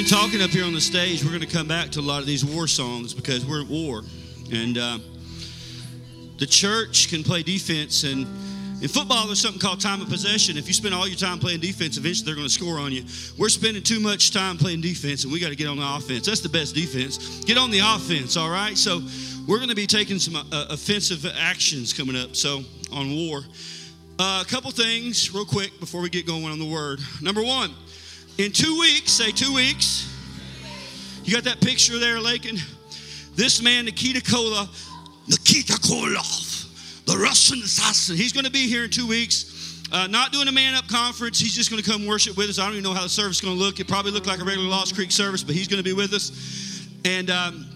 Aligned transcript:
Been 0.00 0.08
talking 0.08 0.40
up 0.40 0.48
here 0.48 0.64
on 0.64 0.72
the 0.72 0.80
stage. 0.80 1.22
We're 1.22 1.28
going 1.28 1.42
to 1.42 1.46
come 1.46 1.68
back 1.68 1.90
to 1.90 2.00
a 2.00 2.08
lot 2.08 2.20
of 2.20 2.26
these 2.26 2.42
war 2.42 2.66
songs 2.66 3.12
because 3.12 3.44
we're 3.44 3.60
at 3.60 3.68
war. 3.68 4.00
And 4.50 4.78
uh, 4.78 4.98
the 6.38 6.46
church 6.46 7.10
can 7.10 7.22
play 7.22 7.42
defense. 7.42 8.04
And 8.04 8.22
in 8.80 8.88
football, 8.88 9.26
there's 9.26 9.42
something 9.42 9.60
called 9.60 9.78
time 9.78 10.00
of 10.00 10.08
possession. 10.08 10.56
If 10.56 10.68
you 10.68 10.72
spend 10.72 10.94
all 10.94 11.06
your 11.06 11.18
time 11.18 11.38
playing 11.38 11.60
defense, 11.60 11.98
eventually 11.98 12.24
they're 12.24 12.34
going 12.34 12.46
to 12.46 12.52
score 12.52 12.78
on 12.78 12.92
you. 12.92 13.04
We're 13.36 13.50
spending 13.50 13.82
too 13.82 14.00
much 14.00 14.30
time 14.30 14.56
playing 14.56 14.80
defense, 14.80 15.24
and 15.24 15.32
we 15.34 15.38
got 15.38 15.50
to 15.50 15.54
get 15.54 15.68
on 15.68 15.76
the 15.76 15.86
offense. 15.86 16.24
That's 16.24 16.40
the 16.40 16.48
best 16.48 16.74
defense. 16.74 17.44
Get 17.44 17.58
on 17.58 17.70
the 17.70 17.80
offense, 17.80 18.38
all 18.38 18.48
right? 18.48 18.78
So 18.78 19.02
we're 19.46 19.58
going 19.58 19.68
to 19.68 19.76
be 19.76 19.86
taking 19.86 20.18
some 20.18 20.34
uh, 20.34 20.64
offensive 20.70 21.26
actions 21.38 21.92
coming 21.92 22.16
up. 22.16 22.36
So 22.36 22.62
on 22.90 23.14
war. 23.14 23.42
Uh, 24.18 24.42
a 24.42 24.48
couple 24.48 24.70
things, 24.70 25.34
real 25.34 25.44
quick, 25.44 25.78
before 25.78 26.00
we 26.00 26.08
get 26.08 26.26
going 26.26 26.46
on 26.46 26.58
the 26.58 26.70
word. 26.70 27.00
Number 27.20 27.42
one, 27.42 27.74
in 28.44 28.52
two 28.52 28.78
weeks, 28.78 29.12
say 29.12 29.30
two 29.32 29.52
weeks. 29.52 30.06
You 31.24 31.34
got 31.34 31.44
that 31.44 31.60
picture 31.60 31.98
there, 31.98 32.18
Lakin? 32.18 32.56
This 33.34 33.62
man, 33.62 33.84
Nikita 33.84 34.22
Kola, 34.22 34.68
Nikita 35.28 35.74
Koloff, 35.74 37.04
the 37.04 37.18
Russian 37.18 37.58
assassin, 37.58 38.16
he's 38.16 38.32
going 38.32 38.46
to 38.46 38.50
be 38.50 38.66
here 38.66 38.84
in 38.84 38.90
two 38.90 39.06
weeks. 39.06 39.82
Uh, 39.92 40.06
not 40.06 40.32
doing 40.32 40.48
a 40.48 40.52
man 40.52 40.74
up 40.74 40.88
conference. 40.88 41.38
He's 41.38 41.54
just 41.54 41.70
going 41.70 41.82
to 41.82 41.90
come 41.90 42.06
worship 42.06 42.36
with 42.36 42.48
us. 42.48 42.58
I 42.58 42.64
don't 42.64 42.72
even 42.72 42.84
know 42.84 42.94
how 42.94 43.02
the 43.02 43.08
service 43.08 43.36
is 43.36 43.40
going 43.42 43.56
to 43.56 43.62
look. 43.62 43.78
It 43.78 43.88
probably 43.88 44.12
look 44.12 44.26
like 44.26 44.40
a 44.40 44.44
regular 44.44 44.68
Lost 44.68 44.94
Creek 44.94 45.10
service, 45.10 45.42
but 45.42 45.54
he's 45.54 45.68
going 45.68 45.82
to 45.82 45.84
be 45.84 45.92
with 45.92 46.14
us. 46.14 46.88
And 47.04 47.28
um, 47.28 47.66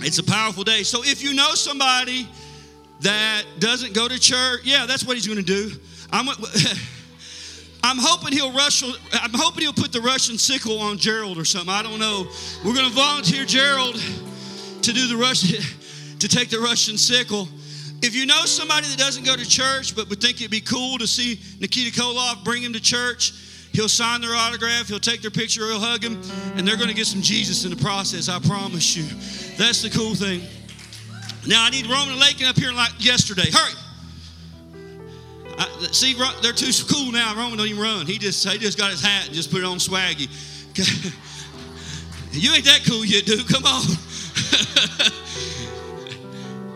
it's 0.00 0.18
a 0.18 0.24
powerful 0.24 0.64
day. 0.64 0.82
So 0.82 1.04
if 1.04 1.22
you 1.22 1.32
know 1.34 1.54
somebody 1.54 2.26
that 3.02 3.44
doesn't 3.60 3.94
go 3.94 4.08
to 4.08 4.18
church, 4.18 4.62
yeah, 4.64 4.86
that's 4.86 5.04
what 5.04 5.16
he's 5.16 5.26
going 5.26 5.38
to 5.38 5.44
do. 5.44 5.70
I'm. 6.10 6.26
I'm 7.84 7.98
hoping 7.98 8.32
he'll 8.32 8.52
rush. 8.52 8.82
I'm 8.82 9.32
hoping 9.34 9.62
he'll 9.62 9.72
put 9.72 9.92
the 9.92 10.00
Russian 10.00 10.38
sickle 10.38 10.78
on 10.78 10.98
Gerald 10.98 11.38
or 11.38 11.44
something. 11.44 11.72
I 11.72 11.82
don't 11.82 11.98
know. 11.98 12.26
We're 12.64 12.74
going 12.74 12.88
to 12.88 12.94
volunteer 12.94 13.44
Gerald 13.44 13.96
to 14.82 14.92
do 14.92 15.08
the 15.08 15.16
Russian, 15.16 15.62
to 16.20 16.28
take 16.28 16.48
the 16.48 16.60
Russian 16.60 16.96
sickle. 16.96 17.48
If 18.00 18.14
you 18.14 18.26
know 18.26 18.44
somebody 18.46 18.86
that 18.88 18.98
doesn't 18.98 19.24
go 19.24 19.36
to 19.36 19.48
church 19.48 19.94
but 19.94 20.08
would 20.08 20.20
think 20.20 20.40
it'd 20.40 20.50
be 20.50 20.60
cool 20.60 20.98
to 20.98 21.06
see 21.06 21.40
Nikita 21.60 22.00
Koloff, 22.00 22.44
bring 22.44 22.62
him 22.62 22.72
to 22.72 22.80
church. 22.80 23.32
He'll 23.72 23.88
sign 23.88 24.20
their 24.20 24.34
autograph, 24.34 24.88
he'll 24.88 25.00
take 25.00 25.22
their 25.22 25.30
picture, 25.30 25.66
he'll 25.66 25.80
hug 25.80 26.04
him, 26.04 26.20
and 26.56 26.68
they're 26.68 26.76
going 26.76 26.90
to 26.90 26.94
get 26.94 27.06
some 27.06 27.22
Jesus 27.22 27.64
in 27.64 27.70
the 27.70 27.82
process. 27.82 28.28
I 28.28 28.38
promise 28.38 28.96
you. 28.96 29.04
That's 29.56 29.82
the 29.82 29.90
cool 29.90 30.14
thing. 30.14 30.42
Now 31.46 31.64
I 31.64 31.70
need 31.70 31.86
Roman 31.86 32.18
Lakin 32.18 32.46
up 32.46 32.56
here 32.56 32.72
like 32.72 32.92
yesterday. 32.98 33.50
Hurry. 33.50 33.72
I, 35.62 35.88
see, 35.92 36.14
they're 36.42 36.52
too 36.52 36.72
cool 36.92 37.12
now. 37.12 37.34
Roman 37.36 37.58
don't 37.58 37.68
even 37.68 37.80
run. 37.80 38.06
He 38.06 38.18
just 38.18 38.46
he 38.48 38.58
just 38.58 38.78
got 38.78 38.90
his 38.90 39.02
hat 39.02 39.26
and 39.26 39.34
just 39.34 39.50
put 39.50 39.60
it 39.60 39.64
on 39.64 39.78
swaggy. 39.78 40.28
you 42.32 42.52
ain't 42.52 42.64
that 42.64 42.80
cool 42.86 43.04
yet, 43.04 43.26
dude. 43.26 43.46
Come 43.48 43.64
on. 43.64 43.82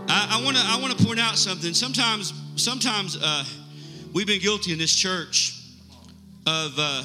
I 0.09 0.41
want 0.45 0.57
to 0.57 0.63
I 0.65 0.79
want 0.81 0.97
to 0.97 1.05
point 1.05 1.19
out 1.19 1.37
something. 1.37 1.75
Sometimes 1.75 2.33
sometimes 2.57 3.17
uh, 3.21 3.45
we've 4.13 4.27
been 4.27 4.41
guilty 4.41 4.73
in 4.73 4.79
this 4.79 4.95
church 4.95 5.61
of 6.47 6.75
uh, 6.79 7.03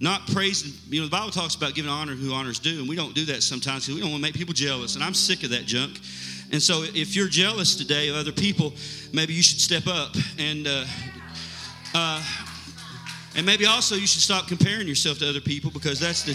not 0.00 0.26
praising. 0.28 0.72
You 0.88 1.00
know, 1.00 1.06
the 1.06 1.10
Bible 1.10 1.30
talks 1.30 1.54
about 1.54 1.74
giving 1.74 1.90
honor 1.90 2.14
who 2.14 2.32
honors 2.32 2.58
due, 2.58 2.80
and 2.80 2.88
we 2.88 2.96
don't 2.96 3.14
do 3.14 3.26
that 3.26 3.42
sometimes 3.42 3.86
because 3.86 3.94
we 3.94 4.00
don't 4.00 4.10
want 4.10 4.22
to 4.22 4.28
make 4.28 4.34
people 4.34 4.54
jealous. 4.54 4.94
And 4.96 5.04
I'm 5.04 5.14
sick 5.14 5.44
of 5.44 5.50
that 5.50 5.66
junk. 5.66 6.00
And 6.52 6.62
so, 6.62 6.82
if 6.82 7.16
you're 7.16 7.28
jealous 7.28 7.74
today 7.74 8.08
of 8.08 8.16
other 8.16 8.32
people, 8.32 8.72
maybe 9.12 9.32
you 9.34 9.42
should 9.42 9.60
step 9.60 9.86
up 9.86 10.14
and. 10.38 10.66
Uh, 10.66 10.84
uh, 11.94 12.22
and 13.36 13.44
maybe 13.44 13.66
also 13.66 13.94
you 13.94 14.06
should 14.06 14.22
stop 14.22 14.48
comparing 14.48 14.88
yourself 14.88 15.18
to 15.18 15.28
other 15.28 15.40
people 15.40 15.70
because 15.70 16.00
that's 16.00 16.22
the 16.22 16.34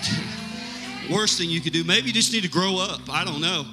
worst 1.12 1.38
thing 1.40 1.50
you 1.50 1.60
could 1.60 1.74
do. 1.74 1.84
Maybe 1.84 2.08
you 2.08 2.14
just 2.14 2.32
need 2.32 2.44
to 2.44 2.50
grow 2.50 2.78
up. 2.78 3.02
I 3.10 3.26
don't 3.26 3.42
know. 3.42 3.66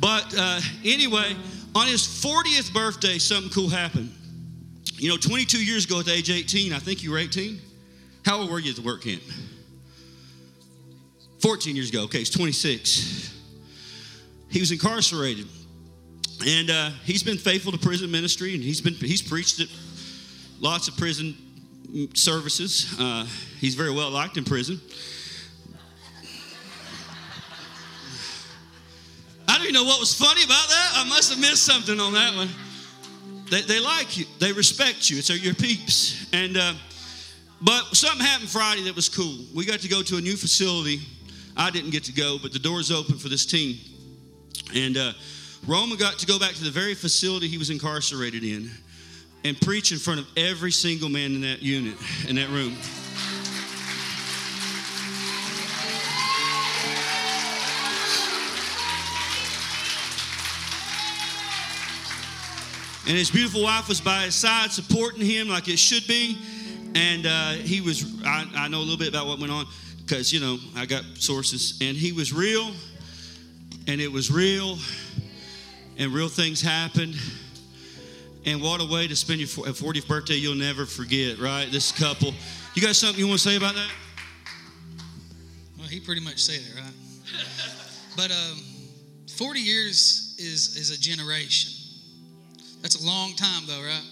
But 0.00 0.32
uh, 0.36 0.60
anyway, 0.84 1.36
on 1.74 1.88
his 1.88 2.02
40th 2.02 2.72
birthday, 2.72 3.18
something 3.18 3.50
cool 3.50 3.68
happened. 3.68 4.14
You 4.94 5.10
know, 5.10 5.16
22 5.16 5.64
years 5.64 5.84
ago 5.84 6.00
at 6.00 6.06
the 6.06 6.12
age 6.12 6.30
18, 6.30 6.72
I 6.72 6.78
think 6.78 7.02
you 7.02 7.10
were 7.10 7.18
18. 7.18 7.60
How 8.24 8.38
old 8.38 8.50
were 8.50 8.60
you 8.60 8.70
at 8.70 8.76
the 8.76 8.82
work 8.82 9.02
camp? 9.02 9.22
14 11.40 11.74
years 11.74 11.90
ago. 11.90 12.02
Okay, 12.02 12.18
he's 12.18 12.30
26. 12.30 13.36
He 14.50 14.60
was 14.60 14.70
incarcerated. 14.70 15.46
And 16.46 16.70
uh, 16.70 16.90
he's 17.04 17.22
been 17.22 17.36
faithful 17.36 17.72
to 17.72 17.78
prison 17.78 18.10
ministry, 18.10 18.54
and 18.54 18.62
he's 18.62 18.80
been 18.80 18.94
he's 18.94 19.22
preached 19.22 19.60
at 19.60 19.68
lots 20.60 20.88
of 20.88 20.96
prison 20.96 21.36
services. 22.14 22.94
Uh, 22.98 23.26
he's 23.58 23.74
very 23.74 23.90
well 23.90 24.10
liked 24.10 24.36
in 24.36 24.44
prison. 24.44 24.80
I 29.48 29.56
don't 29.56 29.62
even 29.62 29.74
know 29.74 29.84
what 29.84 29.98
was 29.98 30.14
funny 30.14 30.44
about 30.44 30.68
that. 30.68 30.92
I 30.96 31.08
must 31.08 31.30
have 31.30 31.40
missed 31.40 31.64
something 31.64 31.98
on 31.98 32.12
that 32.12 32.36
one. 32.36 32.48
They, 33.50 33.62
they 33.62 33.80
like 33.80 34.18
you, 34.18 34.26
they 34.38 34.52
respect 34.52 35.08
you. 35.08 35.18
It's 35.18 35.30
your 35.30 35.54
peeps. 35.54 36.26
And 36.32 36.56
uh, 36.56 36.74
but 37.60 37.96
something 37.96 38.24
happened 38.24 38.50
Friday 38.50 38.82
that 38.84 38.94
was 38.94 39.08
cool. 39.08 39.38
We 39.54 39.64
got 39.64 39.80
to 39.80 39.88
go 39.88 40.02
to 40.02 40.16
a 40.18 40.20
new 40.20 40.36
facility. 40.36 41.00
I 41.56 41.70
didn't 41.70 41.90
get 41.90 42.04
to 42.04 42.12
go, 42.12 42.38
but 42.40 42.52
the 42.52 42.58
doors 42.58 42.92
open 42.92 43.18
for 43.18 43.28
this 43.28 43.44
team. 43.44 43.78
And 44.74 44.96
uh, 44.96 45.12
Roman 45.66 45.98
got 45.98 46.18
to 46.18 46.26
go 46.26 46.38
back 46.38 46.52
to 46.54 46.64
the 46.64 46.70
very 46.70 46.94
facility 46.94 47.48
he 47.48 47.58
was 47.58 47.70
incarcerated 47.70 48.44
in 48.44 48.70
and 49.44 49.60
preach 49.60 49.92
in 49.92 49.98
front 49.98 50.20
of 50.20 50.26
every 50.36 50.72
single 50.72 51.08
man 51.08 51.34
in 51.34 51.40
that 51.42 51.62
unit, 51.62 51.96
in 52.28 52.36
that 52.36 52.48
room. 52.48 52.76
And 63.08 63.16
his 63.16 63.30
beautiful 63.30 63.62
wife 63.62 63.88
was 63.88 64.02
by 64.02 64.24
his 64.24 64.34
side, 64.34 64.70
supporting 64.70 65.22
him 65.22 65.48
like 65.48 65.66
it 65.68 65.78
should 65.78 66.06
be. 66.06 66.36
And 66.94 67.24
uh, 67.24 67.52
he 67.52 67.80
was, 67.80 68.22
I, 68.22 68.46
I 68.54 68.68
know 68.68 68.78
a 68.78 68.80
little 68.80 68.98
bit 68.98 69.08
about 69.08 69.26
what 69.26 69.38
went 69.38 69.50
on 69.50 69.64
because, 69.98 70.30
you 70.30 70.40
know, 70.40 70.58
I 70.76 70.84
got 70.84 71.04
sources. 71.14 71.78
And 71.80 71.96
he 71.96 72.12
was 72.12 72.34
real, 72.34 72.70
and 73.86 73.98
it 73.98 74.12
was 74.12 74.30
real, 74.30 74.76
and 75.98 76.12
real 76.12 76.28
things 76.28 76.62
happened. 76.62 77.16
And 78.46 78.62
what 78.62 78.80
a 78.80 78.84
way 78.84 79.08
to 79.08 79.16
spend 79.16 79.40
your 79.40 79.48
40th 79.48 80.08
birthday 80.08 80.34
you'll 80.34 80.54
never 80.54 80.86
forget, 80.86 81.38
right? 81.38 81.70
This 81.70 81.92
couple. 81.92 82.32
You 82.74 82.82
got 82.82 82.94
something 82.94 83.18
you 83.18 83.26
want 83.26 83.40
to 83.40 83.48
say 83.48 83.56
about 83.56 83.74
that? 83.74 83.90
Well, 85.78 85.88
he 85.88 86.00
pretty 86.00 86.22
much 86.22 86.42
said 86.42 86.60
it, 86.60 86.80
right? 86.80 86.94
but 88.16 88.30
um, 88.30 88.60
40 89.36 89.60
years 89.60 90.36
is, 90.38 90.76
is 90.76 90.90
a 90.90 91.00
generation. 91.00 91.72
That's 92.80 93.02
a 93.02 93.06
long 93.06 93.34
time, 93.34 93.64
though, 93.66 93.82
right? 93.82 94.04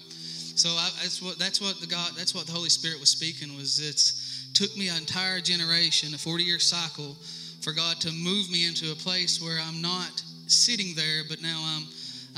So 0.57 0.71
I, 0.71 0.89
that's 1.03 1.21
what 1.23 1.39
that's 1.39 1.61
what 1.61 1.81
the 1.81 1.87
God 1.87 2.13
that's 2.17 2.35
what 2.35 2.47
the 2.47 2.53
Holy 2.53 2.71
Spirit 2.71 2.99
was 2.99 3.11
speaking 3.11 3.55
was 3.57 3.79
it's 3.79 4.49
took 4.55 4.75
me 4.77 4.89
an 4.89 4.97
entire 4.97 5.39
generation, 5.41 6.15
a 6.15 6.19
40 6.19 6.45
year 6.45 6.59
cycle, 6.59 7.15
for 7.61 7.73
God 7.73 8.01
to 8.01 8.11
move 8.11 8.51
me 8.51 8.67
into 8.67 8.91
a 8.91 8.95
place 8.95 9.41
where 9.41 9.61
I'm 9.61 9.83
not 9.83 10.23
sitting 10.47 10.95
there, 10.95 11.23
but 11.29 11.43
now 11.43 11.63
I'm 11.77 11.85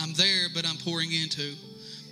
I'm 0.00 0.14
there, 0.14 0.48
but 0.54 0.66
I'm 0.66 0.76
pouring 0.76 1.12
into. 1.12 1.54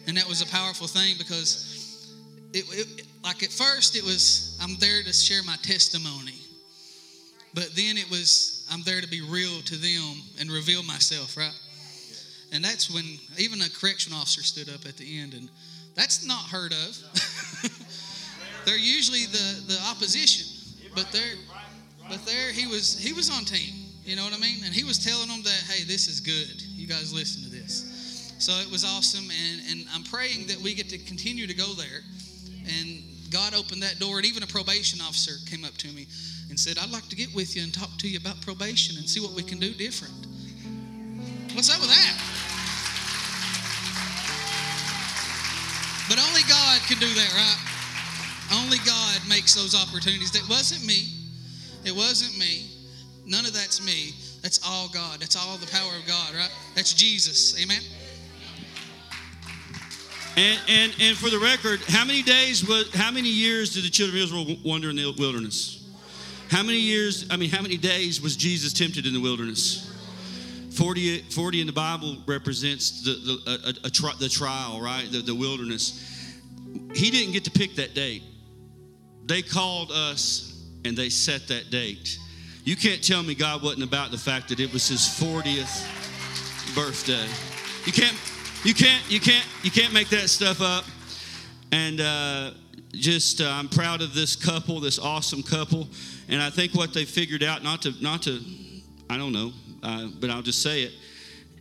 And 0.08 0.16
that 0.16 0.26
was 0.26 0.42
a 0.42 0.46
powerful 0.46 0.86
thing 0.86 1.14
because 1.18 2.12
it, 2.52 2.64
it 2.70 3.06
like 3.22 3.42
at 3.42 3.50
first 3.50 3.96
it 3.96 4.02
was 4.02 4.58
I'm 4.62 4.76
there 4.76 5.02
to 5.02 5.12
share 5.12 5.42
my 5.44 5.56
testimony. 5.62 6.34
But 7.54 7.70
then 7.74 7.96
it 7.96 8.10
was 8.10 8.66
I'm 8.70 8.82
there 8.82 9.00
to 9.00 9.08
be 9.08 9.20
real 9.20 9.60
to 9.62 9.76
them 9.76 10.22
and 10.40 10.50
reveal 10.50 10.82
myself, 10.82 11.36
right? 11.36 11.54
And 12.52 12.64
that's 12.64 12.90
when 12.90 13.04
even 13.38 13.60
a 13.60 13.70
correction 13.70 14.12
officer 14.12 14.42
stood 14.42 14.72
up 14.72 14.86
at 14.86 14.96
the 14.96 15.20
end, 15.20 15.34
and 15.34 15.50
that's 15.94 16.24
not 16.26 16.44
heard 16.44 16.72
of. 16.72 16.98
they're 18.64 18.78
usually 18.78 19.26
the, 19.26 19.62
the 19.66 19.78
opposition, 19.90 20.46
but 20.94 21.10
there, 21.12 21.34
but 22.08 22.24
there 22.24 22.52
he 22.52 22.66
was 22.66 22.98
he 22.98 23.12
was 23.12 23.30
on 23.30 23.44
team. 23.44 23.85
You 24.06 24.14
know 24.14 24.22
what 24.22 24.32
I 24.32 24.38
mean? 24.38 24.62
And 24.64 24.72
he 24.72 24.84
was 24.84 25.02
telling 25.02 25.26
them 25.26 25.42
that 25.42 25.62
hey, 25.66 25.82
this 25.82 26.06
is 26.06 26.20
good. 26.20 26.62
You 26.62 26.86
guys 26.86 27.12
listen 27.12 27.42
to 27.42 27.50
this. 27.50 28.32
So 28.38 28.52
it 28.62 28.70
was 28.70 28.84
awesome, 28.84 29.26
and 29.34 29.60
and 29.68 29.86
I'm 29.92 30.04
praying 30.04 30.46
that 30.46 30.58
we 30.62 30.74
get 30.74 30.88
to 30.90 30.98
continue 30.98 31.46
to 31.48 31.54
go 31.54 31.74
there. 31.74 32.06
And 32.78 33.02
God 33.32 33.52
opened 33.52 33.82
that 33.82 33.98
door, 33.98 34.18
and 34.18 34.26
even 34.26 34.44
a 34.44 34.46
probation 34.46 35.00
officer 35.00 35.32
came 35.50 35.64
up 35.64 35.76
to 35.78 35.88
me 35.88 36.06
and 36.48 36.58
said, 36.58 36.78
"I'd 36.78 36.92
like 36.92 37.08
to 37.08 37.16
get 37.16 37.34
with 37.34 37.56
you 37.56 37.64
and 37.64 37.74
talk 37.74 37.98
to 37.98 38.08
you 38.08 38.18
about 38.18 38.40
probation 38.42 38.96
and 38.96 39.10
see 39.10 39.18
what 39.18 39.32
we 39.32 39.42
can 39.42 39.58
do 39.58 39.74
different." 39.74 40.14
What's 41.54 41.74
up 41.74 41.80
with 41.80 41.90
that? 41.90 42.14
But 46.08 46.22
only 46.22 46.42
God 46.46 46.78
can 46.86 47.00
do 47.00 47.12
that, 47.12 47.32
right? 47.34 48.62
Only 48.62 48.78
God 48.86 49.18
makes 49.28 49.54
those 49.54 49.74
opportunities. 49.74 50.30
That 50.30 50.48
wasn't 50.48 50.86
me. 50.86 51.10
It 51.84 51.90
wasn't 51.90 52.38
me. 52.38 52.75
None 53.26 53.44
of 53.44 53.52
that's 53.52 53.84
me. 53.84 54.14
That's 54.42 54.60
all 54.64 54.88
God. 54.88 55.18
That's 55.20 55.36
all 55.36 55.56
the 55.56 55.66
power 55.66 55.90
of 55.98 56.06
God, 56.06 56.34
right? 56.34 56.50
That's 56.74 56.94
Jesus. 56.94 57.60
Amen. 57.60 57.80
And, 60.36 60.60
and, 60.68 60.94
and 61.00 61.16
for 61.16 61.30
the 61.30 61.38
record, 61.38 61.80
how 61.88 62.04
many 62.04 62.22
days, 62.22 62.66
was, 62.66 62.94
how 62.94 63.10
many 63.10 63.28
years 63.28 63.74
did 63.74 63.84
the 63.84 63.90
children 63.90 64.18
of 64.18 64.24
Israel 64.24 64.56
wander 64.64 64.90
in 64.90 64.96
the 64.96 65.12
wilderness? 65.18 65.82
How 66.50 66.62
many 66.62 66.78
years, 66.78 67.26
I 67.30 67.36
mean, 67.36 67.50
how 67.50 67.62
many 67.62 67.76
days 67.76 68.20
was 68.20 68.36
Jesus 68.36 68.72
tempted 68.72 69.06
in 69.06 69.14
the 69.14 69.20
wilderness? 69.20 69.90
40, 70.76 71.22
40 71.30 71.62
in 71.62 71.66
the 71.66 71.72
Bible 71.72 72.18
represents 72.26 73.02
the, 73.02 73.12
the, 73.12 73.80
a, 73.84 73.86
a, 73.86 73.90
tri, 73.90 74.12
the 74.20 74.28
trial, 74.28 74.80
right? 74.80 75.10
The, 75.10 75.22
the 75.22 75.34
wilderness. 75.34 76.38
He 76.94 77.10
didn't 77.10 77.32
get 77.32 77.44
to 77.44 77.50
pick 77.50 77.74
that 77.76 77.94
date. 77.94 78.22
They 79.24 79.42
called 79.42 79.90
us 79.90 80.64
and 80.84 80.96
they 80.96 81.08
set 81.08 81.48
that 81.48 81.70
date. 81.70 82.18
You 82.66 82.74
can't 82.74 83.00
tell 83.00 83.22
me 83.22 83.36
God 83.36 83.62
wasn't 83.62 83.84
about 83.84 84.10
the 84.10 84.18
fact 84.18 84.48
that 84.48 84.58
it 84.58 84.72
was 84.72 84.88
his 84.88 85.02
40th 85.02 85.86
birthday. 86.74 87.24
You 87.84 87.92
can't, 87.92 88.16
you 88.64 88.74
can't, 88.74 89.08
you 89.08 89.20
can't, 89.20 89.46
you 89.62 89.70
can't 89.70 89.92
make 89.92 90.08
that 90.08 90.28
stuff 90.28 90.60
up. 90.60 90.84
And 91.70 92.00
uh, 92.00 92.50
just, 92.92 93.40
uh, 93.40 93.48
I'm 93.48 93.68
proud 93.68 94.02
of 94.02 94.14
this 94.14 94.34
couple, 94.34 94.80
this 94.80 94.98
awesome 94.98 95.44
couple. 95.44 95.86
And 96.28 96.42
I 96.42 96.50
think 96.50 96.74
what 96.74 96.92
they 96.92 97.04
figured 97.04 97.44
out, 97.44 97.62
not 97.62 97.82
to, 97.82 97.92
not 98.02 98.22
to, 98.22 98.40
I 99.08 99.16
don't 99.16 99.32
know, 99.32 99.52
uh, 99.84 100.08
but 100.18 100.30
I'll 100.30 100.42
just 100.42 100.60
say 100.60 100.82
it, 100.82 100.92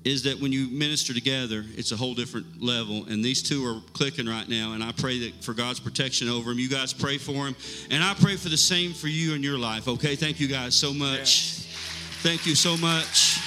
is 0.06 0.22
that 0.22 0.40
when 0.40 0.52
you 0.52 0.68
minister 0.68 1.16
together, 1.16 1.66
it's 1.76 1.92
a 1.92 1.96
whole 1.96 2.14
different 2.14 2.62
level. 2.62 3.06
And 3.06 3.26
these 3.26 3.42
two 3.42 3.66
are 3.66 3.82
clicking 3.94 4.28
right 4.28 4.48
now. 4.48 4.74
And 4.74 4.84
I 4.84 4.92
pray 4.92 5.18
that 5.32 5.44
for 5.44 5.56
God's 5.56 5.80
protection 5.80 6.30
over 6.30 6.52
them. 6.52 6.60
You 6.60 6.70
guys 6.70 6.94
pray 6.94 7.18
for 7.18 7.32
them. 7.32 7.56
And 7.90 8.04
I 8.04 8.14
pray 8.14 8.36
for 8.36 8.50
the 8.50 8.58
same 8.58 8.94
for 8.94 9.08
you 9.08 9.34
in 9.34 9.42
your 9.42 9.58
life, 9.58 9.88
okay? 9.88 10.16
Thank 10.16 10.40
you 10.40 10.48
guys 10.48 10.76
so 10.76 10.94
much. 10.94 11.58
Yeah. 11.58 11.66
Thank 12.22 12.46
you 12.46 12.54
so 12.54 12.78
much. 12.78 13.40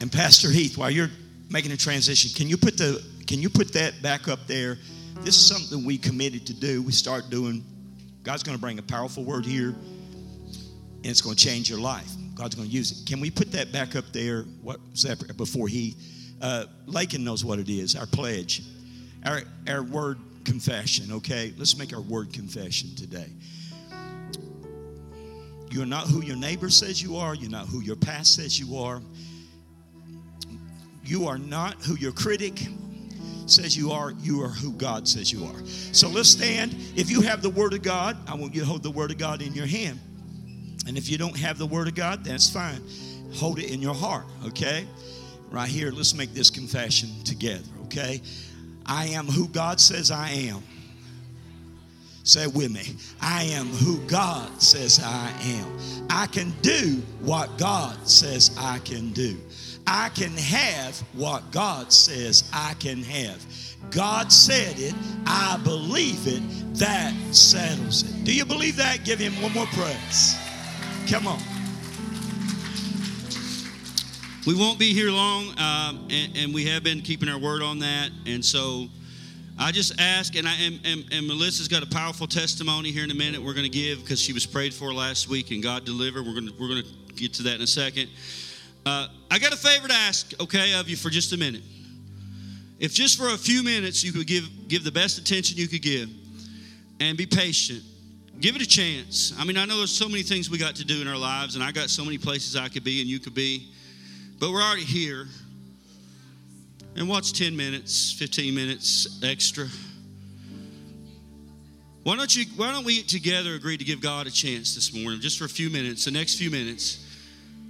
And 0.00 0.10
Pastor 0.10 0.50
Heath, 0.50 0.78
while 0.78 0.90
you're 0.90 1.10
making 1.50 1.72
a 1.72 1.76
transition, 1.76 2.30
can 2.34 2.48
you 2.48 2.56
put 2.56 2.76
the 2.76 3.04
can 3.26 3.40
you 3.40 3.48
put 3.48 3.72
that 3.72 4.02
back 4.02 4.28
up 4.28 4.46
there? 4.46 4.78
This 5.20 5.36
is 5.36 5.46
something 5.46 5.84
we 5.84 5.98
committed 5.98 6.46
to 6.46 6.54
do. 6.54 6.82
We 6.82 6.92
start 6.92 7.28
doing. 7.30 7.64
God's 8.22 8.42
going 8.42 8.56
to 8.56 8.60
bring 8.60 8.78
a 8.78 8.82
powerful 8.82 9.24
word 9.24 9.44
here, 9.44 9.68
and 9.68 11.06
it's 11.06 11.20
going 11.20 11.36
to 11.36 11.44
change 11.44 11.68
your 11.68 11.80
life. 11.80 12.10
God's 12.34 12.54
going 12.54 12.68
to 12.68 12.74
use 12.74 12.92
it. 12.92 13.06
Can 13.06 13.20
we 13.20 13.30
put 13.30 13.52
that 13.52 13.72
back 13.72 13.96
up 13.96 14.04
there? 14.12 14.42
What 14.62 14.80
before 15.36 15.68
he? 15.68 15.96
Uh, 16.40 16.64
Lakin 16.86 17.24
knows 17.24 17.44
what 17.44 17.58
it 17.58 17.68
is. 17.68 17.94
Our 17.96 18.06
pledge, 18.06 18.62
our 19.24 19.42
our 19.68 19.82
word 19.82 20.18
confession. 20.44 21.12
Okay, 21.12 21.52
let's 21.56 21.76
make 21.76 21.92
our 21.92 22.00
word 22.00 22.32
confession 22.32 22.94
today. 22.96 23.28
You're 25.70 25.86
not 25.86 26.06
who 26.06 26.22
your 26.22 26.36
neighbor 26.36 26.68
says 26.68 27.02
you 27.02 27.16
are. 27.16 27.34
You're 27.34 27.50
not 27.50 27.66
who 27.66 27.80
your 27.80 27.96
past 27.96 28.34
says 28.34 28.58
you 28.60 28.76
are. 28.76 29.00
You 31.04 31.26
are 31.26 31.38
not 31.38 31.82
who 31.82 31.96
your 31.96 32.12
critic 32.12 32.60
says 33.52 33.76
you 33.76 33.92
are, 33.92 34.12
you 34.20 34.42
are 34.42 34.48
who 34.48 34.72
God 34.72 35.06
says 35.06 35.32
you 35.32 35.44
are. 35.44 35.66
So 35.92 36.08
let's 36.08 36.28
stand. 36.28 36.74
If 36.96 37.10
you 37.10 37.20
have 37.20 37.42
the 37.42 37.50
Word 37.50 37.74
of 37.74 37.82
God, 37.82 38.16
I 38.28 38.34
want 38.34 38.54
you 38.54 38.60
to 38.60 38.66
hold 38.66 38.82
the 38.82 38.90
Word 38.90 39.10
of 39.10 39.18
God 39.18 39.42
in 39.42 39.52
your 39.54 39.66
hand. 39.66 40.00
And 40.86 40.96
if 40.96 41.10
you 41.10 41.18
don't 41.18 41.36
have 41.36 41.58
the 41.58 41.66
Word 41.66 41.88
of 41.88 41.94
God, 41.94 42.24
that's 42.24 42.50
fine. 42.50 42.80
Hold 43.34 43.58
it 43.58 43.70
in 43.72 43.80
your 43.80 43.94
heart, 43.94 44.24
okay? 44.46 44.86
Right 45.50 45.68
here, 45.68 45.90
let's 45.90 46.14
make 46.14 46.32
this 46.34 46.50
confession 46.50 47.10
together, 47.24 47.68
okay? 47.84 48.20
I 48.86 49.06
am 49.06 49.26
who 49.26 49.48
God 49.48 49.80
says 49.80 50.10
I 50.10 50.30
am. 50.30 50.62
Say 52.24 52.46
with 52.46 52.70
me. 52.70 52.96
I 53.20 53.44
am 53.44 53.66
who 53.66 53.98
God 54.06 54.62
says 54.62 55.00
I 55.02 55.32
am. 55.44 56.06
I 56.08 56.26
can 56.26 56.52
do 56.62 57.02
what 57.20 57.58
God 57.58 58.08
says 58.08 58.56
I 58.58 58.78
can 58.78 59.12
do. 59.12 59.36
I 59.86 60.10
can 60.10 60.32
have 60.36 60.98
what 61.12 61.50
God 61.50 61.92
says 61.92 62.48
I 62.52 62.74
can 62.74 63.02
have. 63.02 63.44
God 63.90 64.32
said 64.32 64.78
it, 64.78 64.94
I 65.26 65.60
believe 65.64 66.26
it, 66.26 66.42
that 66.76 67.14
settles 67.32 68.02
it. 68.02 68.24
Do 68.24 68.34
you 68.34 68.44
believe 68.44 68.76
that? 68.76 69.04
Give 69.04 69.18
him 69.18 69.32
one 69.42 69.52
more 69.52 69.66
praise. 69.66 70.38
Come 71.08 71.26
on. 71.26 71.40
We 74.46 74.54
won't 74.56 74.78
be 74.78 74.92
here 74.92 75.10
long, 75.10 75.50
um, 75.58 76.08
and, 76.10 76.36
and, 76.36 76.54
we 76.54 76.64
have 76.66 76.82
been 76.82 77.00
keeping 77.00 77.28
our 77.28 77.38
word 77.38 77.62
on 77.62 77.78
that. 77.78 78.10
And 78.26 78.44
so 78.44 78.88
I 79.56 79.70
just 79.70 80.00
ask, 80.00 80.34
and, 80.34 80.48
I, 80.48 80.54
and, 80.54 80.80
and, 80.84 81.04
and 81.12 81.28
Melissa's 81.28 81.68
got 81.68 81.84
a 81.84 81.86
powerful 81.86 82.26
testimony 82.26 82.90
here 82.90 83.04
in 83.04 83.12
a 83.12 83.14
minute 83.14 83.40
we're 83.40 83.54
going 83.54 83.70
to 83.70 83.78
give 83.78 84.00
because 84.00 84.20
she 84.20 84.32
was 84.32 84.44
prayed 84.44 84.74
for 84.74 84.92
last 84.92 85.28
week 85.28 85.52
and 85.52 85.62
God 85.62 85.84
delivered. 85.84 86.26
We're 86.26 86.34
going 86.34 86.50
we're 86.58 86.68
going 86.68 86.82
to 86.82 87.14
get 87.14 87.34
to 87.34 87.44
that 87.44 87.56
in 87.56 87.60
a 87.60 87.66
second. 87.68 88.10
Uh, 88.84 89.08
I 89.30 89.38
got 89.38 89.52
a 89.52 89.56
favor 89.56 89.88
to 89.88 89.94
ask, 89.94 90.32
okay, 90.40 90.74
of 90.74 90.88
you 90.88 90.96
for 90.96 91.10
just 91.10 91.32
a 91.32 91.36
minute. 91.36 91.62
If 92.78 92.92
just 92.92 93.16
for 93.16 93.28
a 93.28 93.38
few 93.38 93.62
minutes 93.62 94.02
you 94.02 94.12
could 94.12 94.26
give, 94.26 94.48
give 94.66 94.82
the 94.82 94.90
best 94.90 95.18
attention 95.18 95.56
you 95.56 95.68
could 95.68 95.82
give 95.82 96.10
and 96.98 97.16
be 97.16 97.26
patient, 97.26 97.82
give 98.40 98.56
it 98.56 98.62
a 98.62 98.66
chance. 98.66 99.32
I 99.38 99.44
mean, 99.44 99.56
I 99.56 99.66
know 99.66 99.78
there's 99.78 99.94
so 99.94 100.08
many 100.08 100.22
things 100.22 100.50
we 100.50 100.58
got 100.58 100.74
to 100.76 100.84
do 100.84 101.00
in 101.00 101.06
our 101.06 101.16
lives, 101.16 101.54
and 101.54 101.62
I 101.62 101.70
got 101.70 101.90
so 101.90 102.04
many 102.04 102.18
places 102.18 102.56
I 102.56 102.68
could 102.68 102.82
be 102.82 103.00
and 103.00 103.08
you 103.08 103.20
could 103.20 103.34
be, 103.34 103.68
but 104.40 104.50
we're 104.50 104.62
already 104.62 104.84
here. 104.84 105.28
And 106.96 107.08
what's 107.08 107.30
10 107.32 107.56
minutes, 107.56 108.12
15 108.18 108.54
minutes 108.54 109.22
extra? 109.22 109.66
Why 112.02 112.16
don't 112.16 112.34
you 112.34 112.46
why 112.56 112.72
don't 112.72 112.84
we 112.84 113.02
together 113.02 113.54
agree 113.54 113.76
to 113.76 113.84
give 113.84 114.00
God 114.00 114.26
a 114.26 114.30
chance 114.30 114.74
this 114.74 114.92
morning, 114.92 115.20
just 115.20 115.38
for 115.38 115.44
a 115.44 115.48
few 115.48 115.70
minutes, 115.70 116.04
the 116.04 116.10
next 116.10 116.34
few 116.34 116.50
minutes? 116.50 117.01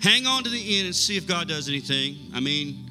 Hang 0.02 0.26
on 0.26 0.42
to 0.42 0.50
the 0.50 0.78
end 0.78 0.86
and 0.86 0.96
see 0.96 1.16
if 1.16 1.28
God 1.28 1.48
does 1.48 1.68
anything. 1.68 2.16
I 2.34 2.40
mean, 2.40 2.90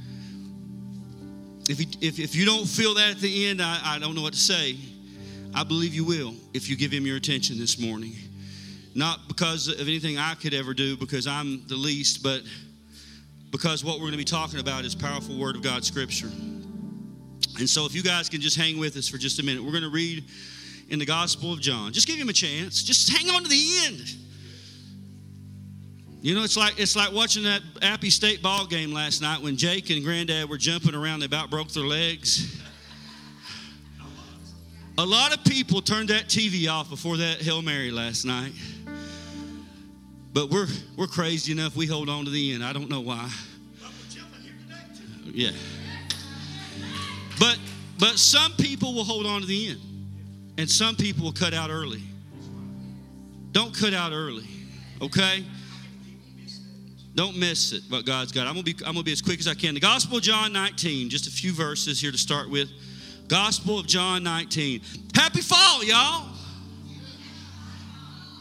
if, 1.69 1.77
he, 1.77 1.87
if, 1.99 2.19
if 2.19 2.35
you 2.35 2.45
don't 2.45 2.65
feel 2.65 2.93
that 2.93 3.11
at 3.11 3.19
the 3.19 3.47
end, 3.47 3.61
I, 3.61 3.79
I 3.83 3.99
don't 3.99 4.15
know 4.15 4.21
what 4.21 4.33
to 4.33 4.39
say. 4.39 4.77
I 5.53 5.65
believe 5.65 5.93
you 5.93 6.05
will 6.05 6.33
if 6.53 6.69
you 6.69 6.77
give 6.77 6.91
him 6.91 7.05
your 7.05 7.17
attention 7.17 7.59
this 7.59 7.77
morning. 7.77 8.13
Not 8.95 9.27
because 9.27 9.67
of 9.67 9.81
anything 9.81 10.17
I 10.17 10.35
could 10.35 10.53
ever 10.53 10.73
do, 10.73 10.95
because 10.95 11.27
I'm 11.27 11.65
the 11.67 11.75
least, 11.75 12.23
but 12.23 12.43
because 13.51 13.83
what 13.83 13.95
we're 13.95 14.03
going 14.03 14.13
to 14.13 14.17
be 14.17 14.23
talking 14.23 14.59
about 14.59 14.85
is 14.85 14.95
powerful 14.95 15.37
Word 15.37 15.57
of 15.57 15.61
God 15.61 15.83
Scripture. 15.83 16.29
And 17.59 17.69
so, 17.69 17.85
if 17.85 17.93
you 17.93 18.01
guys 18.03 18.29
can 18.29 18.39
just 18.39 18.57
hang 18.57 18.79
with 18.79 18.95
us 18.95 19.09
for 19.09 19.17
just 19.17 19.39
a 19.39 19.43
minute, 19.43 19.61
we're 19.61 19.71
going 19.71 19.83
to 19.83 19.89
read 19.89 20.23
in 20.89 20.99
the 20.99 21.05
Gospel 21.05 21.51
of 21.51 21.59
John. 21.59 21.91
Just 21.91 22.07
give 22.07 22.17
him 22.17 22.29
a 22.29 22.33
chance. 22.33 22.81
Just 22.83 23.11
hang 23.11 23.29
on 23.29 23.43
to 23.43 23.49
the 23.49 23.71
end. 23.85 24.20
You 26.21 26.35
know, 26.35 26.43
it's 26.43 26.55
like 26.55 26.79
it's 26.79 26.95
like 26.95 27.11
watching 27.11 27.43
that 27.43 27.61
Appy 27.81 28.11
State 28.11 28.43
ball 28.43 28.67
game 28.67 28.93
last 28.93 29.23
night 29.23 29.41
when 29.41 29.57
Jake 29.57 29.89
and 29.89 30.03
Granddad 30.03 30.47
were 30.47 30.57
jumping 30.57 30.93
around. 30.93 31.21
They 31.21 31.25
about 31.25 31.49
broke 31.49 31.69
their 31.69 31.83
legs. 31.83 32.61
A 34.99 35.05
lot 35.05 35.35
of 35.35 35.43
people 35.43 35.81
turned 35.81 36.09
that 36.09 36.25
TV 36.25 36.71
off 36.71 36.91
before 36.91 37.17
that 37.17 37.41
Hail 37.41 37.63
Mary 37.63 37.89
last 37.89 38.23
night. 38.23 38.51
But 40.31 40.51
we're 40.51 40.67
we're 40.95 41.07
crazy 41.07 41.53
enough. 41.53 41.75
We 41.75 41.87
hold 41.87 42.07
on 42.07 42.25
to 42.25 42.31
the 42.31 42.53
end. 42.53 42.63
I 42.63 42.71
don't 42.71 42.89
know 42.89 43.01
why. 43.01 43.27
Yeah. 45.25 45.51
But 47.39 47.57
but 47.97 48.19
some 48.19 48.51
people 48.53 48.93
will 48.93 49.03
hold 49.05 49.25
on 49.25 49.41
to 49.41 49.47
the 49.47 49.69
end, 49.71 49.81
and 50.59 50.69
some 50.69 50.95
people 50.95 51.23
will 51.25 51.33
cut 51.33 51.55
out 51.55 51.71
early. 51.71 52.03
Don't 53.53 53.75
cut 53.75 53.95
out 53.95 54.11
early, 54.11 54.45
okay? 55.01 55.43
Don't 57.13 57.37
miss 57.37 57.73
it, 57.73 57.83
what 57.89 58.05
God's 58.05 58.31
got. 58.31 58.47
I'm 58.47 58.53
gonna 58.53 58.63
be 58.63 58.75
I'm 58.85 58.93
gonna 58.93 59.03
be 59.03 59.11
as 59.11 59.21
quick 59.21 59.39
as 59.39 59.47
I 59.47 59.53
can. 59.53 59.73
The 59.73 59.79
Gospel 59.79 60.17
of 60.17 60.23
John 60.23 60.53
19, 60.53 61.09
just 61.09 61.27
a 61.27 61.31
few 61.31 61.51
verses 61.51 61.99
here 61.99 62.11
to 62.11 62.17
start 62.17 62.49
with. 62.49 62.69
Gospel 63.27 63.79
of 63.79 63.87
John 63.87 64.23
19. 64.23 64.81
Happy 65.13 65.41
fall, 65.41 65.83
y'all. 65.83 66.27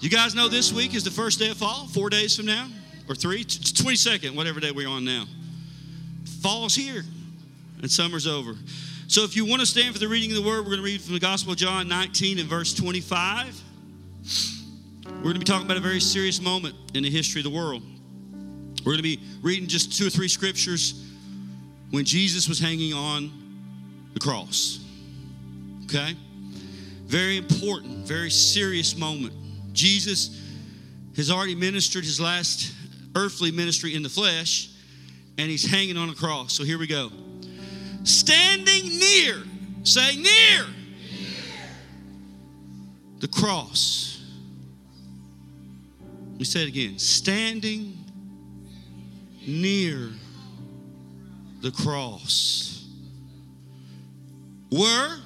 You 0.00 0.08
guys 0.08 0.34
know 0.34 0.48
this 0.48 0.72
week 0.72 0.94
is 0.94 1.04
the 1.04 1.10
first 1.10 1.38
day 1.38 1.50
of 1.50 1.58
fall, 1.58 1.86
four 1.86 2.08
days 2.08 2.36
from 2.36 2.46
now, 2.46 2.68
or 3.08 3.14
three, 3.14 3.44
22nd, 3.44 4.34
whatever 4.34 4.58
day 4.58 4.70
we're 4.70 4.88
on 4.88 5.04
now. 5.04 5.26
Fall's 6.40 6.74
here, 6.74 7.04
and 7.82 7.90
summer's 7.90 8.26
over. 8.26 8.54
So 9.08 9.24
if 9.24 9.36
you 9.36 9.44
want 9.44 9.60
to 9.60 9.66
stand 9.66 9.92
for 9.92 10.00
the 10.00 10.08
reading 10.08 10.30
of 10.30 10.42
the 10.42 10.48
word, 10.48 10.60
we're 10.60 10.70
going 10.70 10.78
to 10.78 10.84
read 10.84 11.02
from 11.02 11.14
the 11.14 11.20
Gospel 11.20 11.52
of 11.52 11.58
John 11.58 11.86
19 11.86 12.38
and 12.38 12.48
verse 12.48 12.72
25. 12.72 13.60
We're 15.04 15.22
going 15.22 15.34
to 15.34 15.38
be 15.38 15.44
talking 15.44 15.66
about 15.66 15.76
a 15.76 15.80
very 15.80 16.00
serious 16.00 16.40
moment 16.40 16.76
in 16.94 17.02
the 17.02 17.10
history 17.10 17.40
of 17.40 17.44
the 17.44 17.50
world. 17.50 17.82
We're 18.80 18.92
going 18.92 18.98
to 18.98 19.02
be 19.02 19.20
reading 19.42 19.68
just 19.68 19.96
two 19.96 20.06
or 20.06 20.10
three 20.10 20.28
scriptures 20.28 21.06
when 21.90 22.04
Jesus 22.04 22.48
was 22.48 22.58
hanging 22.58 22.92
on 22.94 23.30
the 24.14 24.20
cross. 24.20 24.84
Okay? 25.84 26.14
Very 27.06 27.36
important, 27.36 28.06
very 28.06 28.30
serious 28.30 28.96
moment. 28.96 29.34
Jesus 29.72 30.40
has 31.16 31.30
already 31.30 31.54
ministered 31.54 32.04
his 32.04 32.20
last 32.20 32.72
earthly 33.16 33.50
ministry 33.50 33.94
in 33.94 34.02
the 34.02 34.08
flesh, 34.08 34.70
and 35.36 35.50
he's 35.50 35.68
hanging 35.68 35.96
on 35.96 36.08
a 36.08 36.14
cross. 36.14 36.54
So 36.54 36.64
here 36.64 36.78
we 36.78 36.86
go. 36.86 37.10
Standing 38.04 38.98
near, 38.98 39.42
say 39.82 40.16
near, 40.16 40.24
near. 40.24 40.66
the 43.18 43.28
cross. 43.28 44.22
Me 46.38 46.44
say 46.44 46.62
it 46.62 46.68
again. 46.68 46.98
Standing 46.98 47.99
near 49.46 50.10
the 51.60 51.70
cross. 51.70 52.86
were 54.70 55.18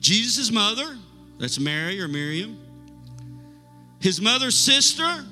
Jesus' 0.00 0.50
mother, 0.50 0.96
that's 1.38 1.58
Mary 1.58 2.00
or 2.00 2.08
Miriam, 2.08 2.58
his 4.00 4.20
mother's 4.20 4.56
sister, 4.56 5.24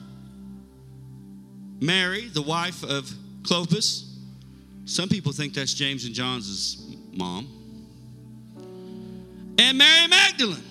Mary, 1.80 2.28
the 2.28 2.42
wife 2.42 2.82
of 2.82 3.10
Clopas. 3.42 4.10
Some 4.86 5.08
people 5.08 5.32
think 5.32 5.54
that's 5.54 5.74
James 5.74 6.04
and 6.04 6.14
John's 6.14 6.96
mom. 7.12 7.46
And 9.58 9.78
Mary 9.78 10.08
Magdalene. 10.08 10.62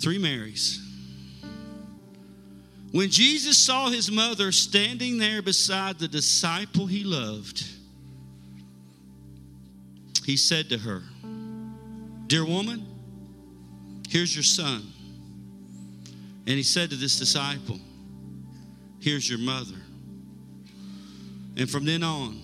Three 0.00 0.18
Marys. 0.18 0.85
When 2.96 3.10
Jesus 3.10 3.58
saw 3.58 3.90
his 3.90 4.10
mother 4.10 4.50
standing 4.50 5.18
there 5.18 5.42
beside 5.42 5.98
the 5.98 6.08
disciple 6.08 6.86
he 6.86 7.04
loved, 7.04 7.62
he 10.24 10.38
said 10.38 10.70
to 10.70 10.78
her, 10.78 11.02
Dear 12.26 12.46
woman, 12.46 12.86
here's 14.08 14.34
your 14.34 14.42
son. 14.42 14.82
And 16.46 16.56
he 16.56 16.62
said 16.62 16.88
to 16.88 16.96
this 16.96 17.18
disciple, 17.18 17.78
Here's 18.98 19.28
your 19.28 19.40
mother. 19.40 19.76
And 21.58 21.68
from 21.68 21.84
then 21.84 22.02
on, 22.02 22.40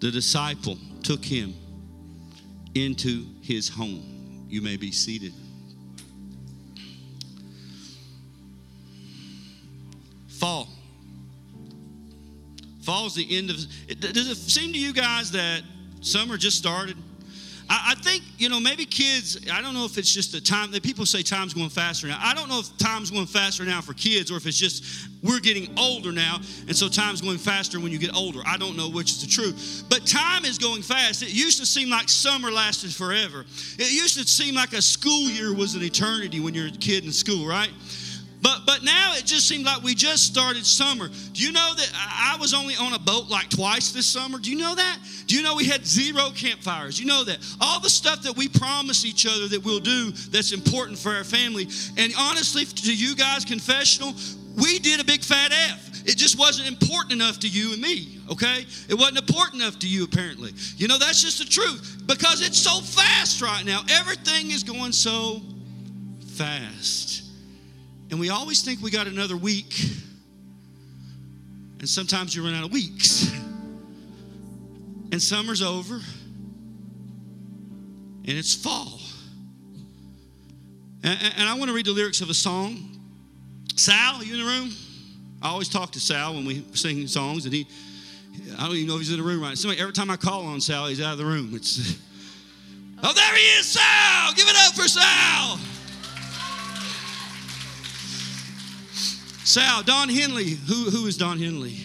the 0.00 0.10
disciple 0.10 0.76
took 1.02 1.24
him 1.24 1.54
into 2.74 3.24
his 3.40 3.70
home. 3.70 4.44
You 4.50 4.60
may 4.60 4.76
be 4.76 4.92
seated. 4.92 5.32
The 13.14 13.36
end 13.36 13.50
of. 13.50 13.56
Does 14.00 14.30
it 14.30 14.36
seem 14.36 14.72
to 14.72 14.78
you 14.78 14.92
guys 14.92 15.32
that 15.32 15.62
summer 16.00 16.36
just 16.36 16.58
started? 16.58 16.96
I, 17.70 17.92
I 17.92 17.94
think, 17.96 18.22
you 18.38 18.48
know, 18.48 18.60
maybe 18.60 18.84
kids, 18.84 19.38
I 19.52 19.60
don't 19.60 19.74
know 19.74 19.84
if 19.84 19.98
it's 19.98 20.12
just 20.12 20.32
the 20.32 20.40
time 20.40 20.70
that 20.72 20.82
people 20.82 21.04
say 21.04 21.22
time's 21.22 21.54
going 21.54 21.68
faster 21.68 22.06
now. 22.06 22.18
I 22.20 22.34
don't 22.34 22.48
know 22.48 22.60
if 22.60 22.76
time's 22.78 23.10
going 23.10 23.26
faster 23.26 23.64
now 23.64 23.80
for 23.80 23.92
kids 23.92 24.30
or 24.30 24.36
if 24.36 24.46
it's 24.46 24.58
just 24.58 25.08
we're 25.22 25.40
getting 25.40 25.76
older 25.78 26.12
now, 26.12 26.36
and 26.68 26.76
so 26.76 26.88
time's 26.88 27.20
going 27.20 27.38
faster 27.38 27.80
when 27.80 27.90
you 27.90 27.98
get 27.98 28.14
older. 28.14 28.40
I 28.46 28.56
don't 28.56 28.76
know 28.76 28.88
which 28.88 29.10
is 29.10 29.20
the 29.20 29.26
truth. 29.26 29.84
But 29.88 30.06
time 30.06 30.44
is 30.44 30.58
going 30.58 30.82
fast. 30.82 31.22
It 31.22 31.32
used 31.32 31.58
to 31.58 31.66
seem 31.66 31.90
like 31.90 32.08
summer 32.08 32.50
lasted 32.50 32.94
forever. 32.94 33.44
It 33.78 33.92
used 33.92 34.16
to 34.18 34.26
seem 34.26 34.54
like 34.54 34.72
a 34.72 34.82
school 34.82 35.28
year 35.28 35.52
was 35.54 35.74
an 35.74 35.82
eternity 35.82 36.40
when 36.40 36.54
you're 36.54 36.68
a 36.68 36.70
kid 36.70 37.04
in 37.04 37.12
school, 37.12 37.46
right? 37.46 37.70
But 38.40 38.62
but 38.66 38.84
now 38.84 39.14
it 39.14 39.24
just 39.24 39.48
seemed 39.48 39.64
like 39.64 39.82
we 39.82 39.94
just 39.94 40.24
started 40.24 40.64
summer. 40.64 41.08
Do 41.32 41.44
you 41.44 41.52
know 41.52 41.72
that 41.74 41.90
I 41.94 42.36
was 42.40 42.54
only 42.54 42.74
on 42.76 42.92
a 42.92 42.98
boat 42.98 43.28
like 43.28 43.48
twice 43.48 43.92
this 43.92 44.06
summer? 44.06 44.38
Do 44.38 44.50
you 44.50 44.58
know 44.58 44.74
that? 44.74 44.98
Do 45.26 45.36
you 45.36 45.42
know 45.42 45.54
we 45.56 45.64
had 45.64 45.84
zero 45.84 46.30
campfires? 46.30 46.98
You 47.00 47.06
know 47.06 47.24
that? 47.24 47.38
All 47.60 47.80
the 47.80 47.90
stuff 47.90 48.22
that 48.22 48.36
we 48.36 48.48
promise 48.48 49.04
each 49.04 49.26
other 49.26 49.48
that 49.48 49.64
we'll 49.64 49.80
do 49.80 50.12
that's 50.30 50.52
important 50.52 50.98
for 50.98 51.10
our 51.10 51.24
family. 51.24 51.68
And 51.96 52.12
honestly, 52.18 52.64
to 52.64 52.94
you 52.94 53.16
guys, 53.16 53.44
confessional, 53.44 54.14
we 54.56 54.78
did 54.78 55.00
a 55.00 55.04
big 55.04 55.22
fat 55.22 55.52
F. 55.52 55.88
It 56.06 56.16
just 56.16 56.38
wasn't 56.38 56.68
important 56.68 57.12
enough 57.12 57.38
to 57.40 57.48
you 57.48 57.74
and 57.74 57.82
me, 57.82 58.18
okay? 58.30 58.64
It 58.88 58.94
wasn't 58.94 59.18
important 59.18 59.62
enough 59.62 59.78
to 59.80 59.88
you, 59.88 60.04
apparently. 60.04 60.52
You 60.76 60.88
know, 60.88 60.96
that's 60.96 61.22
just 61.22 61.38
the 61.38 61.44
truth 61.44 62.02
because 62.06 62.40
it's 62.40 62.58
so 62.58 62.80
fast 62.80 63.42
right 63.42 63.64
now. 63.64 63.82
Everything 63.90 64.50
is 64.50 64.62
going 64.62 64.92
so 64.92 65.42
fast. 66.36 67.07
And 68.10 68.18
we 68.18 68.30
always 68.30 68.62
think 68.62 68.80
we 68.80 68.90
got 68.90 69.06
another 69.06 69.36
week. 69.36 69.78
And 71.78 71.88
sometimes 71.88 72.34
you 72.34 72.44
run 72.44 72.54
out 72.54 72.64
of 72.64 72.72
weeks. 72.72 73.30
And 75.10 75.22
summer's 75.22 75.62
over. 75.62 76.00
And 78.26 78.36
it's 78.36 78.54
fall. 78.54 79.00
And, 81.02 81.18
and 81.36 81.48
I 81.48 81.54
want 81.54 81.68
to 81.68 81.74
read 81.74 81.86
the 81.86 81.92
lyrics 81.92 82.20
of 82.20 82.30
a 82.30 82.34
song. 82.34 82.98
Sal, 83.76 84.16
are 84.16 84.24
you 84.24 84.34
in 84.34 84.40
the 84.40 84.46
room? 84.46 84.72
I 85.40 85.50
always 85.50 85.68
talk 85.68 85.92
to 85.92 86.00
Sal 86.00 86.34
when 86.34 86.44
we 86.44 86.64
sing 86.72 87.06
songs, 87.06 87.44
and 87.44 87.54
he, 87.54 87.66
I 88.58 88.66
don't 88.66 88.74
even 88.74 88.88
know 88.88 88.94
if 88.94 89.00
he's 89.00 89.12
in 89.12 89.18
the 89.18 89.22
room 89.22 89.40
right 89.40 89.56
now. 89.64 89.70
Every 89.70 89.92
time 89.92 90.10
I 90.10 90.16
call 90.16 90.46
on 90.46 90.60
Sal, 90.60 90.88
he's 90.88 91.00
out 91.00 91.12
of 91.12 91.18
the 91.18 91.24
room. 91.24 91.50
It's, 91.54 91.96
oh, 93.02 93.12
there 93.12 93.34
he 93.36 93.42
is, 93.58 93.66
Sal! 93.66 94.34
Give 94.34 94.48
it 94.48 94.56
up 94.66 94.74
for 94.74 94.88
Sal! 94.88 95.60
Sal, 99.48 99.82
Don 99.82 100.10
Henley. 100.10 100.44
Who, 100.44 100.90
who 100.90 101.06
is 101.06 101.16
Don 101.16 101.38
Henley? 101.38 101.78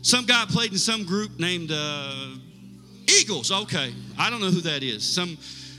Some 0.00 0.24
guy 0.24 0.46
played 0.48 0.72
in 0.72 0.78
some 0.78 1.04
group 1.04 1.38
named 1.38 1.70
uh, 1.70 2.36
Eagles. 3.06 3.52
Okay, 3.52 3.92
I 4.18 4.30
don't 4.30 4.40
know 4.40 4.48
who 4.48 4.62
that 4.62 4.82
is. 4.82 5.04
Some, 5.04 5.36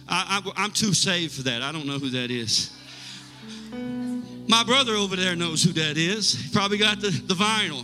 I, 0.07 0.39
I, 0.45 0.63
I'm 0.63 0.69
too 0.69 0.93
saved 0.93 1.33
for 1.33 1.41
that. 1.41 1.63
I 1.63 1.71
don't 1.71 1.87
know 1.87 1.97
who 1.97 2.11
that 2.11 2.29
is. 2.29 2.71
My 4.47 4.63
brother 4.63 4.93
over 4.93 5.15
there 5.15 5.35
knows 5.35 5.63
who 5.63 5.71
that 5.71 5.97
is. 5.97 6.51
Probably 6.53 6.77
got 6.77 7.01
the, 7.01 7.09
the 7.09 7.33
vinyl. 7.33 7.83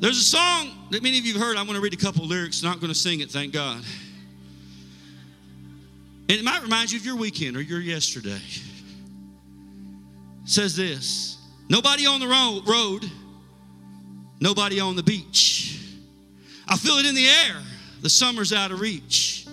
There's 0.00 0.16
a 0.16 0.22
song 0.22 0.70
that 0.92 1.02
many 1.02 1.18
of 1.18 1.26
you 1.26 1.34
have 1.34 1.42
heard. 1.42 1.58
I'm 1.58 1.66
going 1.66 1.76
to 1.76 1.82
read 1.82 1.92
a 1.92 1.98
couple 1.98 2.24
lyrics. 2.24 2.62
Not 2.62 2.80
going 2.80 2.90
to 2.90 2.98
sing 2.98 3.20
it, 3.20 3.30
thank 3.30 3.52
God. 3.52 3.84
And 6.30 6.38
it 6.38 6.42
might 6.42 6.62
remind 6.62 6.90
you 6.90 6.98
of 6.98 7.04
your 7.04 7.16
weekend 7.16 7.54
or 7.54 7.60
your 7.60 7.80
yesterday. 7.80 8.40
It 10.42 10.48
says 10.48 10.74
this 10.74 11.36
Nobody 11.72 12.04
on 12.04 12.20
the 12.20 12.28
road, 12.28 13.10
nobody 14.40 14.78
on 14.78 14.94
the 14.94 15.02
beach. 15.02 15.82
I 16.68 16.76
feel 16.76 16.98
it 16.98 17.06
in 17.06 17.14
the 17.14 17.26
air. 17.26 17.56
The 18.02 18.10
summer's 18.10 18.52
out 18.52 18.72
of 18.72 18.80
reach. 18.80 19.46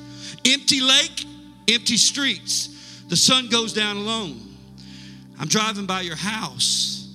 Empty 0.45 0.81
lake, 0.81 1.23
empty 1.69 1.95
streets. 1.95 3.03
The 3.07 3.15
sun 3.15 3.47
goes 3.47 3.71
down 3.71 3.95
alone. 3.95 4.37
I'm 5.39 5.47
driving 5.47 5.85
by 5.85 6.01
your 6.01 6.17
house, 6.17 7.09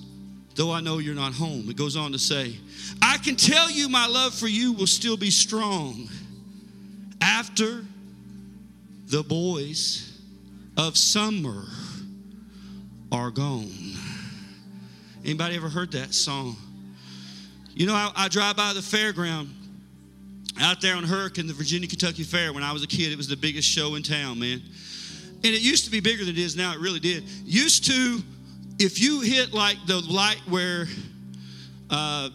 though 0.55 0.71
I 0.71 0.81
know 0.81 0.97
you're 0.97 1.13
not 1.13 1.33
home. 1.33 1.69
It 1.69 1.77
goes 1.77 1.95
on 1.95 2.11
to 2.13 2.19
say, 2.19 2.55
I 2.99 3.19
can 3.19 3.35
tell 3.35 3.69
you 3.69 3.87
my 3.87 4.07
love 4.07 4.33
for 4.33 4.47
you 4.47 4.73
will 4.73 4.87
still 4.87 5.17
be 5.17 5.29
strong 5.29 6.09
after 7.21 7.85
the 9.05 9.21
boys 9.21 10.19
of 10.77 10.97
summer 10.97 11.65
are 13.11 13.29
gone. 13.29 13.69
Anybody 15.25 15.55
ever 15.55 15.69
heard 15.69 15.91
that 15.93 16.13
song? 16.13 16.55
You 17.73 17.87
know, 17.87 17.95
I, 17.95 18.11
I 18.15 18.27
drive 18.27 18.55
by 18.55 18.73
the 18.73 18.79
fairground 18.79 19.49
out 20.61 20.81
there 20.81 20.95
on 20.95 21.03
Hurricane, 21.03 21.47
the 21.47 21.53
Virginia 21.53 21.89
Kentucky 21.89 22.21
Fair. 22.21 22.53
When 22.53 22.61
I 22.61 22.71
was 22.71 22.83
a 22.83 22.87
kid, 22.87 23.11
it 23.11 23.17
was 23.17 23.27
the 23.27 23.35
biggest 23.35 23.67
show 23.67 23.95
in 23.95 24.03
town, 24.03 24.39
man. 24.39 24.61
And 25.43 25.45
it 25.45 25.61
used 25.61 25.83
to 25.85 25.91
be 25.91 25.99
bigger 25.99 26.23
than 26.23 26.35
it 26.35 26.39
is 26.39 26.55
now. 26.55 26.73
It 26.73 26.79
really 26.79 26.99
did. 26.99 27.23
Used 27.43 27.85
to, 27.85 28.21
if 28.77 29.01
you 29.01 29.21
hit 29.21 29.51
like 29.51 29.77
the 29.87 29.99
light 29.99 30.41
where, 30.47 30.85
uh, 31.89 32.29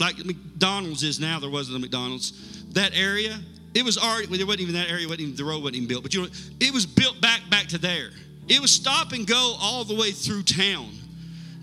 like 0.00 0.18
McDonald's 0.24 1.04
is 1.04 1.20
now, 1.20 1.38
there 1.38 1.50
wasn't 1.50 1.76
a 1.76 1.80
McDonald's. 1.80 2.64
That 2.72 2.98
area, 2.98 3.38
it 3.74 3.84
was 3.84 3.96
already. 3.96 4.36
There 4.36 4.44
wasn't 4.44 4.62
even 4.62 4.74
that 4.74 4.90
area. 4.90 5.06
Wasn't 5.06 5.20
even, 5.20 5.36
the 5.36 5.44
road 5.44 5.62
wasn't 5.62 5.76
even 5.76 5.88
built. 5.88 6.02
But 6.02 6.14
you 6.14 6.22
know, 6.22 6.28
it 6.58 6.74
was 6.74 6.84
built 6.84 7.20
back 7.20 7.42
back 7.48 7.68
to 7.68 7.78
there. 7.78 8.10
It 8.48 8.60
was 8.60 8.72
stop 8.72 9.12
and 9.12 9.24
go 9.24 9.56
all 9.60 9.84
the 9.84 9.94
way 9.94 10.10
through 10.10 10.42
town 10.42 10.98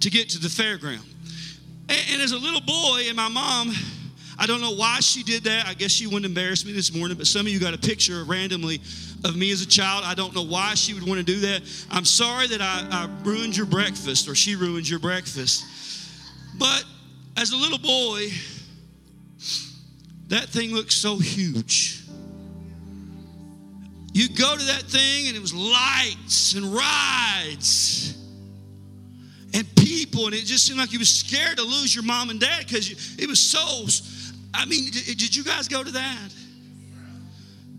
to 0.01 0.09
get 0.09 0.29
to 0.29 0.39
the 0.39 0.47
fairground. 0.47 1.05
And, 1.89 1.99
and 2.13 2.21
as 2.21 2.31
a 2.31 2.37
little 2.37 2.61
boy, 2.61 3.03
and 3.07 3.15
my 3.15 3.29
mom, 3.29 3.73
I 4.37 4.45
don't 4.45 4.61
know 4.61 4.73
why 4.73 4.99
she 4.99 5.23
did 5.23 5.43
that. 5.45 5.67
I 5.67 5.73
guess 5.73 5.91
she 5.91 6.07
wouldn't 6.07 6.25
embarrass 6.25 6.65
me 6.65 6.73
this 6.73 6.93
morning, 6.93 7.17
but 7.17 7.27
some 7.27 7.45
of 7.45 7.51
you 7.51 7.59
got 7.59 7.73
a 7.73 7.77
picture 7.77 8.23
randomly 8.23 8.81
of 9.23 9.35
me 9.35 9.51
as 9.51 9.61
a 9.61 9.67
child. 9.67 10.03
I 10.05 10.13
don't 10.13 10.35
know 10.35 10.43
why 10.43 10.73
she 10.75 10.93
would 10.93 11.07
want 11.07 11.19
to 11.19 11.23
do 11.25 11.39
that. 11.41 11.61
I'm 11.89 12.05
sorry 12.05 12.47
that 12.47 12.61
I, 12.61 12.87
I 12.91 13.09
ruined 13.23 13.55
your 13.55 13.65
breakfast 13.65 14.27
or 14.27 14.35
she 14.35 14.55
ruined 14.55 14.89
your 14.89 14.99
breakfast. 14.99 15.63
But 16.57 16.83
as 17.37 17.51
a 17.51 17.57
little 17.57 17.77
boy, 17.77 18.29
that 20.27 20.49
thing 20.49 20.73
looked 20.73 20.93
so 20.93 21.17
huge. 21.17 22.01
You 24.13 24.29
go 24.29 24.55
to 24.57 24.63
that 24.65 24.83
thing 24.83 25.27
and 25.27 25.35
it 25.35 25.41
was 25.41 25.53
lights 25.53 26.53
and 26.53 26.73
rides 26.73 28.24
and 29.55 29.75
people, 29.77 30.25
and 30.25 30.35
it 30.35 30.43
just 30.43 30.65
seemed 30.65 30.77
like 30.77 30.91
you 30.91 30.99
was 30.99 31.09
scared 31.09 31.57
to 31.57 31.63
lose 31.63 31.95
your 31.95 32.03
mom 32.03 32.29
and 32.29 32.39
dad 32.41 32.65
because 32.67 33.15
it 33.17 33.27
was 33.27 33.39
so. 33.39 33.87
I 34.53 34.65
mean, 34.65 34.91
did, 34.91 35.17
did 35.17 35.35
you 35.35 35.43
guys 35.45 35.69
go 35.69 35.81
to 35.81 35.91
that? 35.91 36.29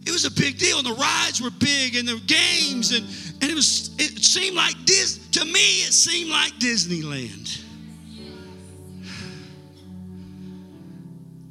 It 0.06 0.11
was 0.11 0.25
a 0.25 0.30
big 0.30 0.56
deal, 0.56 0.78
and 0.78 0.87
the 0.87 0.95
rides 0.95 1.42
were 1.42 1.50
big, 1.50 1.95
and 1.97 2.09
the 2.09 2.18
games, 2.26 2.92
and 2.92 3.04
and 3.42 3.50
it 3.50 3.54
was. 3.54 3.90
It 3.99 4.25
seemed 4.25 4.56
like 4.56 4.75
this 4.87 5.18
to 5.33 5.45
me. 5.45 5.83
It 5.83 5.92
seemed 5.92 6.30
like 6.30 6.52
Disneyland. 6.54 7.62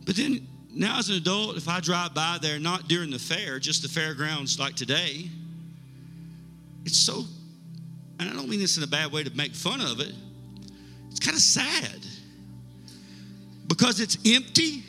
But 0.06 0.16
then 0.16 0.48
now, 0.72 0.98
as 0.98 1.10
an 1.10 1.16
adult, 1.16 1.56
if 1.56 1.68
I 1.68 1.80
drive 1.80 2.16
by 2.16 2.40
there, 2.42 2.60
not 2.60 2.88
during 2.88 3.12
the 3.12 3.20
fair, 3.20 3.60
just 3.60 3.84
the 3.84 3.90
fairgrounds 3.90 4.60
like 4.60 4.76
today, 4.76 5.30
it's 6.84 6.98
so, 6.98 7.26
and 8.20 8.30
I 8.30 8.34
don't 8.34 8.50
mean 8.50 8.60
this 8.60 8.78
in 8.78 8.84
a 8.84 8.88
bad 8.88 9.12
way 9.12 9.24
to 9.24 9.36
make 9.36 9.54
fun 9.54 9.82
of 9.82 10.00
it, 10.00 10.14
it's 11.10 11.20
kind 11.20 11.36
of 11.36 11.42
sad. 11.42 12.06
because 13.68 14.00
it's 14.00 14.18
empty 14.26 14.84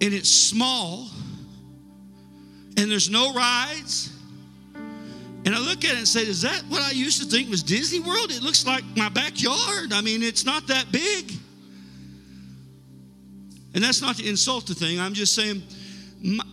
and 0.00 0.12
it's 0.14 0.30
small 0.30 1.08
and 2.76 2.90
there's 2.90 3.10
no 3.10 3.32
rides. 3.32 4.12
And 5.44 5.54
I 5.54 5.58
look 5.60 5.84
at 5.84 5.92
it 5.92 5.98
and 5.98 6.08
say, 6.08 6.22
Is 6.22 6.42
that 6.42 6.62
what 6.68 6.82
I 6.82 6.90
used 6.90 7.22
to 7.22 7.28
think 7.28 7.48
was 7.48 7.62
Disney 7.62 8.00
World? 8.00 8.30
It 8.30 8.42
looks 8.42 8.66
like 8.66 8.84
my 8.96 9.08
backyard. 9.08 9.92
I 9.92 10.00
mean, 10.00 10.22
it's 10.22 10.44
not 10.44 10.66
that 10.66 10.90
big. 10.90 11.32
And 13.74 13.84
that's 13.84 14.02
not 14.02 14.16
to 14.16 14.28
insult 14.28 14.66
the 14.66 14.74
thing. 14.74 14.98
I'm 14.98 15.14
just 15.14 15.34
saying, 15.34 15.62
my, 16.22 16.44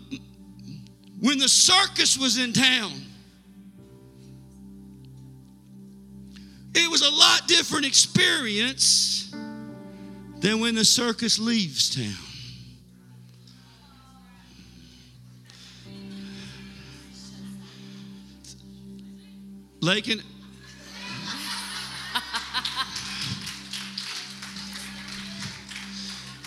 when 1.19 1.39
the 1.39 1.49
circus 1.49 2.17
was 2.17 2.37
in 2.37 2.53
town, 2.53 2.91
it 6.75 6.89
was 6.89 7.01
a 7.01 7.11
lot 7.11 7.47
different 7.47 7.85
experience 7.85 9.33
than 10.39 10.59
when 10.59 10.75
the 10.75 10.83
circus 10.85 11.39
leaves 11.39 11.95
town. 11.95 12.13
Lakin. 19.81 20.21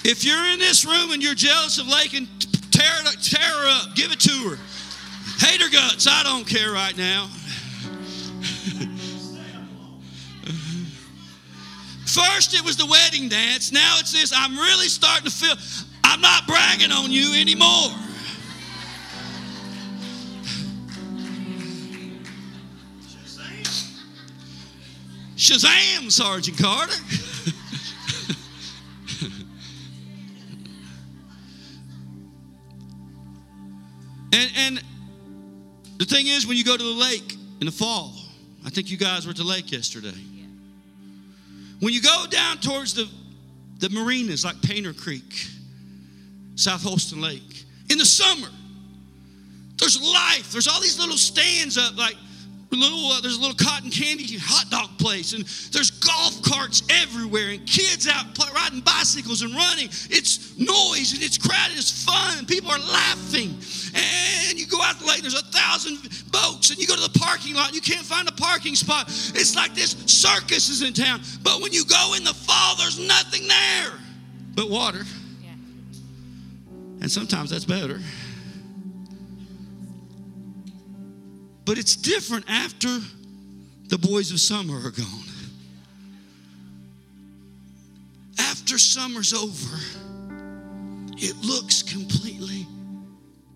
if 0.04 0.24
you're 0.24 0.46
in 0.46 0.58
this 0.58 0.86
room 0.86 1.10
and 1.12 1.22
you're 1.22 1.34
jealous 1.34 1.78
of 1.78 1.86
Lakin, 1.86 2.26
tear, 2.70 2.90
tear 3.22 3.40
her 3.40 3.68
up. 3.68 3.94
Give 3.94 4.10
it 4.10 4.20
to 4.20 4.50
her. 4.50 4.58
Hate 5.38 5.60
her 5.60 5.68
guts. 5.70 6.06
I 6.08 6.22
don't 6.22 6.46
care 6.46 6.72
right 6.72 6.96
now. 6.96 7.28
First, 12.16 12.54
it 12.54 12.64
was 12.64 12.78
the 12.78 12.86
wedding 12.86 13.28
dance. 13.28 13.72
Now 13.72 13.96
it's 13.98 14.12
this. 14.12 14.32
I'm 14.34 14.56
really 14.56 14.88
starting 14.88 15.26
to 15.26 15.30
feel 15.30 15.54
I'm 16.02 16.22
not 16.22 16.46
bragging 16.46 16.90
on 16.90 17.12
you 17.12 17.38
anymore. 17.38 17.90
Shazam, 25.36 26.10
Sergeant 26.10 26.56
Carter. 26.56 26.94
and, 34.32 34.50
and 34.56 34.82
the 35.98 36.06
thing 36.06 36.28
is, 36.28 36.46
when 36.46 36.56
you 36.56 36.64
go 36.64 36.78
to 36.78 36.82
the 36.82 36.88
lake 36.88 37.36
in 37.60 37.66
the 37.66 37.72
fall, 37.72 38.14
I 38.64 38.70
think 38.70 38.90
you 38.90 38.96
guys 38.96 39.26
were 39.26 39.32
at 39.32 39.36
the 39.36 39.44
lake 39.44 39.70
yesterday. 39.70 40.14
When 41.80 41.92
you 41.92 42.00
go 42.00 42.26
down 42.30 42.58
towards 42.58 42.94
the, 42.94 43.08
the 43.78 43.90
marinas 43.90 44.44
like 44.44 44.60
Painter 44.62 44.92
Creek, 44.92 45.46
South 46.54 46.82
Holston 46.82 47.20
Lake, 47.20 47.64
in 47.90 47.98
the 47.98 48.06
summer, 48.06 48.48
there's 49.78 50.00
life. 50.00 50.50
There's 50.52 50.68
all 50.68 50.80
these 50.80 50.98
little 50.98 51.18
stands 51.18 51.76
up, 51.76 51.96
like 51.96 52.16
little 52.74 53.12
uh, 53.12 53.20
there's 53.20 53.36
a 53.36 53.40
little 53.40 53.56
cotton 53.56 53.90
candy 53.90 54.26
hot 54.38 54.70
dog 54.70 54.98
place 54.98 55.32
and 55.32 55.44
there's 55.72 55.90
golf 55.90 56.42
carts 56.42 56.82
everywhere 56.90 57.50
and 57.50 57.66
kids 57.66 58.08
out 58.08 58.34
play, 58.34 58.48
riding 58.54 58.80
bicycles 58.80 59.42
and 59.42 59.54
running. 59.54 59.86
It's 60.10 60.58
noise 60.58 61.14
and 61.14 61.22
it's 61.22 61.38
crowded 61.38 61.76
it's 61.76 62.04
fun 62.04 62.46
people 62.46 62.70
are 62.70 62.78
laughing. 62.78 63.54
And 63.94 64.58
you 64.58 64.66
go 64.66 64.82
out 64.82 64.98
the 64.98 65.06
lake 65.06 65.22
there's 65.22 65.38
a 65.38 65.44
thousand 65.46 66.02
boats 66.32 66.70
and 66.70 66.78
you 66.78 66.86
go 66.86 66.96
to 66.96 67.12
the 67.12 67.18
parking 67.18 67.54
lot 67.54 67.68
and 67.68 67.74
you 67.74 67.82
can't 67.82 68.04
find 68.04 68.28
a 68.28 68.32
parking 68.32 68.74
spot. 68.74 69.08
It's 69.08 69.54
like 69.54 69.74
this 69.74 69.90
circus 70.06 70.68
is 70.68 70.82
in 70.82 70.92
town 70.92 71.20
but 71.42 71.62
when 71.62 71.72
you 71.72 71.84
go 71.84 72.14
in 72.16 72.24
the 72.24 72.34
fall 72.34 72.76
there's 72.76 72.98
nothing 72.98 73.46
there 73.46 73.92
but 74.54 74.70
water. 74.70 75.04
Yeah. 75.42 75.50
and 77.00 77.10
sometimes 77.10 77.50
that's 77.50 77.64
better 77.66 78.00
But 81.66 81.78
it's 81.78 81.96
different 81.96 82.48
after 82.48 83.00
the 83.88 83.98
boys 83.98 84.30
of 84.30 84.38
summer 84.38 84.76
are 84.86 84.92
gone. 84.92 85.24
After 88.38 88.78
summer's 88.78 89.34
over, 89.34 89.76
it 91.18 91.36
looks 91.44 91.82
completely 91.82 92.68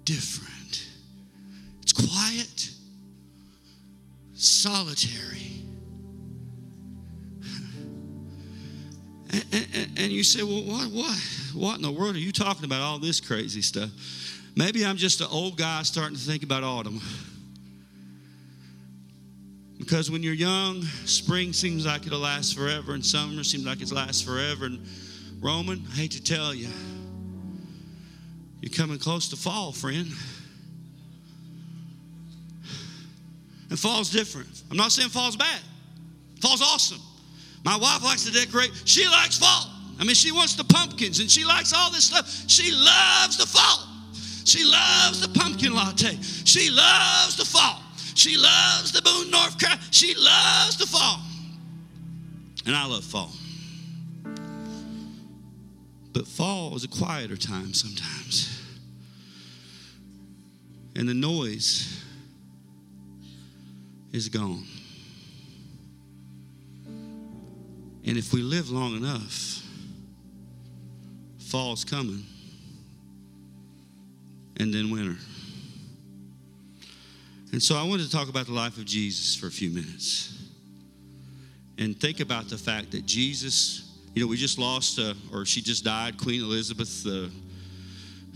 different. 0.04 0.88
It's 1.82 1.92
quiet, 1.92 2.70
solitary. 4.34 5.46
And, 9.32 9.44
and, 9.52 9.90
and, 9.96 10.12
you 10.12 10.24
say, 10.24 10.42
well, 10.42 10.62
what, 10.62 10.90
what, 10.90 11.16
what 11.54 11.76
in 11.76 11.82
the 11.82 11.92
world 11.92 12.16
are 12.16 12.18
you 12.18 12.32
talking 12.32 12.64
about? 12.64 12.80
All 12.80 12.98
this 12.98 13.20
crazy 13.20 13.62
stuff. 13.62 13.88
Maybe 14.56 14.84
I'm 14.84 14.96
just 14.96 15.20
an 15.20 15.28
old 15.30 15.56
guy 15.56 15.84
starting 15.84 16.16
to 16.16 16.20
think 16.20 16.42
about 16.42 16.64
autumn. 16.64 17.00
Because 19.80 20.10
when 20.10 20.22
you're 20.22 20.34
young, 20.34 20.82
spring 21.06 21.54
seems 21.54 21.86
like 21.86 22.06
it'll 22.06 22.20
last 22.20 22.54
forever, 22.54 22.92
and 22.92 23.04
summer 23.04 23.42
seems 23.42 23.64
like 23.64 23.80
it 23.80 23.90
lasts 23.90 24.20
forever. 24.20 24.66
And 24.66 24.86
Roman, 25.40 25.82
I 25.90 25.96
hate 25.96 26.10
to 26.12 26.22
tell 26.22 26.54
you, 26.54 26.68
you're 28.60 28.70
coming 28.70 28.98
close 28.98 29.30
to 29.30 29.36
fall, 29.36 29.72
friend. 29.72 30.06
And 33.70 33.78
fall's 33.78 34.10
different. 34.10 34.62
I'm 34.70 34.76
not 34.76 34.92
saying 34.92 35.08
fall's 35.08 35.36
bad. 35.36 35.60
Fall's 36.42 36.60
awesome. 36.60 37.00
My 37.64 37.76
wife 37.76 38.04
likes 38.04 38.24
to 38.26 38.32
decorate. 38.32 38.70
She 38.84 39.06
likes 39.06 39.38
fall. 39.38 39.70
I 39.98 40.04
mean, 40.04 40.14
she 40.14 40.30
wants 40.30 40.56
the 40.56 40.64
pumpkins 40.64 41.20
and 41.20 41.30
she 41.30 41.44
likes 41.44 41.72
all 41.72 41.90
this 41.90 42.04
stuff. 42.04 42.28
She 42.48 42.70
loves 42.72 43.38
the 43.38 43.46
fall. 43.46 43.86
She 44.44 44.64
loves 44.64 45.20
the 45.20 45.28
pumpkin 45.38 45.74
latte. 45.74 46.18
She 46.44 46.70
loves 46.70 47.36
the 47.36 47.44
fall. 47.44 47.80
She 48.20 48.36
loves 48.36 48.92
the 48.92 49.00
Boone, 49.00 49.30
North 49.30 49.58
Carolina. 49.58 49.82
She 49.90 50.14
loves 50.14 50.76
the 50.76 50.84
fall. 50.86 51.22
And 52.66 52.76
I 52.76 52.84
love 52.84 53.02
fall. 53.02 53.32
But 56.12 56.26
fall 56.28 56.76
is 56.76 56.84
a 56.84 56.88
quieter 56.88 57.38
time 57.38 57.72
sometimes. 57.72 58.62
And 60.94 61.08
the 61.08 61.14
noise 61.14 62.04
is 64.12 64.28
gone. 64.28 64.66
And 66.84 68.18
if 68.18 68.34
we 68.34 68.42
live 68.42 68.68
long 68.68 68.96
enough, 68.96 69.62
fall's 71.38 71.86
coming, 71.86 72.26
and 74.58 74.74
then 74.74 74.90
winter. 74.90 75.16
And 77.52 77.62
so 77.62 77.76
I 77.76 77.82
wanted 77.82 78.04
to 78.04 78.12
talk 78.12 78.28
about 78.28 78.46
the 78.46 78.52
life 78.52 78.76
of 78.76 78.84
Jesus 78.84 79.34
for 79.34 79.48
a 79.48 79.50
few 79.50 79.70
minutes 79.70 80.38
and 81.78 81.98
think 81.98 82.20
about 82.20 82.48
the 82.48 82.56
fact 82.56 82.92
that 82.92 83.06
Jesus, 83.06 83.98
you 84.14 84.22
know, 84.22 84.28
we 84.28 84.36
just 84.36 84.56
lost, 84.56 85.00
uh, 85.00 85.14
or 85.32 85.44
she 85.44 85.60
just 85.60 85.82
died, 85.82 86.16
Queen 86.16 86.42
Elizabeth, 86.42 87.04
uh, 87.06 87.26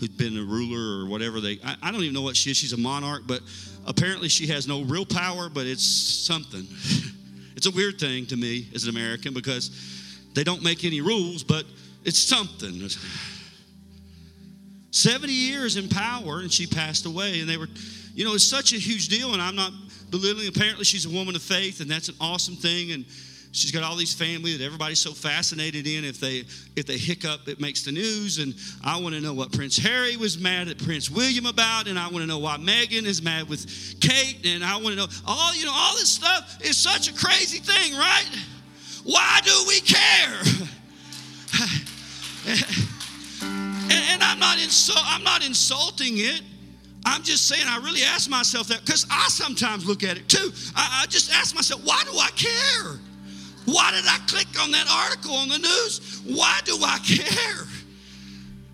who'd 0.01 0.17
been 0.17 0.37
a 0.37 0.43
ruler 0.43 1.05
or 1.05 1.09
whatever 1.09 1.41
they, 1.41 1.61
I, 1.65 1.77
I 1.81 1.93
don't 1.93 2.03
even 2.03 2.15
know 2.15 2.23
what 2.23 2.37
she 2.37 2.51
is. 2.51 2.57
She's 2.57 2.73
a 2.73 2.77
monarch, 2.77 3.23
but 3.27 3.41
apparently 3.87 4.29
she 4.29 4.49
has 4.49 4.67
no 4.67 4.83
real 4.83 5.07
power, 5.07 5.49
but 5.49 5.67
it's 5.67 5.85
something. 5.85 6.67
it's 7.57 7.67
a 7.67 7.71
weird 7.71 8.01
thing 8.01 8.27
to 8.27 8.37
me 8.37 8.69
as 8.75 8.85
an 8.85 8.91
American 8.91 9.33
because 9.33 9.71
they 10.35 10.43
don't 10.43 10.65
make 10.65 10.85
any 10.85 11.01
rules, 11.01 11.45
but 11.45 11.65
it's 12.03 12.19
something. 12.19 12.89
70 14.91 15.33
years 15.33 15.77
in 15.77 15.89
power, 15.89 16.41
and 16.41 16.53
she 16.53 16.67
passed 16.67 17.07
away, 17.07 17.39
and 17.39 17.49
they 17.49 17.57
were 17.57 17.69
you 18.15 18.25
know, 18.25 18.35
it's 18.35 18.47
such 18.47 18.73
a 18.73 18.77
huge 18.77 19.09
deal, 19.09 19.33
and 19.33 19.43
I'm 19.43 19.57
not 19.57 19.73
belittling. 20.11 20.47
Apparently, 20.49 20.85
she's 20.85 21.05
a 21.05 21.11
woman 21.11 21.35
of 21.35 21.43
faith, 21.43 21.81
and 21.81 21.91
that's 21.91 22.09
an 22.09 22.15
awesome 22.21 22.55
thing. 22.55 22.93
And 22.93 23.05
she's 23.51 23.73
got 23.73 23.83
all 23.83 23.97
these 23.97 24.15
family 24.15 24.57
that 24.57 24.65
everybody's 24.65 25.01
so 25.01 25.13
fascinated 25.13 25.87
in. 25.87 26.05
If 26.05 26.21
they 26.21 26.45
if 26.77 26.87
they 26.87 26.97
hiccup, 26.97 27.49
it 27.49 27.61
makes 27.61 27.83
the 27.83 27.91
news. 27.93 28.39
And 28.39 28.55
I 28.85 29.01
want 29.01 29.15
to 29.17 29.21
know 29.21 29.35
what 29.35 29.53
Prince 29.53 29.77
Harry 29.79 30.17
was 30.17 30.39
mad 30.39 30.69
at 30.69 30.79
Prince 30.79 31.11
William 31.11 31.47
about, 31.47 31.89
and 31.89 31.99
I 31.99 32.05
want 32.05 32.19
to 32.19 32.27
know 32.27 32.39
why 32.39 32.57
Meghan 32.57 33.05
is 33.05 33.21
mad 33.21 33.49
with 33.49 33.67
Kate, 34.01 34.47
and 34.47 34.65
I 34.65 34.77
want 34.77 34.91
to 34.91 34.97
know 34.97 35.07
all 35.27 35.55
you 35.57 35.65
know 35.65 35.73
all 35.75 35.95
this 35.95 36.13
stuff 36.13 36.59
is 36.63 36.77
such 36.77 37.09
a 37.09 37.15
crazy 37.15 37.59
thing, 37.59 37.95
right? 37.95 38.31
Why 39.05 39.41
do 39.45 39.65
we 39.67 39.81
care? 39.81 40.41
and, 42.47 44.23
I'm 44.23 44.39
not 44.39 44.57
insul- 44.59 44.95
I'm 44.97 45.23
not 45.23 45.45
insulting 45.45 46.15
it. 46.17 46.43
I'm 47.05 47.23
just 47.23 47.47
saying, 47.47 47.65
I 47.67 47.79
really 47.79 48.03
ask 48.03 48.31
myself 48.31 48.69
that 48.69 48.81
because 48.81 49.07
I 49.11 49.29
sometimes 49.29 49.87
look 49.87 50.03
at 50.03 50.17
it 50.17 50.29
too. 50.29 50.51
I, 50.75 51.03
I, 51.03 51.07
just 51.07 51.33
ask 51.33 51.55
myself, 51.55 51.85
why 51.85 52.03
do 52.05 52.17
I 52.19 52.31
care? 52.31 52.99
Why 53.67 53.91
did 53.93 54.05
I 54.07 54.19
click 54.27 54.47
on 54.63 54.71
that 54.71 54.87
article 54.91 55.35
on 55.35 55.49
the 55.49 55.59
news? 55.59 56.23
Why 56.25 56.61
do 56.65 56.77
I 56.83 56.99
care? 56.99 57.67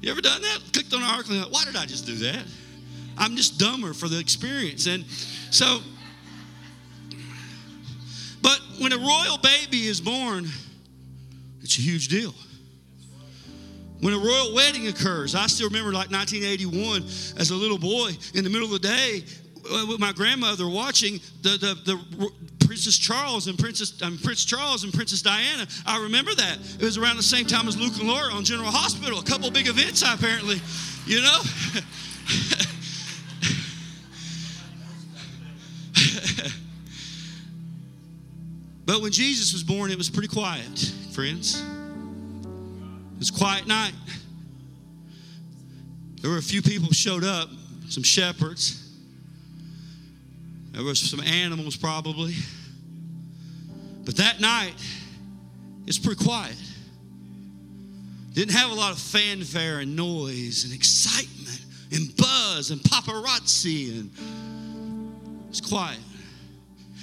You 0.00 0.10
ever 0.10 0.20
done 0.20 0.40
that? 0.42 0.60
Clicked 0.72 0.94
on 0.94 1.02
an 1.02 1.08
article 1.08 1.36
and 1.36 1.52
why 1.52 1.64
did 1.64 1.76
I 1.76 1.86
just 1.86 2.06
do 2.06 2.14
that? 2.16 2.44
I'm 3.18 3.36
just 3.36 3.58
dumber 3.58 3.92
for 3.92 4.08
the 4.08 4.18
experience. 4.18 4.86
And 4.86 5.04
so, 5.50 5.80
but 8.42 8.60
when 8.78 8.92
a 8.92 8.98
royal 8.98 9.38
baby 9.38 9.86
is 9.86 10.00
born, 10.00 10.46
it's 11.62 11.78
a 11.78 11.82
huge 11.82 12.08
deal. 12.08 12.34
When 14.00 14.14
a 14.14 14.18
royal 14.18 14.54
wedding 14.54 14.86
occurs, 14.86 15.34
I 15.34 15.46
still 15.46 15.68
remember 15.68 15.92
like 15.92 16.10
1981 16.10 17.02
as 17.38 17.50
a 17.50 17.54
little 17.54 17.78
boy 17.78 18.10
in 18.34 18.44
the 18.44 18.50
middle 18.50 18.64
of 18.64 18.80
the 18.80 18.88
day 18.88 19.22
uh, 19.70 19.84
with 19.88 20.00
my 20.00 20.12
grandmother 20.12 20.68
watching 20.68 21.20
the, 21.42 21.58
the, 21.58 21.74
the 21.84 22.30
Princess 22.66 22.96
Charles 22.96 23.46
and 23.46 23.58
Princess 23.58 24.00
um, 24.02 24.18
Prince 24.22 24.44
Charles 24.44 24.84
and 24.84 24.92
Princess 24.92 25.22
Diana. 25.22 25.66
I 25.84 26.02
remember 26.02 26.34
that. 26.34 26.58
It 26.78 26.82
was 26.82 26.96
around 26.96 27.16
the 27.16 27.22
same 27.22 27.44
time 27.44 27.68
as 27.68 27.76
Luke 27.76 27.98
and 27.98 28.08
Laura 28.08 28.32
on 28.32 28.44
General 28.44 28.70
Hospital. 28.70 29.18
A 29.18 29.24
couple 29.24 29.50
big 29.50 29.68
events, 29.68 30.02
apparently. 30.02 30.60
You 31.04 31.20
know. 31.20 31.40
but 38.86 39.02
when 39.02 39.12
Jesus 39.12 39.52
was 39.52 39.62
born, 39.62 39.90
it 39.90 39.98
was 39.98 40.08
pretty 40.08 40.28
quiet, 40.28 40.92
friends. 41.12 41.62
Was 43.20 43.28
a 43.28 43.34
quiet 43.34 43.66
night. 43.66 43.92
There 46.22 46.30
were 46.30 46.38
a 46.38 46.42
few 46.42 46.62
people 46.62 46.90
showed 46.90 47.22
up, 47.22 47.50
some 47.88 48.02
shepherds. 48.02 48.82
There 50.72 50.82
was 50.82 50.98
some 50.98 51.20
animals 51.20 51.76
probably. 51.76 52.34
But 54.06 54.16
that 54.16 54.40
night, 54.40 54.72
it's 55.86 55.98
pretty 55.98 56.24
quiet. 56.24 56.56
Didn't 58.32 58.54
have 58.54 58.70
a 58.70 58.74
lot 58.74 58.92
of 58.92 58.98
fanfare 58.98 59.80
and 59.80 59.94
noise 59.94 60.64
and 60.64 60.72
excitement 60.72 61.62
and 61.92 62.16
buzz 62.16 62.70
and 62.70 62.80
paparazzi 62.80 64.00
and 64.00 64.10
it's 65.50 65.60
quiet. 65.60 65.98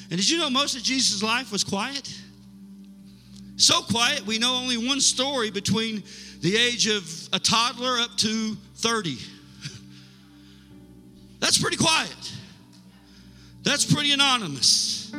And 0.10 0.18
did 0.18 0.28
you 0.28 0.40
know 0.40 0.50
most 0.50 0.76
of 0.76 0.82
Jesus' 0.82 1.22
life 1.22 1.52
was 1.52 1.64
quiet? 1.64 2.12
So 3.58 3.82
quiet, 3.82 4.26
we 4.26 4.38
know 4.38 4.56
only 4.56 4.78
one 4.78 5.02
story 5.02 5.50
between 5.50 6.04
the 6.42 6.56
age 6.56 6.88
of 6.88 7.04
a 7.34 7.40
toddler 7.40 8.00
up 8.00 8.16
to 8.18 8.56
30. 8.76 9.18
That's 11.40 11.58
pretty 11.58 11.78
quiet. 11.78 12.34
That's 13.64 13.92
pretty 13.92 14.12
anonymous. 14.12 15.12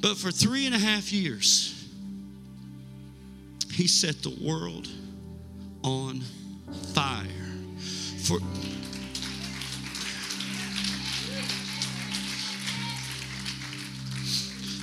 But 0.00 0.16
for 0.16 0.30
three 0.30 0.64
and 0.64 0.74
a 0.74 0.78
half 0.78 1.12
years, 1.12 1.74
he 3.72 3.86
set 3.86 4.22
the 4.22 4.36
world 4.42 4.88
on 5.84 6.22
fire. 6.94 7.26
For 8.22 8.38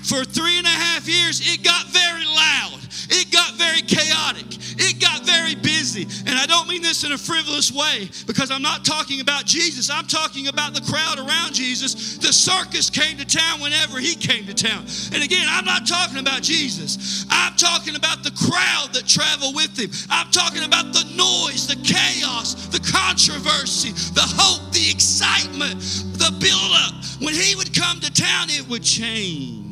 For 0.06 0.24
three 0.24 0.60
and 0.60 0.68
a 0.68 0.70
half 0.70 1.08
years, 1.08 1.41
it 1.41 1.63
got 1.63 1.88
very 1.88 2.26
loud. 2.26 2.78
It 3.10 3.32
got 3.32 3.56
very 3.56 3.82
chaotic. 3.82 4.46
It 4.78 5.02
got 5.02 5.26
very 5.26 5.56
busy. 5.56 6.04
And 6.30 6.38
I 6.38 6.46
don't 6.46 6.68
mean 6.68 6.84
this 6.84 7.04
in 7.04 7.12
a 7.12 7.18
frivolous 7.18 7.72
way 7.72 8.10
because 8.28 8.52
I'm 8.52 8.62
not 8.62 8.86
talking 8.86 9.20
about 9.20 9.46
Jesus. 9.46 9.89
I'm 9.89 10.06
talking 10.06 10.48
about 10.48 10.76
the 10.76 10.82
crowd 10.82 11.18
around 11.18 11.54
Jesus. 11.54 12.18
The 12.18 12.32
circus 12.32 12.91
came 12.91 13.18
to 13.18 13.26
town 13.26 13.62
whenever 13.62 13.98
he 13.98 14.13
came 14.13 14.46
to 14.46 14.54
town. 14.54 14.86
And 15.12 15.24
again, 15.24 15.48
I'm 15.50 15.65
not 15.65 15.88
talking 15.88 16.20
about 16.20 16.44
Jesus. 16.44 17.26
I'm 17.32 17.56
talking 17.56 17.96
about 17.96 18.22
the 18.22 18.32
crowd 18.32 18.94
that 18.94 19.08
traveled 19.08 19.56
with 19.56 19.74
him. 19.74 19.89
I'm 20.12 20.30
talking 20.30 20.63
about 20.63 20.94
the 20.94 21.06
noise, 21.18 21.65
the 21.65 21.82
chaos, 21.82 22.68
the 22.68 22.80
controversy, 22.94 23.89
the 24.13 24.28
hope, 24.38 24.72
the 24.72 24.86
excitement, 24.91 25.82
the 26.22 26.30
buildup. 26.38 26.94
When 27.26 27.34
he 27.34 27.56
would 27.56 27.74
come 27.74 28.00
to 28.02 28.13
town, 28.13 28.50
it 28.52 28.70
would 28.70 28.84
change. 28.84 29.64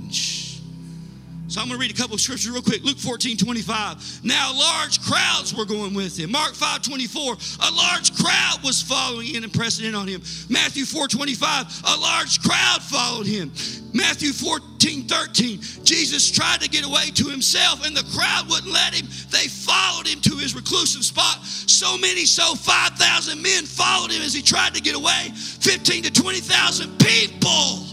So 1.54 1.62
I'm 1.62 1.68
going 1.68 1.80
to 1.80 1.82
read 1.84 1.92
a 1.92 2.02
couple 2.02 2.16
of 2.16 2.20
scriptures 2.20 2.50
real 2.50 2.63
quick. 2.63 2.84
Luke 2.84 2.98
14, 2.98 3.38
25. 3.38 4.24
Now 4.24 4.52
large 4.58 5.00
crowds 5.04 5.54
were 5.54 5.66
going 5.66 5.94
with 5.94 6.18
him. 6.18 6.32
Mark 6.32 6.56
5, 6.56 6.82
24. 6.82 7.34
A 7.34 7.72
large 7.72 8.12
crowd 8.18 8.58
was 8.63 8.82
following 8.82 9.36
in 9.36 9.44
and 9.44 9.54
pressing 9.54 9.86
in 9.86 9.94
on 9.94 10.08
him. 10.08 10.24
Matthew 10.50 10.84
4, 10.84 11.08
25. 11.08 11.84
A 11.86 11.98
large 12.02 12.42
crowd 12.42 12.82
followed 12.82 13.28
him. 13.28 13.52
Matthew 13.94 14.34
14, 14.34 15.04
13. 15.04 15.62
Jesus 15.84 16.32
tried 16.32 16.60
to 16.62 16.68
get 16.68 16.88
away 16.88 17.12
to 17.13 17.26
himself 17.26 17.86
and 17.86 17.96
the 17.96 18.10
crowd 18.18 18.50
wouldn't 18.50 18.74
let 18.74 18.96
him. 18.96 19.06
They 19.30 19.48
followed 19.48 20.08
him 20.08 20.22
to 20.22 20.36
his 20.38 20.56
reclusive 20.56 21.06
spot. 21.06 21.46
So 21.46 22.00
many, 22.00 22.26
so 22.26 22.56
5,000 22.56 23.39
men 23.39 23.66
followed 23.66 24.10
him 24.10 24.24
as 24.24 24.34
he 24.34 24.42
tried 24.42 24.74
to 24.74 24.82
get 24.82 24.96
away. 24.96 25.30
15 25.36 26.02
to 26.02 26.12
20,000 26.12 26.98
people 26.98 27.92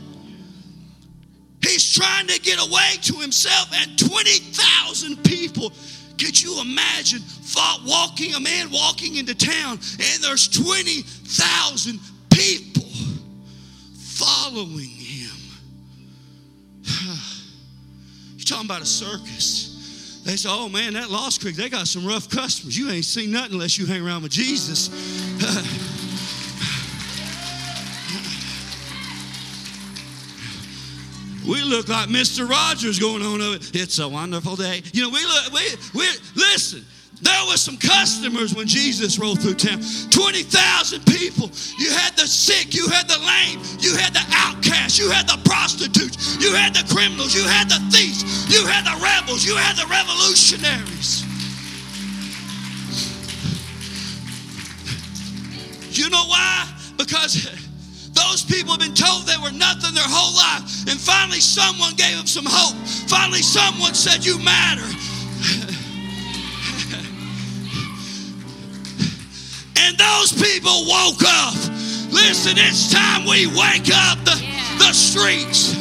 He's 1.62 1.92
trying 1.92 2.26
to 2.28 2.40
get 2.40 2.58
away 2.58 2.96
to 3.02 3.16
himself, 3.16 3.70
and 3.74 3.98
20,000 3.98 5.22
people. 5.24 5.72
Could 6.18 6.40
you 6.40 6.60
imagine 6.60 7.20
walking 7.86 8.34
a 8.34 8.40
man 8.40 8.70
walking 8.70 9.16
into 9.16 9.34
town, 9.34 9.72
and 9.72 10.22
there's 10.22 10.48
20,000 10.48 11.98
people 12.30 12.84
following 13.94 14.88
him? 14.88 15.36
You're 18.36 18.44
talking 18.44 18.66
about 18.66 18.82
a 18.82 18.86
circus. 18.86 20.22
They 20.24 20.36
say, 20.36 20.48
oh 20.50 20.68
man, 20.68 20.92
that 20.94 21.10
Lost 21.10 21.40
Creek, 21.40 21.56
they 21.56 21.68
got 21.68 21.88
some 21.88 22.06
rough 22.06 22.28
customers. 22.28 22.76
You 22.76 22.90
ain't 22.90 23.04
seen 23.04 23.32
nothing 23.32 23.54
unless 23.54 23.78
you 23.78 23.86
hang 23.86 24.04
around 24.04 24.22
with 24.22 24.32
Jesus. 24.32 24.88
We 31.50 31.64
look 31.64 31.88
like 31.88 32.08
Mr. 32.08 32.48
Rogers 32.48 33.00
going 33.00 33.22
on 33.22 33.40
over. 33.40 33.58
It's 33.74 33.98
a 33.98 34.08
wonderful 34.08 34.54
day. 34.54 34.82
You 34.92 35.02
know, 35.02 35.10
we 35.10 35.18
look, 35.26 35.52
we, 35.52 35.66
we, 35.98 36.06
listen, 36.36 36.86
there 37.22 37.44
was 37.46 37.60
some 37.60 37.76
customers 37.76 38.54
when 38.54 38.68
Jesus 38.68 39.18
rolled 39.18 39.42
through 39.42 39.54
town. 39.54 39.82
20,000 40.10 41.04
people. 41.06 41.50
You 41.76 41.90
had 41.90 42.14
the 42.14 42.28
sick, 42.28 42.72
you 42.72 42.86
had 42.86 43.08
the 43.08 43.18
lame, 43.18 43.58
you 43.80 43.96
had 43.96 44.14
the 44.14 44.22
outcasts, 44.30 44.96
you 44.96 45.10
had 45.10 45.26
the 45.26 45.40
prostitutes, 45.44 46.38
you 46.38 46.54
had 46.54 46.72
the 46.72 46.86
criminals, 46.94 47.34
you 47.34 47.42
had 47.42 47.68
the 47.68 47.82
thieves, 47.90 48.22
you 48.46 48.64
had 48.64 48.86
the 48.86 49.02
rebels, 49.02 49.44
you 49.44 49.56
had 49.56 49.74
the 49.74 49.90
revolutionaries. 49.90 51.26
You 55.98 56.10
know 56.10 56.26
why? 56.28 56.72
Because 56.96 57.69
those 58.30 58.44
people 58.44 58.70
have 58.70 58.80
been 58.80 58.94
told 58.94 59.26
they 59.26 59.36
were 59.42 59.50
nothing 59.50 59.92
their 59.92 60.06
whole 60.06 60.30
life. 60.36 60.62
And 60.88 61.00
finally, 61.00 61.40
someone 61.40 61.94
gave 61.96 62.16
them 62.16 62.26
some 62.26 62.46
hope. 62.46 62.76
Finally, 63.08 63.42
someone 63.42 63.94
said, 63.94 64.24
You 64.24 64.38
matter. 64.38 64.86
and 69.82 69.98
those 69.98 70.32
people 70.32 70.86
woke 70.86 71.24
up. 71.26 71.54
Listen, 72.14 72.54
it's 72.56 72.92
time 72.92 73.24
we 73.26 73.48
wake 73.48 73.90
up 73.90 74.22
the, 74.24 74.38
the 74.78 74.92
streets. 74.92 75.79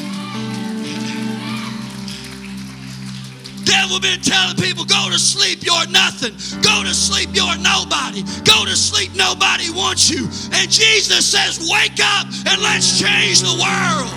Devil 3.70 4.00
been 4.00 4.20
telling 4.22 4.58
people, 4.58 4.84
go 4.84 5.10
to 5.12 5.20
sleep, 5.20 5.60
you're 5.62 5.88
nothing. 5.90 6.34
Go 6.62 6.82
to 6.84 6.94
sleep, 6.94 7.30
you're 7.34 7.58
nobody. 7.58 8.24
Go 8.44 8.66
to 8.66 8.76
sleep, 8.76 9.14
nobody 9.16 9.70
wants 9.70 10.10
you. 10.10 10.26
And 10.58 10.70
Jesus 10.70 11.26
says, 11.26 11.70
wake 11.70 12.00
up 12.02 12.26
and 12.50 12.62
let's 12.62 13.00
change 13.00 13.42
the 13.42 13.54
world. 13.62 14.10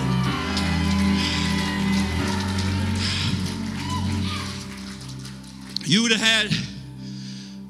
You 5.85 6.01
would 6.01 6.11
have 6.11 6.21
had 6.21 6.49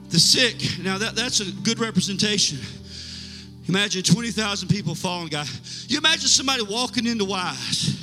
the 0.10 0.20
sick. 0.20 0.80
Now, 0.82 0.98
that, 1.00 1.16
that's 1.16 1.42
a 1.42 1.52
good 1.64 1.80
representation. 1.80 2.60
Imagine 3.68 4.04
20,000 4.04 4.68
people 4.68 4.96
following 4.96 5.30
God. 5.30 5.48
You 5.88 5.98
imagine 5.98 6.28
somebody 6.28 6.64
walking 6.64 7.08
into 7.08 7.26
Wise 7.26 8.03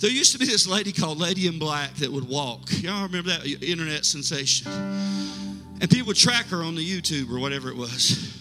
there 0.00 0.10
used 0.10 0.32
to 0.32 0.38
be 0.38 0.46
this 0.46 0.66
lady 0.66 0.92
called 0.92 1.18
Lady 1.18 1.46
in 1.46 1.58
Black 1.58 1.94
that 1.96 2.10
would 2.10 2.26
walk. 2.26 2.70
Y'all 2.82 3.02
remember 3.02 3.30
that 3.30 3.46
internet 3.62 4.06
sensation? 4.06 4.66
And 5.80 5.88
people 5.90 6.08
would 6.08 6.16
track 6.16 6.46
her 6.46 6.62
on 6.62 6.74
the 6.74 6.84
YouTube 6.84 7.30
or 7.30 7.38
whatever 7.38 7.70
it 7.70 7.76
was. 7.76 8.36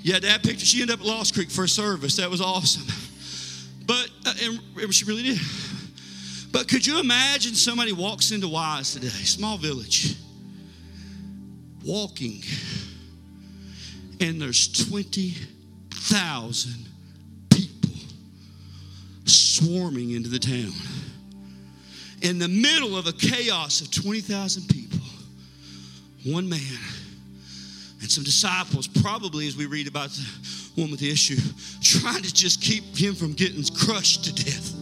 Yeah, 0.00 0.18
that 0.18 0.42
picture. 0.42 0.64
She 0.64 0.80
ended 0.82 0.94
up 0.94 1.00
at 1.00 1.06
Lost 1.06 1.34
Creek 1.34 1.50
for 1.50 1.64
a 1.64 1.68
service. 1.68 2.16
That 2.16 2.30
was 2.30 2.40
awesome. 2.40 2.86
But 3.86 4.08
uh, 4.24 4.32
and 4.82 4.94
she 4.94 5.04
really 5.04 5.22
did. 5.22 5.38
But 6.52 6.68
could 6.68 6.86
you 6.86 7.00
imagine 7.00 7.54
somebody 7.54 7.92
walks 7.92 8.30
into 8.30 8.48
Wise 8.48 8.94
today, 8.94 9.08
small 9.08 9.58
village, 9.58 10.16
walking, 11.84 12.42
and 14.20 14.40
there's 14.40 14.68
20,000 14.88 16.86
swarming 19.26 20.12
into 20.12 20.28
the 20.28 20.38
town. 20.38 20.72
In 22.22 22.38
the 22.38 22.48
middle 22.48 22.96
of 22.96 23.06
a 23.06 23.12
chaos 23.12 23.80
of 23.80 23.90
20,000 23.90 24.68
people, 24.68 24.98
one 26.24 26.48
man 26.48 26.60
and 28.00 28.10
some 28.10 28.24
disciples, 28.24 28.86
probably 28.86 29.46
as 29.46 29.56
we 29.56 29.66
read 29.66 29.86
about 29.86 30.10
the 30.10 30.22
one 30.80 30.90
with 30.90 31.00
the 31.00 31.10
issue, 31.10 31.36
trying 31.80 32.22
to 32.22 32.32
just 32.32 32.60
keep 32.60 32.96
him 32.96 33.14
from 33.14 33.32
getting 33.32 33.62
crushed 33.74 34.24
to 34.24 34.34
death. 34.34 34.74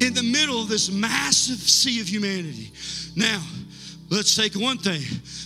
in 0.00 0.12
the 0.12 0.22
middle 0.22 0.60
of 0.60 0.68
this 0.68 0.90
massive 0.90 1.58
sea 1.58 2.00
of 2.00 2.08
humanity. 2.08 2.70
Now, 3.16 3.42
let's 4.10 4.34
take 4.34 4.54
one 4.54 4.78
thing. 4.78 5.02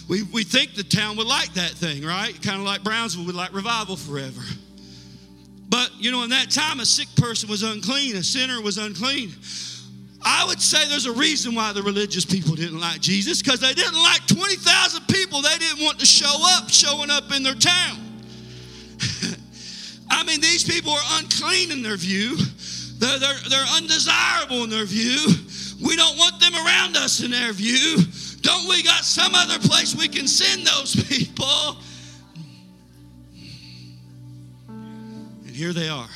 We, 0.09 0.23
we 0.25 0.43
think 0.43 0.75
the 0.75 0.83
town 0.83 1.17
would 1.17 1.27
like 1.27 1.53
that 1.55 1.71
thing, 1.71 2.05
right? 2.05 2.35
Kind 2.43 2.59
of 2.59 2.67
like 2.67 2.83
Brownsville 2.83 3.27
would 3.27 3.35
like 3.35 3.55
revival 3.55 3.97
forever. 3.97 4.43
But, 5.69 5.91
you 5.99 6.11
know, 6.11 6.23
in 6.25 6.31
that 6.31 6.51
time, 6.51 6.81
a 6.81 6.87
sick 6.87 7.09
person 7.17 7.49
was 7.49 7.63
unclean, 7.63 8.17
a 8.17 8.23
sinner 8.23 8.61
was 8.61 8.79
unclean. 8.79 9.33
I 10.25 10.45
would 10.47 10.61
say 10.61 10.89
there's 10.89 11.07
a 11.07 11.13
reason 11.13 11.55
why 11.55 11.73
the 11.73 11.83
religious 11.83 12.25
people 12.25 12.55
didn't 12.55 12.81
like 12.81 13.01
Jesus 13.01 13.41
because 13.43 13.61
they 13.61 13.73
didn't 13.73 14.01
like 14.01 14.27
20,000 14.27 15.07
people 15.07 15.43
they 15.43 15.57
didn't 15.59 15.85
want 15.85 15.99
to 16.01 16.07
show 16.07 16.35
up, 16.57 16.69
showing 16.69 17.11
up 17.11 17.33
in 17.35 17.43
their 17.43 17.55
town. 17.55 17.99
I 20.11 20.25
mean, 20.25 20.41
these 20.41 20.65
people 20.65 20.93
are 20.93 21.21
unclean 21.21 21.71
in 21.71 21.83
their 21.83 21.97
view, 21.97 22.37
they're, 22.99 23.19
they're, 23.19 23.39
they're 23.49 23.67
undesirable 23.77 24.65
in 24.65 24.71
their 24.71 24.85
view. 24.85 25.19
We 25.85 25.95
don't 25.95 26.19
want 26.19 26.41
them 26.41 26.55
around 26.55 26.97
us 26.97 27.23
in 27.23 27.31
their 27.31 27.53
view. 27.53 27.99
Don't 28.41 28.69
we 28.69 28.83
got 28.83 29.05
some 29.05 29.35
other 29.35 29.59
place 29.61 29.95
we 29.95 30.09
can 30.09 30.27
send 30.27 30.67
those 30.67 30.97
people? 31.09 31.77
Here 35.59 35.73
they 35.73 35.89
are. 35.89 36.09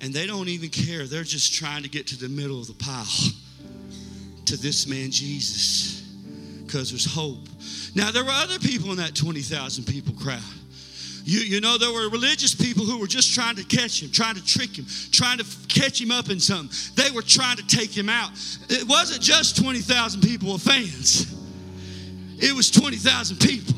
And 0.00 0.14
they 0.14 0.26
don't 0.26 0.48
even 0.48 0.68
care. 0.68 1.04
They're 1.06 1.24
just 1.24 1.52
trying 1.52 1.82
to 1.82 1.88
get 1.88 2.06
to 2.08 2.16
the 2.16 2.28
middle 2.28 2.60
of 2.60 2.68
the 2.68 2.74
pile 2.74 3.04
to 4.46 4.56
this 4.56 4.86
man 4.86 5.10
Jesus 5.10 6.02
because 6.64 6.90
there's 6.90 7.12
hope. 7.12 7.48
Now, 7.96 8.12
there 8.12 8.24
were 8.24 8.30
other 8.30 8.58
people 8.60 8.90
in 8.90 8.98
that 8.98 9.16
20,000 9.16 9.84
people 9.84 10.14
crowd. 10.14 10.40
You, 11.24 11.40
you 11.40 11.60
know, 11.60 11.76
there 11.76 11.92
were 11.92 12.08
religious 12.10 12.54
people 12.54 12.84
who 12.84 12.98
were 12.98 13.06
just 13.06 13.34
trying 13.34 13.56
to 13.56 13.64
catch 13.64 14.02
him, 14.02 14.10
trying 14.10 14.36
to 14.36 14.44
trick 14.44 14.76
him, 14.78 14.86
trying 15.10 15.38
to 15.38 15.46
catch 15.68 16.00
him 16.00 16.10
up 16.10 16.28
in 16.30 16.38
something. 16.38 16.70
They 16.94 17.10
were 17.10 17.22
trying 17.22 17.56
to 17.56 17.66
take 17.66 17.96
him 17.96 18.08
out. 18.08 18.30
It 18.68 18.86
wasn't 18.86 19.22
just 19.22 19.56
20,000 19.56 20.20
people 20.20 20.52
with 20.52 20.62
fans, 20.62 21.34
it 22.38 22.54
was 22.54 22.70
20,000 22.70 23.38
people. 23.38 23.74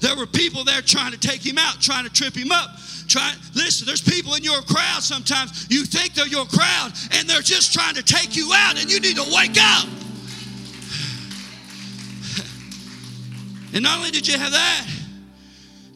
There 0.00 0.16
were 0.16 0.26
people 0.26 0.64
there 0.64 0.80
trying 0.80 1.12
to 1.12 1.18
take 1.18 1.44
him 1.44 1.58
out, 1.58 1.80
trying 1.80 2.04
to 2.04 2.10
trip 2.10 2.34
him 2.34 2.52
up. 2.52 2.70
Try, 3.10 3.34
listen, 3.56 3.88
there's 3.88 4.00
people 4.00 4.36
in 4.36 4.44
your 4.44 4.62
crowd 4.62 5.02
sometimes 5.02 5.66
you 5.68 5.84
think 5.84 6.14
they're 6.14 6.28
your 6.28 6.46
crowd 6.46 6.92
and 7.10 7.28
they're 7.28 7.42
just 7.42 7.74
trying 7.74 7.96
to 7.96 8.04
take 8.04 8.36
you 8.36 8.52
out 8.54 8.80
and 8.80 8.88
you 8.88 9.00
need 9.00 9.16
to 9.16 9.24
wake 9.34 9.58
up. 9.60 9.88
And 13.72 13.82
not 13.82 13.98
only 13.98 14.10
did 14.10 14.28
you 14.28 14.38
have 14.38 14.52
that, 14.52 14.86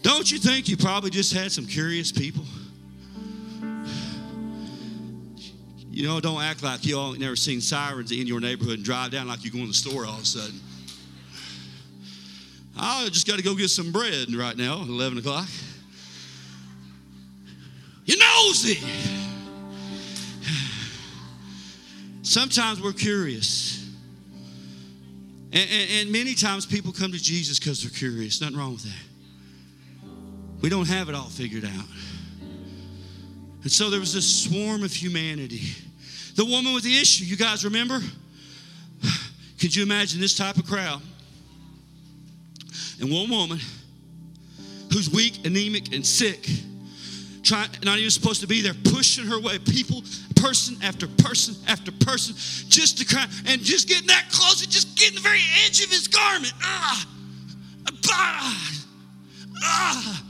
don't 0.03 0.31
you 0.31 0.39
think 0.39 0.69
you 0.69 0.77
probably 0.77 1.11
just 1.11 1.33
had 1.33 1.53
some 1.53 1.67
curious 1.67 2.11
people? 2.11 2.45
You 5.91 6.09
know, 6.09 6.19
don't 6.19 6.43
act 6.43 6.65
like 6.65 6.85
you 6.85 6.99
all 6.99 7.13
never 7.13 7.37
seen 7.37 7.61
sirens 7.61 8.11
in 8.11 8.27
your 8.27 8.41
neighborhood 8.41 8.79
and 8.79 8.85
drive 8.85 9.13
down 9.13 9.29
like 9.29 9.45
you're 9.45 9.53
going 9.53 9.65
to 9.65 9.69
the 9.69 9.75
store 9.75 10.05
all 10.05 10.15
of 10.15 10.23
a 10.23 10.25
sudden. 10.25 10.59
I 12.77 13.09
just 13.11 13.27
got 13.27 13.37
to 13.37 13.43
go 13.45 13.55
get 13.55 13.71
some 13.71 13.93
bread 13.93 14.33
right 14.35 14.57
now, 14.57 14.83
11 14.83 15.19
o'clock. 15.19 15.49
You 18.05 18.17
nosy. 18.19 18.79
Sometimes 22.23 22.83
we're 22.83 22.93
curious. 22.93 23.89
And, 25.53 25.71
and, 25.71 25.91
and, 25.91 26.13
many 26.13 26.35
times 26.35 26.67
people 26.67 26.93
come 26.93 27.13
to 27.13 27.23
Jesus 27.23 27.59
because 27.59 27.83
they're 27.83 27.97
curious. 27.97 28.41
Nothing 28.41 28.57
wrong 28.57 28.73
with 28.73 28.85
that. 28.85 30.11
We 30.61 30.69
don't 30.69 30.89
have 30.89 31.09
it 31.09 31.15
all 31.15 31.29
figured 31.29 31.65
out. 31.65 31.85
And 33.63 33.71
so 33.71 33.89
there 33.89 34.01
was 34.01 34.13
this 34.13 34.45
swarm 34.45 34.83
of 34.83 34.93
humanity. 34.93 35.63
The 36.35 36.45
woman 36.45 36.75
with 36.75 36.83
the 36.83 36.99
issue, 36.99 37.25
you 37.25 37.37
guys 37.37 37.65
remember? 37.65 38.01
Could 39.61 39.77
you 39.77 39.83
imagine 39.83 40.21
this 40.21 40.37
type 40.37 40.57
of 40.57 40.67
crowd? 40.67 41.01
And 43.01 43.13
one 43.13 43.31
woman 43.31 43.61
who's 44.93 45.11
weak, 45.11 45.47
anemic, 45.47 45.95
and 45.95 46.05
sick 46.05 46.49
trying, 47.45 47.69
not 47.85 47.99
even 47.99 48.11
supposed 48.11 48.41
to 48.41 48.47
be 48.47 48.63
there, 48.63 48.75
pushing 48.85 49.27
her 49.27 49.39
way. 49.39 49.59
People, 49.59 50.03
person 50.37 50.77
after 50.83 51.07
person 51.07 51.55
after 51.69 51.93
person, 51.93 52.35
just 52.69 52.99
to 52.99 53.05
cry 53.05 53.27
and 53.47 53.61
just 53.61 53.89
getting 53.89 54.07
that 54.09 54.27
close 54.33 54.63
and 54.63 54.73
just 54.73 54.99
getting 54.99 55.15
the 55.15 55.21
very 55.21 55.43
edge 55.65 55.85
of 55.85 55.91
his 55.91 56.09
garment. 56.09 56.53
Ah, 56.63 57.07
ah, 58.09 58.83
ah, 59.63 60.23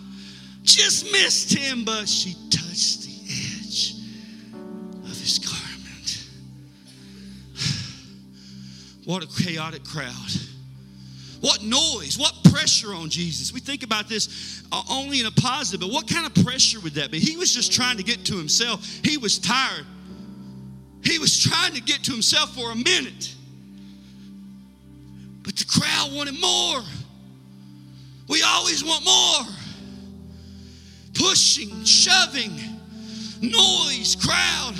just 0.62 1.10
missed 1.12 1.54
him, 1.54 1.84
but 1.84 2.08
she 2.08 2.34
touched 2.50 3.02
the 3.02 3.12
edge 3.12 3.94
of 5.04 5.18
his 5.18 5.38
garment. 5.38 6.28
What 9.04 9.22
a 9.22 9.42
chaotic 9.42 9.84
crowd. 9.84 10.53
What 11.44 11.62
noise, 11.62 12.16
what 12.18 12.32
pressure 12.50 12.94
on 12.94 13.10
Jesus. 13.10 13.52
We 13.52 13.60
think 13.60 13.82
about 13.82 14.08
this 14.08 14.62
uh, 14.72 14.82
only 14.90 15.20
in 15.20 15.26
a 15.26 15.30
positive, 15.30 15.78
but 15.78 15.92
what 15.92 16.08
kind 16.08 16.24
of 16.24 16.42
pressure 16.42 16.80
would 16.80 16.94
that 16.94 17.10
be? 17.10 17.18
He 17.18 17.36
was 17.36 17.52
just 17.52 17.70
trying 17.70 17.98
to 17.98 18.02
get 18.02 18.24
to 18.24 18.38
himself. 18.38 18.82
He 19.02 19.18
was 19.18 19.38
tired. 19.38 19.84
He 21.02 21.18
was 21.18 21.38
trying 21.38 21.74
to 21.74 21.82
get 21.82 22.02
to 22.04 22.12
himself 22.12 22.54
for 22.54 22.72
a 22.72 22.74
minute. 22.74 23.34
But 25.42 25.56
the 25.56 25.66
crowd 25.66 26.14
wanted 26.14 26.40
more. 26.40 26.80
We 28.26 28.40
always 28.40 28.82
want 28.82 29.04
more. 29.04 29.54
Pushing, 31.12 31.84
shoving, 31.84 32.58
noise, 33.42 34.16
crowd. 34.16 34.76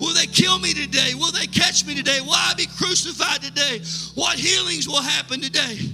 Will 0.00 0.14
they 0.14 0.26
kill 0.26 0.58
me 0.60 0.72
today? 0.72 1.12
Will 1.12 1.32
they 1.32 1.46
catch 1.46 1.84
me 1.84 1.94
today? 1.94 2.20
Will 2.22 2.32
I 2.32 2.54
be 2.56 2.64
crucified 2.64 3.42
today? 3.42 3.82
What 4.14 4.38
healings 4.38 4.88
will 4.88 5.02
happen 5.02 5.42
today? 5.42 5.92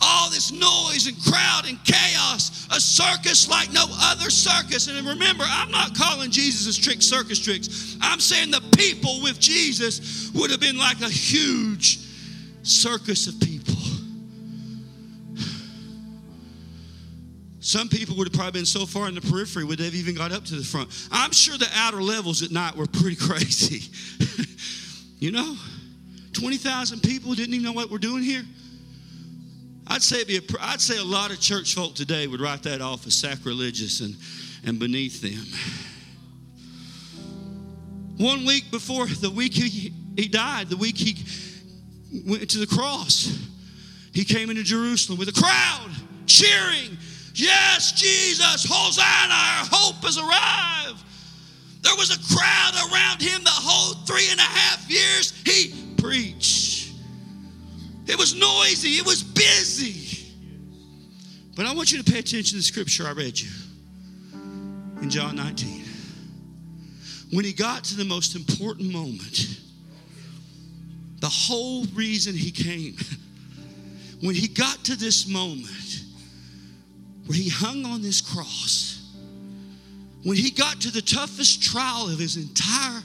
All 0.00 0.30
this 0.30 0.52
noise 0.52 1.06
and 1.06 1.16
crowd 1.24 1.64
and 1.66 1.82
chaos, 1.84 2.66
a 2.70 2.80
circus 2.80 3.48
like 3.48 3.72
no 3.72 3.84
other 3.88 4.30
circus. 4.30 4.88
And 4.88 5.06
remember, 5.06 5.44
I'm 5.46 5.70
not 5.70 5.94
calling 5.94 6.30
Jesus 6.30 6.76
trick 6.76 7.02
circus 7.02 7.38
tricks. 7.38 7.96
I'm 8.00 8.20
saying 8.20 8.50
the 8.50 8.62
people 8.76 9.20
with 9.22 9.38
Jesus 9.38 10.30
would 10.34 10.50
have 10.50 10.60
been 10.60 10.78
like 10.78 11.00
a 11.00 11.08
huge 11.08 12.00
circus 12.62 13.26
of 13.26 13.38
people. 13.40 13.74
Some 17.60 17.88
people 17.88 18.16
would 18.16 18.26
have 18.26 18.32
probably 18.32 18.60
been 18.60 18.66
so 18.66 18.86
far 18.86 19.06
in 19.06 19.14
the 19.14 19.20
periphery 19.20 19.64
would 19.64 19.78
they've 19.78 19.94
even 19.94 20.14
got 20.14 20.32
up 20.32 20.44
to 20.46 20.54
the 20.54 20.64
front. 20.64 20.88
I'm 21.12 21.30
sure 21.30 21.58
the 21.58 21.68
outer 21.76 22.02
levels 22.02 22.42
at 22.42 22.50
night 22.50 22.74
were 22.74 22.86
pretty 22.86 23.16
crazy. 23.20 23.92
you 25.18 25.30
know, 25.30 25.56
20,000 26.32 27.00
people 27.02 27.34
didn't 27.34 27.54
even 27.54 27.64
know 27.64 27.72
what 27.72 27.90
we're 27.90 27.98
doing 27.98 28.22
here. 28.22 28.42
I'd 29.90 30.02
say, 30.02 30.22
be 30.22 30.36
a, 30.36 30.40
I'd 30.60 30.80
say 30.80 30.98
a 30.98 31.04
lot 31.04 31.32
of 31.32 31.40
church 31.40 31.74
folk 31.74 31.96
today 31.96 32.28
would 32.28 32.40
write 32.40 32.62
that 32.62 32.80
off 32.80 33.08
as 33.08 33.14
sacrilegious 33.14 34.00
and, 34.00 34.14
and 34.64 34.78
beneath 34.78 35.20
them. 35.20 35.44
One 38.16 38.46
week 38.46 38.70
before 38.70 39.06
the 39.06 39.30
week 39.30 39.52
he, 39.52 39.92
he 40.14 40.28
died, 40.28 40.68
the 40.68 40.76
week 40.76 40.96
he 40.96 41.16
went 42.24 42.48
to 42.50 42.58
the 42.58 42.68
cross, 42.68 43.36
he 44.12 44.24
came 44.24 44.48
into 44.48 44.62
Jerusalem 44.62 45.18
with 45.18 45.28
a 45.28 45.32
crowd 45.32 45.90
cheering, 46.26 46.96
Yes, 47.34 47.90
Jesus, 47.92 48.64
Hosanna, 48.68 49.34
our 49.34 49.66
hope 49.72 50.04
has 50.04 50.18
arrived. 50.18 51.02
There 51.82 51.96
was 51.96 52.10
a 52.10 52.34
crowd 52.34 52.92
around 52.92 53.22
him 53.22 53.42
the 53.42 53.50
whole 53.50 53.94
three 54.04 54.28
and 54.30 54.38
a 54.38 54.44
half 54.44 54.88
years 54.88 55.32
he 55.44 55.74
preached. 55.96 56.69
It 58.10 58.18
was 58.18 58.34
noisy, 58.34 58.98
it 58.98 59.06
was 59.06 59.22
busy. 59.22 60.32
But 61.54 61.66
I 61.66 61.74
want 61.74 61.92
you 61.92 62.02
to 62.02 62.12
pay 62.12 62.18
attention 62.18 62.44
to 62.50 62.56
the 62.56 62.62
scripture 62.62 63.06
I 63.06 63.12
read 63.12 63.38
you 63.38 63.50
in 65.00 65.10
John 65.10 65.36
19. 65.36 65.84
When 67.30 67.44
he 67.44 67.52
got 67.52 67.84
to 67.84 67.96
the 67.96 68.04
most 68.04 68.34
important 68.34 68.92
moment, 68.92 69.60
the 71.20 71.28
whole 71.28 71.84
reason 71.94 72.34
he 72.34 72.50
came, 72.50 72.96
when 74.22 74.34
he 74.34 74.48
got 74.48 74.82
to 74.84 74.96
this 74.96 75.28
moment 75.28 76.02
where 77.26 77.38
he 77.38 77.48
hung 77.48 77.84
on 77.84 78.02
this 78.02 78.20
cross, 78.20 79.14
when 80.24 80.36
he 80.36 80.50
got 80.50 80.80
to 80.80 80.90
the 80.90 81.02
toughest 81.02 81.62
trial 81.62 82.08
of 82.08 82.18
his 82.18 82.36
entire 82.36 83.02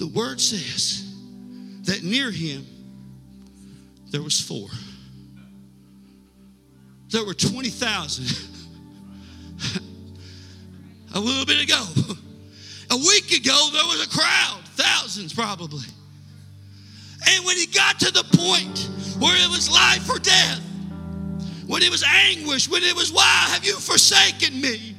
the 0.00 0.06
word 0.06 0.40
says 0.40 1.14
that 1.82 2.02
near 2.02 2.30
him 2.30 2.64
there 4.10 4.22
was 4.22 4.40
four. 4.40 4.68
There 7.10 7.22
were 7.22 7.34
20,000 7.34 8.24
a 11.14 11.20
little 11.20 11.44
bit 11.44 11.62
ago. 11.62 11.84
A 12.90 12.96
week 12.96 13.30
ago, 13.30 13.68
there 13.72 13.84
was 13.84 14.06
a 14.06 14.08
crowd, 14.08 14.62
thousands 14.74 15.34
probably. 15.34 15.86
And 17.28 17.44
when 17.44 17.58
he 17.58 17.66
got 17.66 18.00
to 18.00 18.10
the 18.10 18.24
point 18.38 18.88
where 19.20 19.36
it 19.36 19.50
was 19.50 19.70
life 19.70 20.08
or 20.08 20.18
death, 20.18 20.62
when 21.66 21.82
it 21.82 21.90
was 21.90 22.02
anguish, 22.04 22.70
when 22.70 22.82
it 22.82 22.96
was, 22.96 23.12
why 23.12 23.48
have 23.50 23.66
you 23.66 23.76
forsaken 23.76 24.58
me? 24.62 24.96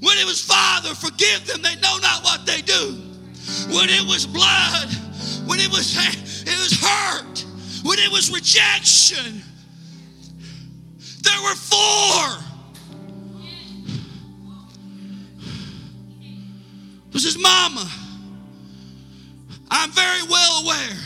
When 0.00 0.18
it 0.18 0.26
was, 0.26 0.42
Father, 0.44 0.96
forgive 0.96 1.46
them, 1.46 1.62
they 1.62 1.76
know 1.76 1.96
not 1.98 2.24
what 2.24 2.44
they 2.44 2.60
do. 2.60 3.11
When 3.68 3.88
it 3.88 4.06
was 4.06 4.26
blood, 4.26 4.88
when 5.46 5.60
it 5.60 5.68
was, 5.68 5.96
it 5.96 6.58
was 6.58 6.78
hurt, 6.80 7.44
when 7.84 7.98
it 7.98 8.10
was 8.10 8.30
rejection, 8.32 9.42
there 11.22 11.42
were 11.42 11.54
four. 11.54 12.38
It 17.08 17.14
was 17.14 17.24
his 17.24 17.38
mama. 17.38 17.88
I'm 19.70 19.90
very 19.90 20.22
well 20.28 20.64
aware 20.64 20.98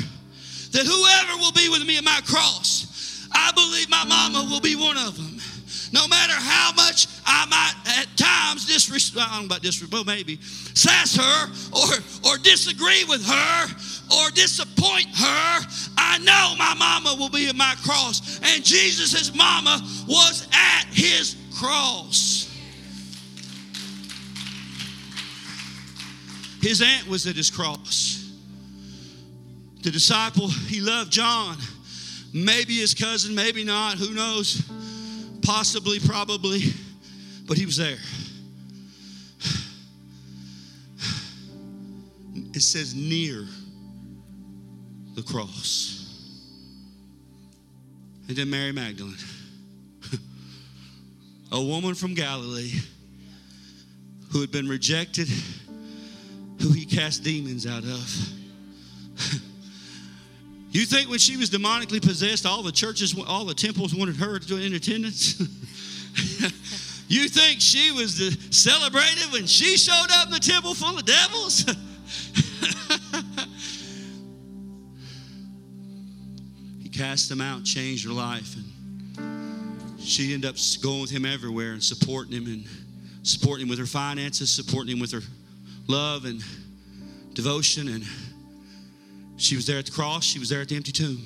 that 0.73 0.85
whoever 0.85 1.39
will 1.39 1.53
be 1.53 1.69
with 1.69 1.87
me 1.87 1.99
at 1.99 2.05
my 2.05 2.21
cross, 2.27 3.27
I 3.33 3.53
believe 3.53 3.89
my 3.89 4.05
mama 4.05 4.47
will 4.51 4.61
be 4.61 4.77
one 4.77 4.99
of 4.99 5.17
them. 5.17 5.41
No 5.93 6.07
matter 6.09 6.33
how 6.33 6.73
much 6.73 7.07
I 7.25 7.47
might 7.47 7.75
at 7.99 8.07
times 8.17 8.67
disrespect, 8.67 9.27
I 9.27 9.33
don't 9.33 9.43
know 9.43 9.47
about 9.47 9.63
disrespect, 9.63 9.91
but 9.91 10.07
maybe, 10.07 10.39
sass 10.77 11.17
her 11.17 11.47
or, 11.73 12.31
or 12.31 12.39
disagree 12.39 13.05
with 13.09 13.25
her 13.25 13.65
or 14.15 14.31
disappoint 14.33 15.07
her, 15.17 15.67
I 15.97 16.19
know 16.19 16.55
my 16.59 16.75
mama 16.75 17.17
will 17.19 17.31
be 17.31 17.49
at 17.49 17.57
my 17.57 17.75
cross. 17.83 18.41
And 18.43 18.65
Jesus' 18.65 19.35
mama 19.35 19.81
was 20.07 20.47
at 20.53 20.85
his 20.93 21.37
cross. 21.59 22.53
His 26.61 26.83
aunt 26.83 27.09
was 27.09 27.27
at 27.27 27.37
his 27.37 27.51
cross. 27.51 28.31
The 29.83 29.91
disciple, 29.91 30.49
he 30.49 30.81
loved 30.81 31.13
John. 31.13 31.57
Maybe 32.35 32.75
his 32.75 32.93
cousin, 32.93 33.35
maybe 33.35 33.65
not, 33.65 33.95
who 33.95 34.13
knows? 34.13 34.63
Possibly, 35.43 36.01
probably, 36.01 36.65
but 37.47 37.57
he 37.57 37.65
was 37.65 37.77
there. 37.77 37.99
It 42.57 42.63
says 42.63 42.95
near 42.95 43.47
the 45.15 45.23
cross. 45.23 46.09
And 48.29 48.35
then 48.35 48.49
Mary 48.49 48.73
Magdalene, 48.73 49.15
a 51.53 51.61
woman 51.61 51.95
from 51.95 52.15
Galilee 52.15 52.73
who 54.31 54.41
had 54.41 54.51
been 54.51 54.67
rejected, 54.67 55.29
who 56.63 56.73
he 56.73 56.87
cast 56.87 57.23
demons 57.23 57.67
out 57.67 57.85
of. 57.85 58.31
You 60.71 60.85
think 60.85 61.09
when 61.09 61.19
she 61.19 61.39
was 61.39 61.49
demonically 61.49 62.03
possessed, 62.03 62.45
all 62.45 62.63
the 62.63 62.71
churches, 62.71 63.19
all 63.27 63.47
the 63.47 63.55
temples 63.55 63.95
wanted 63.95 64.17
her 64.17 64.39
to 64.39 64.57
in 64.59 64.75
attendance? 64.75 65.41
you 67.09 67.29
think 67.31 67.63
she 67.63 67.93
was 67.93 68.37
celebrated 68.51 69.33
when 69.33 69.47
she 69.47 69.79
showed 69.79 70.09
up 70.11 70.27
in 70.27 70.33
the 70.33 70.39
temple 70.39 70.75
full 70.75 70.99
of 70.99 71.07
devils? 71.07 71.65
he 76.83 76.89
cast 76.89 77.29
them 77.29 77.41
out, 77.41 77.65
changed 77.65 78.07
her 78.07 78.13
life, 78.13 78.57
and 78.57 78.65
she 80.01 80.35
ended 80.35 80.51
up 80.51 80.57
going 80.83 81.01
with 81.01 81.11
him 81.11 81.25
everywhere 81.25 81.73
and 81.73 81.83
supporting 81.83 82.33
him 82.33 82.47
and 82.47 82.65
supporting 83.23 83.67
him 83.67 83.71
with 83.71 83.79
her 83.79 83.87
finances, 83.87 84.51
supporting 84.51 84.97
him 84.97 85.01
with 85.01 85.13
her 85.13 85.23
love 85.89 86.25
and 86.25 86.43
devotion 87.35 87.89
and 87.89 88.05
she 89.37 89.55
was 89.55 89.67
there 89.67 89.79
at 89.79 89.87
the 89.87 89.93
cross, 89.93 90.25
she 90.25 90.39
was 90.39 90.49
there 90.49 90.63
at 90.63 90.69
the 90.69 90.77
empty 90.77 90.93
tomb. 90.93 91.23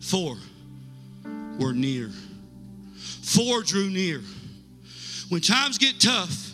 Four 0.00 0.36
were 1.58 1.72
near. 1.72 2.10
Four 3.22 3.62
drew 3.62 3.90
near. 3.90 4.22
When 5.28 5.40
times 5.40 5.78
get 5.78 6.00
tough, 6.00 6.52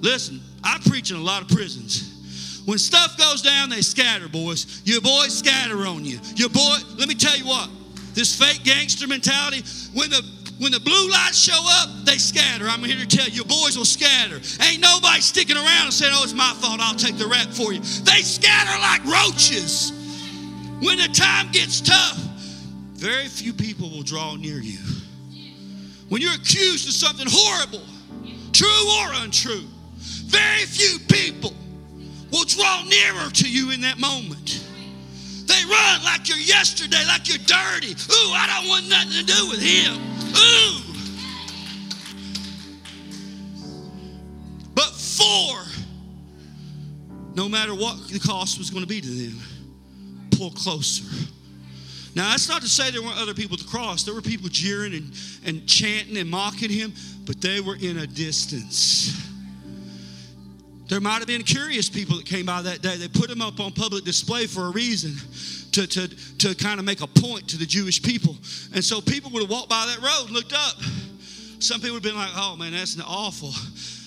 listen, 0.00 0.40
I 0.64 0.78
preach 0.88 1.10
in 1.10 1.16
a 1.16 1.22
lot 1.22 1.42
of 1.42 1.48
prisons. 1.48 2.62
When 2.64 2.78
stuff 2.78 3.18
goes 3.18 3.42
down, 3.42 3.70
they 3.70 3.82
scatter, 3.82 4.28
boys. 4.28 4.82
Your 4.84 5.00
boys 5.00 5.36
scatter 5.36 5.86
on 5.86 6.04
you. 6.04 6.20
Your 6.36 6.48
boy, 6.48 6.76
let 6.96 7.08
me 7.08 7.14
tell 7.14 7.36
you 7.36 7.46
what, 7.46 7.68
this 8.14 8.38
fake 8.38 8.62
gangster 8.62 9.08
mentality, 9.08 9.62
when 9.94 10.10
the 10.10 10.22
when 10.58 10.70
the 10.70 10.78
blue 10.78 11.10
lights 11.10 11.38
show 11.38 11.58
up, 11.80 12.04
they 12.04 12.18
scatter. 12.18 12.68
I'm 12.68 12.84
here 12.84 12.98
to 12.98 13.06
tell 13.06 13.26
you, 13.26 13.32
your 13.32 13.44
boys 13.46 13.76
will 13.76 13.84
scatter. 13.84 14.36
Ain't 14.62 14.80
nobody 14.80 15.20
sticking 15.20 15.56
around 15.56 15.84
and 15.86 15.92
saying, 15.92 16.12
oh, 16.14 16.22
it's 16.22 16.34
my 16.34 16.52
fault, 16.60 16.78
I'll 16.80 16.94
take 16.94 17.18
the 17.18 17.26
rap 17.26 17.48
for 17.48 17.72
you. 17.72 17.80
They 17.80 18.22
scatter 18.22 18.78
like 18.78 19.04
roaches. 19.04 19.90
When 20.80 20.98
the 20.98 21.08
time 21.08 21.50
gets 21.50 21.80
tough, 21.80 22.16
very 22.94 23.26
few 23.26 23.52
people 23.52 23.90
will 23.90 24.04
draw 24.04 24.36
near 24.36 24.58
you. 24.58 24.78
When 26.08 26.22
you're 26.22 26.34
accused 26.34 26.86
of 26.86 26.94
something 26.94 27.26
horrible, 27.28 27.82
true 28.52 28.68
or 29.00 29.24
untrue, 29.24 29.66
very 30.32 30.64
few 30.64 30.98
people 31.08 31.52
will 32.32 32.44
draw 32.44 32.82
nearer 32.84 33.30
to 33.30 33.48
you 33.48 33.70
in 33.70 33.82
that 33.82 33.98
moment. 33.98 34.64
They 35.46 35.62
run 35.64 36.04
like 36.04 36.28
you're 36.28 36.38
yesterday, 36.38 37.04
like 37.06 37.28
you're 37.28 37.44
dirty. 37.44 37.92
Ooh, 37.92 38.32
I 38.32 38.46
don't 38.46 38.68
want 38.68 38.88
nothing 38.88 39.12
to 39.12 39.24
do 39.24 39.48
with 39.48 39.60
him. 39.60 40.00
Ooh. 40.34 40.80
But 44.74 44.92
four, 44.94 45.62
no 47.34 47.48
matter 47.48 47.74
what 47.74 48.08
the 48.08 48.18
cost 48.18 48.58
was 48.58 48.70
going 48.70 48.82
to 48.82 48.88
be 48.88 49.02
to 49.02 49.08
them, 49.08 49.38
pull 50.30 50.52
closer. 50.52 51.04
Now, 52.14 52.30
that's 52.30 52.48
not 52.48 52.62
to 52.62 52.68
say 52.68 52.90
there 52.90 53.02
weren't 53.02 53.18
other 53.18 53.34
people 53.34 53.54
at 53.54 53.60
the 53.60 53.68
cross. 53.68 54.04
There 54.04 54.14
were 54.14 54.22
people 54.22 54.48
jeering 54.50 54.94
and, 54.94 55.12
and 55.44 55.66
chanting 55.66 56.16
and 56.16 56.30
mocking 56.30 56.70
him, 56.70 56.94
but 57.26 57.40
they 57.40 57.60
were 57.60 57.76
in 57.76 57.98
a 57.98 58.06
distance. 58.06 59.31
There 60.92 61.00
might 61.00 61.20
have 61.20 61.26
been 61.26 61.42
curious 61.42 61.88
people 61.88 62.18
that 62.18 62.26
came 62.26 62.44
by 62.44 62.60
that 62.60 62.82
day. 62.82 62.98
They 62.98 63.08
put 63.08 63.30
him 63.30 63.40
up 63.40 63.60
on 63.60 63.72
public 63.72 64.04
display 64.04 64.46
for 64.46 64.66
a 64.66 64.70
reason 64.72 65.14
to, 65.72 65.86
to, 65.86 66.06
to 66.36 66.54
kind 66.54 66.78
of 66.78 66.84
make 66.84 67.00
a 67.00 67.06
point 67.06 67.48
to 67.48 67.56
the 67.56 67.64
Jewish 67.64 68.02
people. 68.02 68.36
And 68.74 68.84
so 68.84 69.00
people 69.00 69.30
would 69.30 69.40
have 69.40 69.50
walked 69.50 69.70
by 69.70 69.86
that 69.86 70.02
road 70.06 70.26
and 70.26 70.32
looked 70.32 70.52
up. 70.52 70.76
Some 71.60 71.80
people 71.80 71.94
would 71.94 72.04
have 72.04 72.12
been 72.12 72.20
like, 72.20 72.32
oh 72.34 72.56
man, 72.56 72.72
that's 72.72 73.00
awful. 73.00 73.52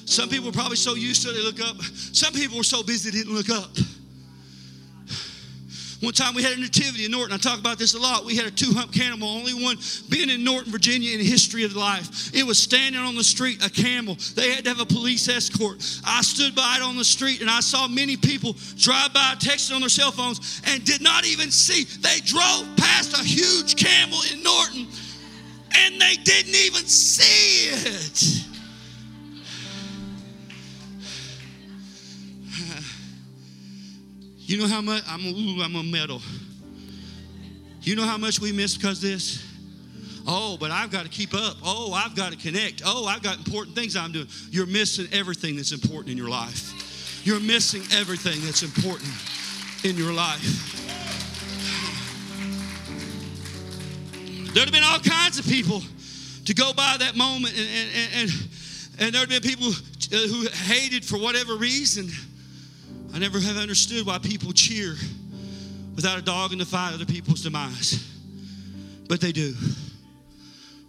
Some 0.05 0.29
people 0.29 0.45
were 0.45 0.51
probably 0.51 0.75
so 0.75 0.93
used 0.93 1.23
to 1.23 1.29
it, 1.29 1.33
they 1.33 1.41
look 1.41 1.59
up. 1.59 1.81
Some 1.81 2.33
people 2.33 2.57
were 2.57 2.63
so 2.63 2.83
busy 2.83 3.09
they 3.09 3.17
didn't 3.17 3.33
look 3.33 3.49
up. 3.49 3.71
One 6.05 6.13
time 6.13 6.35
we 6.35 6.43
had 6.43 6.55
a 6.55 6.61
nativity 6.61 7.05
in 7.05 7.11
Norton. 7.11 7.33
I 7.33 7.37
talk 7.37 7.57
about 7.59 7.79
this 7.79 7.95
a 7.95 7.99
lot. 7.99 8.25
We 8.25 8.35
had 8.35 8.45
a 8.45 8.51
two 8.51 8.71
hump 8.73 8.93
camel, 8.93 9.27
only 9.27 9.55
one 9.55 9.77
being 10.07 10.29
in 10.29 10.43
Norton, 10.43 10.71
Virginia 10.71 11.13
in 11.13 11.17
the 11.17 11.25
history 11.25 11.63
of 11.63 11.75
life. 11.75 12.31
It 12.31 12.45
was 12.45 12.61
standing 12.61 13.01
on 13.01 13.15
the 13.15 13.23
street, 13.23 13.65
a 13.65 13.71
camel. 13.71 14.15
They 14.35 14.51
had 14.51 14.65
to 14.65 14.69
have 14.69 14.79
a 14.79 14.85
police 14.85 15.27
escort. 15.27 15.77
I 16.05 16.21
stood 16.21 16.53
by 16.53 16.75
it 16.77 16.83
on 16.83 16.95
the 16.95 17.03
street 17.03 17.41
and 17.41 17.49
I 17.49 17.59
saw 17.59 17.87
many 17.87 18.17
people 18.17 18.55
drive 18.77 19.15
by, 19.15 19.33
texting 19.39 19.73
on 19.73 19.81
their 19.81 19.89
cell 19.89 20.11
phones, 20.11 20.61
and 20.67 20.85
did 20.85 21.01
not 21.01 21.25
even 21.25 21.49
see. 21.49 21.85
They 21.85 22.19
drove 22.23 22.67
past 22.77 23.19
a 23.19 23.23
huge 23.23 23.75
camel 23.75 24.19
in 24.31 24.43
Norton 24.43 24.85
and 25.75 25.99
they 25.99 26.17
didn't 26.17 26.53
even 26.53 26.85
see 26.85 27.69
it. 27.71 28.54
You 34.45 34.59
know 34.59 34.67
how 34.67 34.81
much 34.81 35.03
I'm 35.07 35.25
ooh, 35.25 35.61
I'm 35.63 35.75
a 35.75 35.81
medal. 35.81 36.21
You 37.81 37.95
know 37.95 38.03
how 38.03 38.17
much 38.17 38.39
we 38.39 38.51
miss 38.51 38.75
because 38.75 39.01
this? 39.01 39.43
Oh, 40.27 40.55
but 40.59 40.69
I've 40.69 40.91
got 40.91 41.03
to 41.03 41.09
keep 41.09 41.33
up. 41.33 41.57
Oh, 41.63 41.93
I've 41.93 42.15
got 42.15 42.31
to 42.31 42.37
connect. 42.37 42.83
Oh, 42.85 43.05
I've 43.05 43.23
got 43.23 43.37
important 43.37 43.75
things 43.75 43.95
I'm 43.95 44.11
doing. 44.11 44.27
You're 44.51 44.67
missing 44.67 45.07
everything 45.11 45.55
that's 45.55 45.71
important 45.71 46.11
in 46.11 46.17
your 46.17 46.29
life. 46.29 47.25
You're 47.25 47.39
missing 47.39 47.81
everything 47.91 48.39
that's 48.45 48.61
important 48.61 49.09
in 49.83 49.97
your 49.97 50.13
life. 50.13 50.41
There'd 54.53 54.65
have 54.65 54.73
been 54.73 54.83
all 54.83 54.99
kinds 54.99 55.39
of 55.39 55.45
people 55.45 55.81
to 56.45 56.53
go 56.53 56.71
by 56.73 56.97
that 56.99 57.15
moment, 57.15 57.57
and, 57.57 57.67
and, 57.67 58.09
and, 58.13 58.31
and 58.99 59.15
there'd 59.15 59.31
have 59.31 59.41
been 59.41 59.41
people 59.41 59.69
uh, 59.69 60.27
who 60.27 60.47
hated 60.71 61.03
for 61.03 61.17
whatever 61.17 61.55
reason. 61.55 62.09
I 63.15 63.17
never 63.17 63.39
have 63.39 63.55
understood 63.55 64.05
why 64.05 64.17
people 64.17 64.51
cheer 64.51 64.93
without 65.95 66.19
a 66.19 66.21
dog 66.21 66.51
in 66.51 66.57
the 66.59 66.65
fight 66.65 66.93
other 66.93 67.05
people's 67.05 67.41
demise. 67.41 68.05
But 69.07 69.21
they 69.21 69.31
do. 69.31 69.53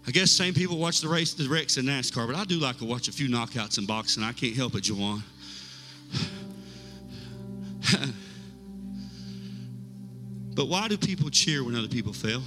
I 0.08 0.10
guess 0.10 0.32
same 0.32 0.52
people 0.52 0.76
watch 0.76 1.00
the 1.00 1.06
race, 1.06 1.34
the 1.34 1.48
wrecks 1.48 1.76
in 1.76 1.84
NASCAR, 1.84 2.26
but 2.26 2.34
I 2.34 2.42
do 2.44 2.58
like 2.58 2.78
to 2.78 2.84
watch 2.84 3.06
a 3.06 3.12
few 3.12 3.28
knockouts 3.28 3.78
in 3.78 3.86
boxing. 3.86 4.24
I 4.24 4.32
can't 4.32 4.56
help 4.56 4.74
it, 4.74 4.82
Jawan. 4.82 5.22
but 10.56 10.66
why 10.66 10.88
do 10.88 10.98
people 10.98 11.30
cheer 11.30 11.62
when 11.62 11.76
other 11.76 11.86
people 11.86 12.12
fail? 12.12 12.42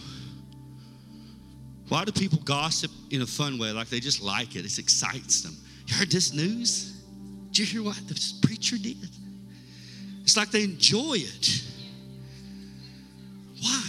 Why 1.87 2.03
do 2.03 2.11
people 2.11 2.39
gossip 2.43 2.91
in 3.11 3.21
a 3.21 3.25
fun 3.25 3.57
way, 3.57 3.71
like 3.71 3.87
they 3.87 4.01
just 4.01 4.21
like 4.21 4.57
it? 4.57 4.65
It 4.65 4.77
excites 4.77 5.41
them. 5.41 5.55
You 5.87 5.95
heard 5.95 6.11
this 6.11 6.33
news? 6.33 7.01
Did 7.51 7.59
you 7.59 7.65
hear 7.65 7.83
what 7.83 7.95
the 8.09 8.33
preacher 8.41 8.77
did? 8.77 9.09
It's 10.29 10.37
like 10.37 10.51
they 10.51 10.61
enjoy 10.61 11.15
it. 11.15 11.63
Why? 13.63 13.83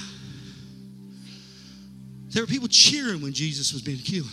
There 2.30 2.43
were 2.43 2.47
people 2.47 2.66
cheering 2.66 3.20
when 3.20 3.34
Jesus 3.34 3.74
was 3.74 3.82
being 3.82 3.99
killed. 3.99 4.32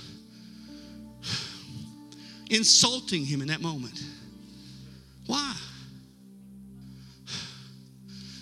insulting 2.49 3.25
him 3.25 3.41
in 3.41 3.49
that 3.49 3.59
moment. 3.59 4.01
Why? 5.25 5.53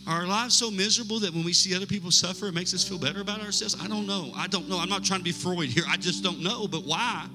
Are 0.05 0.18
our 0.18 0.28
lives 0.28 0.53
so 0.53 0.70
miserable 0.70 1.20
that 1.22 1.34
when 1.34 1.43
we 1.43 1.51
see 1.51 1.76
other 1.76 1.88
people 1.88 2.11
suffer, 2.11 2.45
it 2.45 2.53
makes 2.53 2.72
us 2.76 2.88
feel 2.88 2.99
better 2.99 3.22
about 3.22 3.41
ourselves? 3.41 3.76
I 3.84 3.88
don't 3.88 4.05
know. 4.05 4.32
I 4.36 4.45
don't 4.45 4.70
know. 4.70 4.78
I'm 4.78 4.89
not 4.89 5.03
trying 5.03 5.22
to 5.22 5.24
be 5.24 5.32
Freud 5.32 5.70
here. 5.70 5.86
I 5.89 5.97
just 5.97 6.24
don't 6.24 6.43
know. 6.43 6.68
But 6.68 6.86
why 6.86 7.26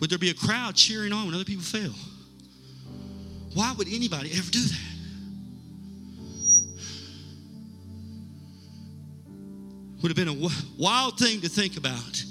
would 0.00 0.08
there 0.08 0.18
be 0.18 0.30
a 0.30 0.34
crowd 0.34 0.74
cheering 0.74 1.12
on 1.12 1.26
when 1.26 1.34
other 1.34 1.44
people 1.44 1.62
fail? 1.62 1.92
Why 3.52 3.74
would 3.76 3.88
anybody 3.88 4.30
ever 4.32 4.50
do 4.50 4.60
that? 4.60 4.93
Would 10.04 10.14
have 10.14 10.26
been 10.26 10.44
a 10.44 10.50
wild 10.78 11.18
thing 11.18 11.40
to 11.40 11.48
think 11.48 11.78
about 11.78 12.22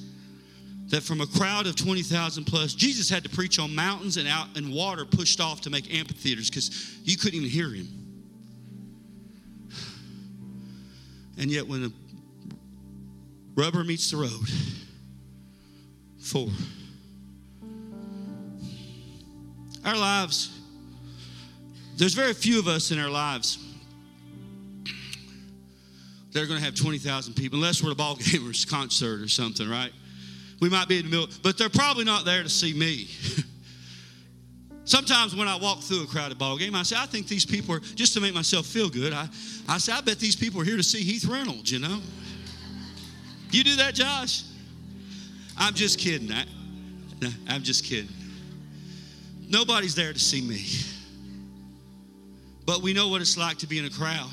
that 0.90 1.02
from 1.02 1.22
a 1.22 1.26
crowd 1.26 1.66
of 1.66 1.76
20,000 1.76 2.44
plus, 2.44 2.76
Jesus 2.76 3.10
had 3.10 3.24
to 3.24 3.30
preach 3.32 3.58
on 3.58 3.74
mountains 3.74 4.18
and 4.18 4.28
out 4.28 4.56
and 4.56 4.72
water 4.72 5.06
pushed 5.06 5.42
off 5.42 5.62
to 5.62 5.72
make 5.72 5.92
amphitheaters 5.92 6.52
because 6.52 7.00
you 7.04 7.18
couldn't 7.18 7.40
even 7.40 7.50
hear 7.50 7.70
him. 7.70 7.88
And 11.40 11.50
yet, 11.50 11.68
when 11.68 11.82
the 11.82 11.92
rubber 13.56 13.84
meets 13.84 14.12
the 14.12 14.18
road, 14.18 14.48
four. 16.20 16.50
Our 19.84 19.98
lives, 19.98 20.60
there's 21.98 22.14
very 22.14 22.36
few 22.36 22.60
of 22.60 22.68
us 22.68 22.92
in 22.92 23.00
our 23.00 23.10
lives 23.10 23.58
that 26.34 26.44
are 26.44 26.48
going 26.48 26.60
to 26.60 26.66
have 26.66 26.76
20,000 26.76 27.34
people, 27.36 27.60
unless 27.60 27.82
we're 27.82 27.90
at 27.90 27.94
a 27.94 27.98
ball 27.98 28.16
game 28.16 28.48
or 28.48 28.52
a 28.52 28.70
concert 28.70 29.22
or 29.22 29.28
something, 29.28 29.70
right? 29.70 29.92
We 30.60 30.70
might 30.70 30.88
be 30.88 30.98
in 30.98 31.06
the 31.06 31.12
middle, 31.12 31.28
but 31.44 31.58
they're 31.58 31.70
probably 31.70 32.06
not 32.06 32.26
there 32.26 32.44
to 32.44 32.50
see 32.50 32.74
me. 32.74 33.08
Sometimes 34.86 35.36
when 35.36 35.48
I 35.48 35.56
walk 35.58 35.80
through 35.80 36.04
a 36.04 36.08
crowded 36.08 36.38
ball 36.38 36.58
game, 36.58 36.76
I 36.76 36.84
say, 36.84 36.98
I 37.00 37.06
think 37.06 37.28
these 37.28 37.46
people 37.46 37.76
are, 37.76 37.80
just 37.80 38.14
to 38.16 38.22
make 38.22 38.34
myself 38.34 38.66
feel 38.66 38.90
good, 38.90 39.14
I, 39.14 39.30
I 39.68 39.78
say, 39.78 39.94
I 39.94 40.02
bet 40.02 40.20
these 40.20 40.36
people 40.36 40.60
are 40.62 40.66
here 40.66 40.76
to 40.76 40.84
see 40.84 41.04
Heath 41.04 41.26
Reynolds, 41.26 41.72
you 41.72 41.80
know? 41.80 42.02
You 43.52 43.64
do 43.64 43.76
that, 43.78 43.94
Josh? 43.94 44.44
I'm 45.58 45.74
just 45.74 46.00
kidding. 46.00 46.32
I, 46.32 46.46
I'm 47.48 47.64
just 47.64 47.86
kidding. 47.86 48.10
Nobody's 49.48 49.96
there 49.96 50.12
to 50.12 50.20
see 50.20 50.42
me. 50.42 50.66
But 52.66 52.82
we 52.82 52.94
know 52.94 53.10
what 53.10 53.22
it's 53.22 53.38
like 53.38 53.58
to 53.60 53.68
be 53.68 53.78
in 53.78 53.86
a 53.86 53.90
crowd. 53.90 54.32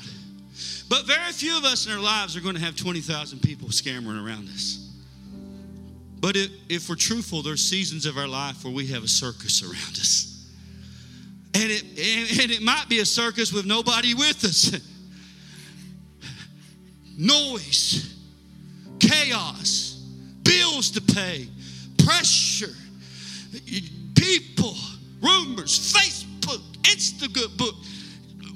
But 0.91 1.07
very 1.07 1.31
few 1.31 1.57
of 1.57 1.63
us 1.63 1.85
in 1.85 1.93
our 1.93 2.01
lives 2.01 2.35
are 2.35 2.41
going 2.41 2.55
to 2.55 2.61
have 2.61 2.75
20,000 2.75 3.41
people 3.41 3.71
scampering 3.71 4.17
around 4.17 4.49
us. 4.49 4.89
But 6.19 6.35
if, 6.35 6.51
if 6.67 6.89
we're 6.89 6.97
truthful, 6.97 7.41
there's 7.41 7.63
seasons 7.63 8.05
of 8.05 8.17
our 8.17 8.27
life 8.27 8.65
where 8.65 8.73
we 8.73 8.87
have 8.87 9.01
a 9.01 9.07
circus 9.07 9.63
around 9.63 9.73
us. 9.73 10.51
And 11.53 11.71
it, 11.71 11.83
and 12.41 12.51
it 12.51 12.61
might 12.61 12.89
be 12.89 12.99
a 12.99 13.05
circus 13.05 13.53
with 13.53 13.65
nobody 13.65 14.15
with 14.15 14.43
us. 14.43 14.81
Noise, 17.17 18.13
chaos, 18.99 19.93
bills 20.43 20.91
to 20.91 20.99
pay, 20.99 21.47
pressure, 22.03 22.75
people, 24.13 24.75
rumors, 25.21 25.93
Facebook, 25.93 26.61
Instagram, 26.81 27.57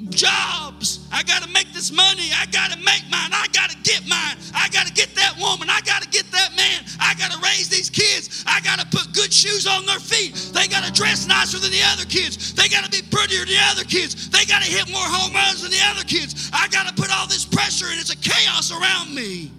jobs. 0.10 1.08
I 1.12 1.24
got 1.24 1.43
to 1.43 1.50
make 1.50 1.72
this 1.74 1.91
money. 1.91 2.30
I 2.36 2.46
got 2.52 2.72
to 2.72 2.78
make 2.78 3.04
mine. 3.10 3.32
I 3.32 3.48
got 3.54 3.70
to 3.70 3.78
get 3.84 4.08
mine. 4.08 4.38
I 4.54 4.70
got 4.70 4.88
to 4.88 4.93
get 4.93 5.16
that 5.16 5.36
woman. 5.39 5.70
I 5.70 5.82
got 5.82 6.02
to 6.02 6.10
get 6.10 6.30
that 6.32 6.56
man. 6.56 6.84
I 7.00 7.16
got 7.16 7.32
to 7.32 7.39
raise 7.39 7.70
these 7.70 7.89
kids. 7.89 8.43
I 8.48 8.62
got 8.62 8.80
to 8.80 8.86
put 8.88 9.14
good 9.14 9.32
shoes 9.32 9.68
on 9.68 9.86
their 9.86 10.00
feet. 10.00 10.36
They 10.54 10.68
got 10.68 10.84
to 10.84 10.91
dress 10.91 11.28
nicer 11.28 11.60
than 11.60 11.72
the 11.72 11.84
other 11.93 12.06
kids. 12.06 12.54
They 12.54 12.68
got 12.68 12.84
to 12.84 12.91
be 12.91 13.02
prettier 13.08 13.39
than 13.39 13.56
the 13.56 13.64
other 13.72 13.84
kids. 13.84 14.30
They 14.30 14.46
got 14.46 14.64
to 14.64 14.70
hit 14.70 14.89
more 14.91 15.06
home 15.06 15.34
runs 15.34 15.62
than 15.62 15.72
the 15.72 15.84
other 15.91 16.04
kids. 16.04 16.50
I 16.54 16.68
got 16.70 16.88
to 16.88 16.93
put 16.93 17.12
all 17.12 17.28
this 17.28 17.46
pressure 17.46 17.88
and 17.88 18.00
it's 18.00 18.12
a 18.12 18.18
chaos 18.18 18.72
around 18.72 19.14
me. 19.14 19.52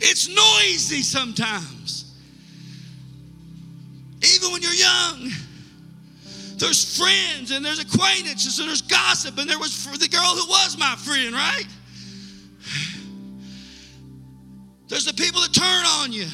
It's 0.00 0.28
noisy 0.28 1.02
sometimes. 1.02 2.12
Even 4.34 4.52
when 4.52 4.62
you're 4.62 4.72
young 4.72 5.30
there's 6.58 6.98
friends 6.98 7.50
and 7.50 7.64
there's 7.64 7.80
acquaintances 7.80 8.58
and 8.58 8.68
there's 8.68 8.82
gossip 8.82 9.38
and 9.38 9.48
there 9.48 9.58
was 9.58 9.86
the 9.98 10.08
girl 10.08 10.22
who 10.22 10.48
was 10.48 10.78
my 10.78 10.94
friend, 10.96 11.34
right? 11.34 11.66
There's 14.88 15.06
the 15.06 15.14
people 15.14 15.40
that 15.40 15.52
turn 15.52 15.84
on 16.02 16.12
you. 16.12 16.26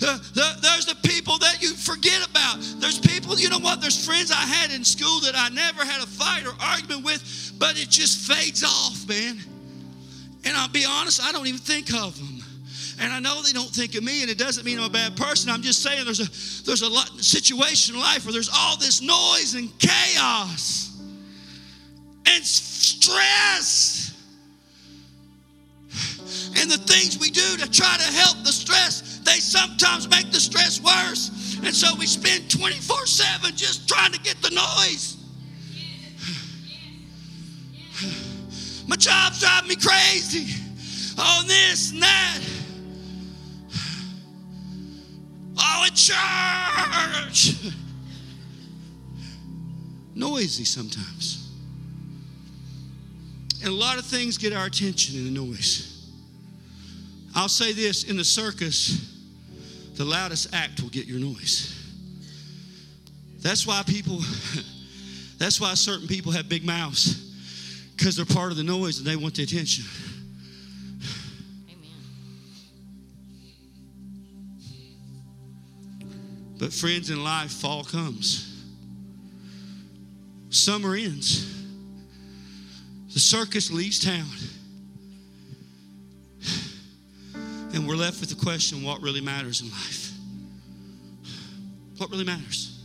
The, 0.00 0.20
the, 0.34 0.58
there's 0.60 0.86
the 0.86 0.96
people 1.08 1.38
that 1.38 1.62
you 1.62 1.74
forget 1.74 2.26
about. 2.28 2.58
There's 2.80 2.98
people, 2.98 3.38
you 3.38 3.48
know 3.48 3.60
what? 3.60 3.80
There's 3.80 4.04
friends 4.04 4.32
I 4.32 4.34
had 4.34 4.72
in 4.72 4.82
school 4.82 5.20
that 5.20 5.34
I 5.36 5.48
never 5.50 5.84
had 5.84 6.02
a 6.02 6.06
fight 6.06 6.44
or 6.44 6.54
argument 6.60 7.04
with, 7.04 7.52
but 7.58 7.80
it 7.80 7.88
just 7.88 8.28
fades 8.28 8.64
off, 8.64 9.06
man. 9.08 9.38
And 10.44 10.56
I'll 10.56 10.68
be 10.68 10.84
honest, 10.84 11.22
I 11.22 11.30
don't 11.30 11.46
even 11.46 11.60
think 11.60 11.94
of 11.94 12.18
them. 12.18 12.31
And 13.00 13.12
I 13.12 13.20
know 13.20 13.42
they 13.42 13.52
don't 13.52 13.70
think 13.70 13.94
of 13.94 14.04
me, 14.04 14.22
and 14.22 14.30
it 14.30 14.38
doesn't 14.38 14.64
mean 14.64 14.78
I'm 14.78 14.84
a 14.84 14.90
bad 14.90 15.16
person. 15.16 15.50
I'm 15.50 15.62
just 15.62 15.82
saying 15.82 16.04
there's 16.04 16.20
a 16.20 16.64
there's 16.64 16.82
a 16.82 16.88
lot, 16.88 17.08
situation 17.20 17.94
in 17.94 18.00
life 18.00 18.24
where 18.24 18.32
there's 18.32 18.50
all 18.52 18.76
this 18.76 19.00
noise 19.00 19.54
and 19.54 19.70
chaos 19.78 21.00
and 22.26 22.44
stress. 22.44 24.08
And 26.56 26.70
the 26.70 26.78
things 26.78 27.18
we 27.18 27.30
do 27.30 27.56
to 27.58 27.70
try 27.70 27.96
to 27.96 28.12
help 28.12 28.44
the 28.44 28.52
stress, 28.52 29.20
they 29.24 29.38
sometimes 29.38 30.08
make 30.08 30.30
the 30.30 30.40
stress 30.40 30.80
worse. 30.80 31.58
And 31.64 31.74
so 31.74 31.94
we 31.98 32.06
spend 32.06 32.50
24 32.50 33.06
7 33.06 33.56
just 33.56 33.88
trying 33.88 34.12
to 34.12 34.20
get 34.20 34.40
the 34.42 34.50
noise. 34.50 35.16
My 38.88 38.96
job's 38.96 39.40
driving 39.40 39.68
me 39.68 39.76
crazy 39.76 40.54
on 41.18 41.46
this 41.46 41.92
and 41.92 42.02
that. 42.02 42.40
At 45.80 45.94
church. 45.94 47.54
Noisy 50.14 50.64
sometimes. 50.64 51.50
And 53.60 53.68
a 53.68 53.74
lot 53.74 53.98
of 53.98 54.04
things 54.04 54.38
get 54.38 54.52
our 54.52 54.66
attention 54.66 55.18
in 55.18 55.32
the 55.32 55.40
noise. 55.40 56.10
I'll 57.34 57.48
say 57.48 57.72
this 57.72 58.04
in 58.04 58.16
the 58.16 58.24
circus, 58.24 59.08
the 59.94 60.04
loudest 60.04 60.54
act 60.54 60.82
will 60.82 60.90
get 60.90 61.06
your 61.06 61.18
noise. 61.18 61.78
That's 63.40 63.66
why 63.66 63.82
people, 63.86 64.20
that's 65.38 65.60
why 65.60 65.74
certain 65.74 66.06
people 66.06 66.32
have 66.32 66.48
big 66.48 66.64
mouths, 66.64 67.14
because 67.96 68.16
they're 68.16 68.26
part 68.26 68.50
of 68.50 68.56
the 68.56 68.64
noise 68.64 68.98
and 68.98 69.06
they 69.06 69.16
want 69.16 69.34
the 69.34 69.42
attention. 69.44 69.84
But, 76.62 76.72
friends, 76.72 77.10
in 77.10 77.24
life, 77.24 77.50
fall 77.50 77.82
comes, 77.82 78.64
summer 80.48 80.94
ends, 80.94 81.44
the 83.12 83.18
circus 83.18 83.72
leaves 83.72 83.98
town. 83.98 84.28
And 87.74 87.88
we're 87.88 87.96
left 87.96 88.20
with 88.20 88.28
the 88.28 88.36
question 88.36 88.84
what 88.84 89.02
really 89.02 89.20
matters 89.20 89.60
in 89.60 89.70
life? 89.70 90.12
What 91.96 92.10
really 92.12 92.22
matters? 92.22 92.80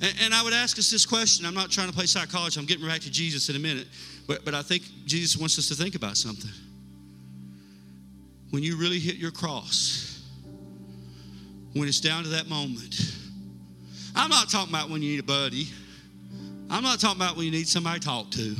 And, 0.00 0.12
and, 0.22 0.34
I 0.34 0.42
would 0.42 0.54
ask 0.54 0.80
us 0.80 0.90
this 0.90 1.06
question. 1.06 1.46
I'm 1.46 1.54
not 1.54 1.70
trying 1.70 1.86
to 1.86 1.94
play 1.94 2.06
psychology, 2.06 2.58
I'm 2.58 2.66
getting 2.66 2.84
back 2.84 3.02
to 3.02 3.12
Jesus 3.12 3.48
in 3.48 3.54
a 3.54 3.60
minute. 3.60 3.86
But, 4.26 4.44
but 4.44 4.54
I 4.54 4.62
think 4.62 4.82
Jesus 5.04 5.40
wants 5.40 5.56
us 5.56 5.68
to 5.68 5.76
think 5.76 5.94
about 5.94 6.16
something. 6.16 6.50
When 8.50 8.64
you 8.64 8.76
really 8.76 8.98
hit 8.98 9.14
your 9.18 9.30
cross, 9.30 10.15
when 11.76 11.88
it's 11.88 12.00
down 12.00 12.22
to 12.22 12.30
that 12.30 12.48
moment. 12.48 12.94
I'm 14.14 14.30
not 14.30 14.48
talking 14.48 14.72
about 14.72 14.88
when 14.88 15.02
you 15.02 15.10
need 15.10 15.20
a 15.20 15.22
buddy. 15.22 15.68
I'm 16.70 16.82
not 16.82 16.98
talking 16.98 17.20
about 17.20 17.36
when 17.36 17.44
you 17.44 17.52
need 17.52 17.68
somebody 17.68 18.00
to 18.00 18.06
talk 18.06 18.30
to. 18.32 18.56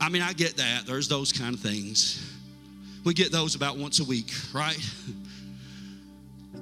I 0.00 0.08
mean, 0.08 0.22
I 0.22 0.32
get 0.32 0.56
that. 0.56 0.86
There's 0.86 1.08
those 1.08 1.30
kind 1.30 1.54
of 1.54 1.60
things. 1.60 2.20
We 3.04 3.12
get 3.12 3.30
those 3.30 3.54
about 3.54 3.76
once 3.76 4.00
a 4.00 4.04
week, 4.04 4.32
right? 4.54 4.78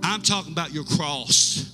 I'm 0.03 0.23
talking 0.23 0.53
about 0.53 0.73
your 0.73 0.85
cross. 0.85 1.69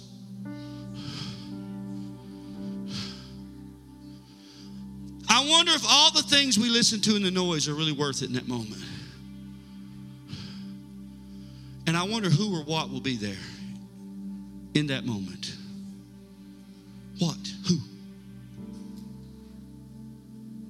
I 5.31 5.47
wonder 5.49 5.73
if 5.73 5.85
all 5.89 6.13
the 6.13 6.23
things 6.23 6.59
we 6.59 6.69
listen 6.69 7.01
to 7.03 7.17
in 7.17 7.23
the 7.23 7.31
noise 7.31 7.67
are 7.67 7.75
really 7.75 7.93
worth 7.93 8.23
it 8.23 8.27
in 8.27 8.35
that 8.35 8.47
moment. 8.47 8.83
And 11.89 11.97
I 11.97 12.03
wonder 12.03 12.29
who 12.29 12.55
or 12.55 12.63
what 12.65 12.91
will 12.91 13.01
be 13.01 13.17
there 13.17 13.35
in 14.75 14.89
that 14.89 15.07
moment. 15.07 15.57
What? 17.19 17.39
Who? 17.67 17.79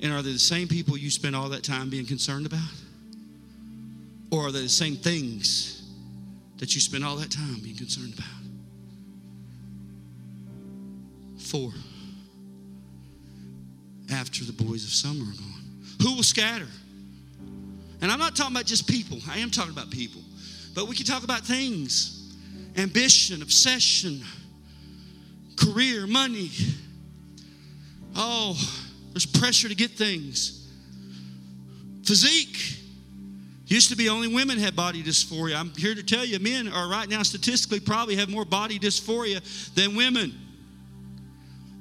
And 0.00 0.12
are 0.12 0.22
they 0.22 0.32
the 0.32 0.38
same 0.38 0.68
people 0.68 0.96
you 0.96 1.10
spend 1.10 1.34
all 1.34 1.48
that 1.48 1.64
time 1.64 1.90
being 1.90 2.06
concerned 2.06 2.46
about? 2.46 2.70
Or 4.30 4.46
are 4.46 4.52
they 4.52 4.60
the 4.60 4.68
same 4.68 4.94
things 4.94 5.90
that 6.58 6.76
you 6.76 6.80
spend 6.80 7.04
all 7.04 7.16
that 7.16 7.32
time 7.32 7.58
being 7.64 7.76
concerned 7.76 8.14
about? 8.14 8.28
Four. 11.40 11.72
After 14.12 14.44
the 14.44 14.52
boys 14.52 14.84
of 14.84 14.90
summer 14.90 15.24
are 15.24 15.34
gone, 15.34 15.64
who 16.00 16.14
will 16.14 16.22
scatter? 16.22 16.68
And 18.02 18.12
I'm 18.12 18.20
not 18.20 18.36
talking 18.36 18.54
about 18.54 18.66
just 18.66 18.86
people, 18.86 19.18
I 19.28 19.38
am 19.38 19.50
talking 19.50 19.72
about 19.72 19.90
people. 19.90 20.22
But 20.78 20.86
we 20.86 20.94
can 20.94 21.06
talk 21.06 21.24
about 21.24 21.40
things 21.40 22.36
ambition, 22.76 23.42
obsession, 23.42 24.22
career, 25.56 26.06
money. 26.06 26.52
Oh, 28.14 28.56
there's 29.12 29.26
pressure 29.26 29.68
to 29.68 29.74
get 29.74 29.90
things. 29.90 30.70
Physique. 32.04 32.78
Used 33.66 33.90
to 33.90 33.96
be 33.96 34.08
only 34.08 34.28
women 34.28 34.56
had 34.56 34.76
body 34.76 35.02
dysphoria. 35.02 35.56
I'm 35.56 35.70
here 35.70 35.96
to 35.96 36.02
tell 36.04 36.24
you, 36.24 36.38
men 36.38 36.68
are 36.68 36.88
right 36.88 37.08
now 37.08 37.24
statistically 37.24 37.80
probably 37.80 38.14
have 38.14 38.28
more 38.28 38.44
body 38.44 38.78
dysphoria 38.78 39.42
than 39.74 39.96
women. 39.96 40.32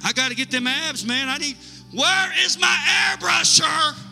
I 0.04 0.12
got 0.12 0.30
to 0.30 0.36
get 0.36 0.50
them 0.50 0.66
abs, 0.66 1.06
man. 1.06 1.30
I 1.30 1.38
need, 1.38 1.58
where 1.94 2.34
is 2.44 2.60
my 2.60 2.76
airbrusher? 3.12 4.07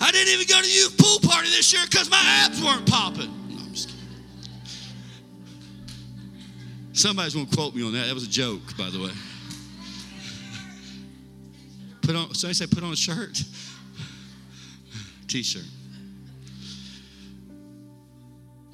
I 0.00 0.10
didn't 0.10 0.32
even 0.32 0.46
go 0.46 0.56
to 0.56 0.62
the 0.62 0.72
youth 0.72 0.96
pool 0.98 1.20
party 1.28 1.48
this 1.48 1.72
year 1.72 1.82
because 1.88 2.10
my 2.10 2.20
abs 2.22 2.62
weren't 2.62 2.88
popping. 2.88 3.30
No, 3.48 3.58
I'm 3.58 3.72
just 3.72 3.88
kidding. 3.88 4.06
Somebody's 6.92 7.34
going 7.34 7.46
to 7.46 7.56
quote 7.56 7.74
me 7.74 7.84
on 7.84 7.92
that. 7.92 8.06
That 8.06 8.14
was 8.14 8.24
a 8.24 8.30
joke, 8.30 8.76
by 8.78 8.88
the 8.88 8.98
way. 8.98 9.12
Put 12.02 12.16
on, 12.16 12.34
somebody 12.34 12.54
say, 12.54 12.66
put 12.66 12.82
on 12.82 12.92
a 12.92 12.96
shirt, 12.96 13.42
t 15.28 15.42
shirt. 15.42 15.64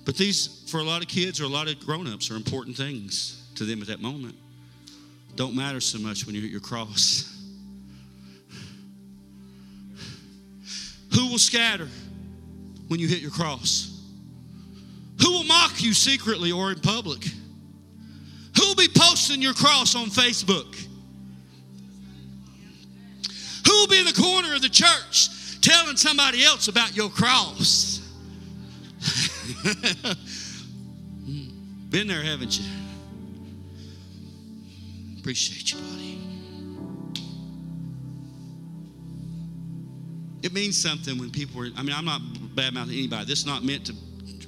But 0.04 0.16
these, 0.16 0.64
for 0.70 0.78
a 0.78 0.84
lot 0.84 1.02
of 1.02 1.08
kids 1.08 1.40
or 1.40 1.44
a 1.44 1.48
lot 1.48 1.68
of 1.68 1.80
grown 1.80 2.06
ups, 2.06 2.30
are 2.30 2.36
important 2.36 2.76
things 2.76 3.42
to 3.56 3.64
them 3.64 3.82
at 3.82 3.88
that 3.88 4.00
moment. 4.00 4.36
Don't 5.34 5.56
matter 5.56 5.80
so 5.80 5.98
much 5.98 6.24
when 6.24 6.36
you 6.36 6.40
hit 6.40 6.50
your 6.50 6.60
cross. 6.60 7.35
Who 11.16 11.28
will 11.28 11.38
scatter 11.38 11.88
when 12.88 13.00
you 13.00 13.08
hit 13.08 13.20
your 13.20 13.30
cross? 13.30 13.90
Who 15.22 15.32
will 15.32 15.44
mock 15.44 15.82
you 15.82 15.94
secretly 15.94 16.52
or 16.52 16.72
in 16.72 16.80
public? 16.80 17.24
Who 18.56 18.66
will 18.66 18.74
be 18.74 18.88
posting 18.94 19.40
your 19.40 19.54
cross 19.54 19.94
on 19.94 20.08
Facebook? 20.08 20.76
Who 23.66 23.72
will 23.72 23.88
be 23.88 23.98
in 23.98 24.04
the 24.04 24.12
corner 24.12 24.54
of 24.54 24.60
the 24.60 24.68
church 24.68 25.30
telling 25.62 25.96
somebody 25.96 26.44
else 26.44 26.68
about 26.68 26.94
your 26.94 27.08
cross? 27.08 28.02
Hmm. 31.26 31.48
Been 31.90 32.06
there, 32.06 32.22
haven't 32.22 32.56
you? 32.56 32.64
Appreciate 35.18 35.72
you, 35.72 35.78
It 40.42 40.52
means 40.52 40.80
something 40.80 41.18
when 41.18 41.30
people 41.30 41.62
are, 41.62 41.68
I 41.76 41.82
mean, 41.82 41.94
I'm 41.94 42.04
not 42.04 42.20
bad 42.54 42.74
mouthing 42.74 42.96
anybody. 42.96 43.24
This 43.24 43.40
is 43.40 43.46
not 43.46 43.64
meant 43.64 43.86
to 43.86 43.94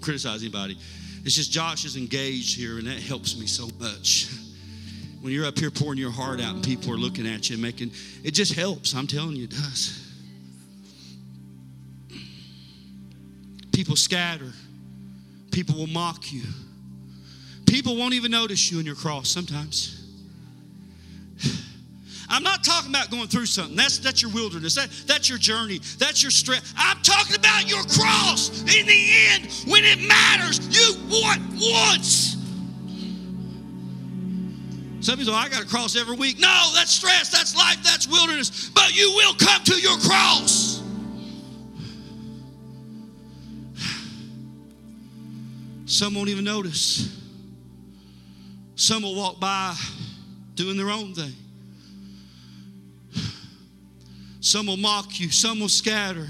criticize 0.01 0.43
anybody. 0.43 0.79
It's 1.25 1.35
just 1.35 1.51
Josh 1.51 1.85
is 1.85 1.97
engaged 1.97 2.57
here, 2.57 2.79
and 2.79 2.87
that 2.87 3.01
helps 3.01 3.39
me 3.39 3.47
so 3.47 3.69
much. 3.79 4.29
When 5.21 5.33
you're 5.33 5.47
up 5.47 5.59
here 5.59 5.73
pouring 5.73 5.99
your 5.99 6.13
heart 6.13 6.41
out 6.41 6.55
and 6.55 6.65
people 6.65 6.93
are 6.93 6.97
looking 6.97 7.27
at 7.27 7.51
you 7.51 7.55
and 7.55 7.63
making, 7.63 7.91
it 8.23 8.31
just 8.31 8.55
helps. 8.55 8.95
I'm 8.95 9.09
telling 9.09 9.35
you, 9.35 9.45
it 9.45 9.51
does. 9.51 10.09
People 13.73 13.97
scatter. 13.97 14.53
People 15.51 15.75
will 15.75 15.89
mock 15.89 16.33
you. 16.33 16.45
People 17.67 17.97
won't 17.97 18.15
even 18.15 18.31
notice 18.31 18.71
you 18.71 18.79
in 18.79 18.87
your 18.87 18.95
cross 18.95 19.29
sometimes. 19.29 19.98
I'm 22.31 22.43
not 22.43 22.63
talking 22.63 22.91
about 22.91 23.11
going 23.11 23.29
through 23.29 23.47
something. 23.47 23.77
That's, 23.77 23.99
that's 23.99 24.21
your 24.21 24.31
wilderness. 24.31 24.75
That, 24.75 24.91
that's 25.07 25.29
your 25.29 25.39
journey. 25.39 25.81
That's 25.99 26.23
your 26.23 26.31
stress. 26.31 26.75
I'm 26.77 27.01
talking 27.03 27.37
about 27.37 27.69
your 27.69 27.83
cross. 27.85 28.61
In 28.61 28.87
the 28.87 29.11
end, 29.31 29.49
when 29.67 29.85
it 29.85 29.99
matters, 30.07 30.61
you 30.69 30.95
want 31.09 31.41
once. 31.53 32.37
Some 35.01 35.17
people 35.17 35.33
say, 35.33 35.39
oh, 35.39 35.43
I 35.43 35.49
got 35.49 35.63
to 35.63 35.69
cross 35.69 35.97
every 35.97 36.17
week. 36.17 36.39
No, 36.39 36.71
that's 36.75 36.91
stress. 36.91 37.31
That's 37.31 37.57
life. 37.57 37.79
That's 37.83 38.07
wilderness. 38.07 38.69
But 38.75 38.95
you 38.95 39.11
will 39.15 39.35
come 39.35 39.63
to 39.65 39.81
your 39.81 39.97
cross. 39.99 40.83
Some 45.87 46.15
won't 46.15 46.29
even 46.29 46.45
notice. 46.45 47.17
Some 48.75 49.03
will 49.03 49.15
walk 49.17 49.41
by 49.41 49.75
doing 50.55 50.77
their 50.77 50.91
own 50.91 51.15
thing. 51.15 51.33
Some 54.41 54.67
will 54.67 54.77
mock 54.77 55.19
you, 55.19 55.31
some 55.31 55.61
will 55.61 55.69
scatter, 55.69 56.29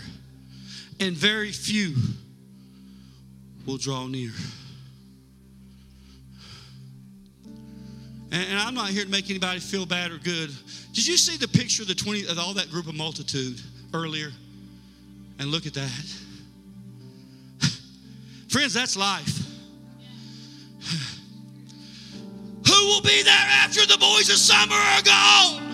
and 0.99 1.15
very 1.15 1.53
few 1.53 1.95
will 3.67 3.77
draw 3.77 4.07
near. 4.07 4.31
And, 8.31 8.59
I'm 8.59 8.75
not 8.75 8.91
here 8.91 9.05
to 9.05 9.11
make 9.11 9.31
anybody 9.31 9.59
feel 9.59 9.87
bad 9.87 10.11
or 10.11 10.19
good. 10.19 10.51
Did 10.93 11.07
you 11.07 11.17
see 11.17 11.39
the 11.39 11.49
picture 11.49 11.83
of 11.83 11.89
the 11.89 11.95
20 11.95 12.27
of 12.27 12.39
all 12.39 12.53
that 12.55 12.71
group 12.71 12.87
of 12.87 12.95
multitude 12.95 13.61
earlier? 13.95 14.31
And 15.39 15.51
look 15.51 15.67
at 15.67 15.75
that. 15.75 16.15
Friends, 18.49 18.75
that's 18.75 18.97
life. 18.97 19.47
Who 22.67 22.87
will 22.87 23.03
be 23.03 23.23
there 23.23 23.35
after 23.35 23.87
the 23.87 23.97
boys 23.99 24.29
of 24.29 24.37
summer 24.37 24.75
are 24.75 25.03
gone? 25.03 25.68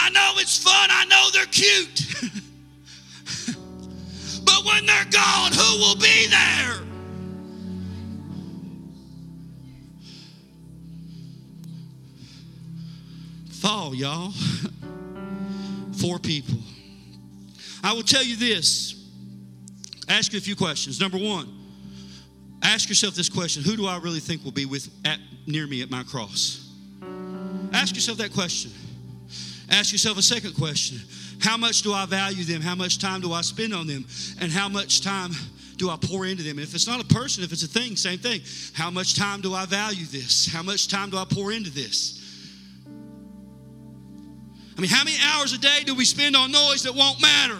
I 0.00 0.10
know 0.10 0.34
it's 0.36 0.56
fun, 0.62 0.88
I 0.90 1.04
know 1.06 1.28
they're 1.32 1.46
cute. 1.46 2.06
but 4.44 4.64
when 4.64 4.86
they're 4.86 5.04
gone, 5.10 5.52
who 5.52 5.78
will 5.78 5.96
be 5.96 6.28
there? 6.28 6.84
Fall, 13.50 13.92
y'all. 13.92 14.32
Four 16.00 16.20
people. 16.20 16.58
I 17.82 17.92
will 17.92 18.04
tell 18.04 18.22
you 18.22 18.36
this. 18.36 18.94
Ask 20.08 20.32
you 20.32 20.38
a 20.38 20.40
few 20.40 20.54
questions. 20.54 21.00
Number 21.00 21.18
one, 21.18 21.52
ask 22.62 22.88
yourself 22.88 23.14
this 23.14 23.28
question 23.28 23.64
Who 23.64 23.76
do 23.76 23.86
I 23.86 23.98
really 23.98 24.20
think 24.20 24.44
will 24.44 24.52
be 24.52 24.64
with 24.64 24.88
at, 25.04 25.18
near 25.46 25.66
me 25.66 25.82
at 25.82 25.90
my 25.90 26.04
cross? 26.04 26.72
Ask 27.72 27.96
yourself 27.96 28.18
that 28.18 28.32
question. 28.32 28.70
Ask 29.70 29.92
yourself 29.92 30.18
a 30.18 30.22
second 30.22 30.54
question 30.54 30.98
How 31.40 31.56
much 31.56 31.82
do 31.82 31.92
I 31.92 32.06
value 32.06 32.44
them? 32.44 32.60
How 32.60 32.74
much 32.74 32.98
time 32.98 33.20
do 33.20 33.32
I 33.32 33.42
spend 33.42 33.74
on 33.74 33.86
them? 33.86 34.06
And 34.40 34.50
how 34.50 34.68
much 34.68 35.02
time 35.02 35.32
do 35.76 35.90
I 35.90 35.96
pour 35.96 36.26
into 36.26 36.42
them? 36.42 36.58
And 36.58 36.66
if 36.66 36.74
it's 36.74 36.86
not 36.86 37.00
a 37.00 37.06
person, 37.14 37.44
if 37.44 37.52
it's 37.52 37.62
a 37.62 37.68
thing, 37.68 37.96
same 37.96 38.18
thing. 38.18 38.40
How 38.72 38.90
much 38.90 39.14
time 39.14 39.40
do 39.40 39.54
I 39.54 39.66
value 39.66 40.06
this? 40.06 40.46
How 40.52 40.62
much 40.62 40.88
time 40.88 41.10
do 41.10 41.16
I 41.16 41.24
pour 41.24 41.52
into 41.52 41.70
this? 41.70 42.16
I 44.76 44.80
mean, 44.80 44.90
how 44.90 45.02
many 45.02 45.16
hours 45.32 45.52
a 45.52 45.58
day 45.58 45.82
do 45.84 45.94
we 45.94 46.04
spend 46.04 46.36
on 46.36 46.52
noise 46.52 46.84
that 46.84 46.94
won't 46.94 47.20
matter? 47.20 47.58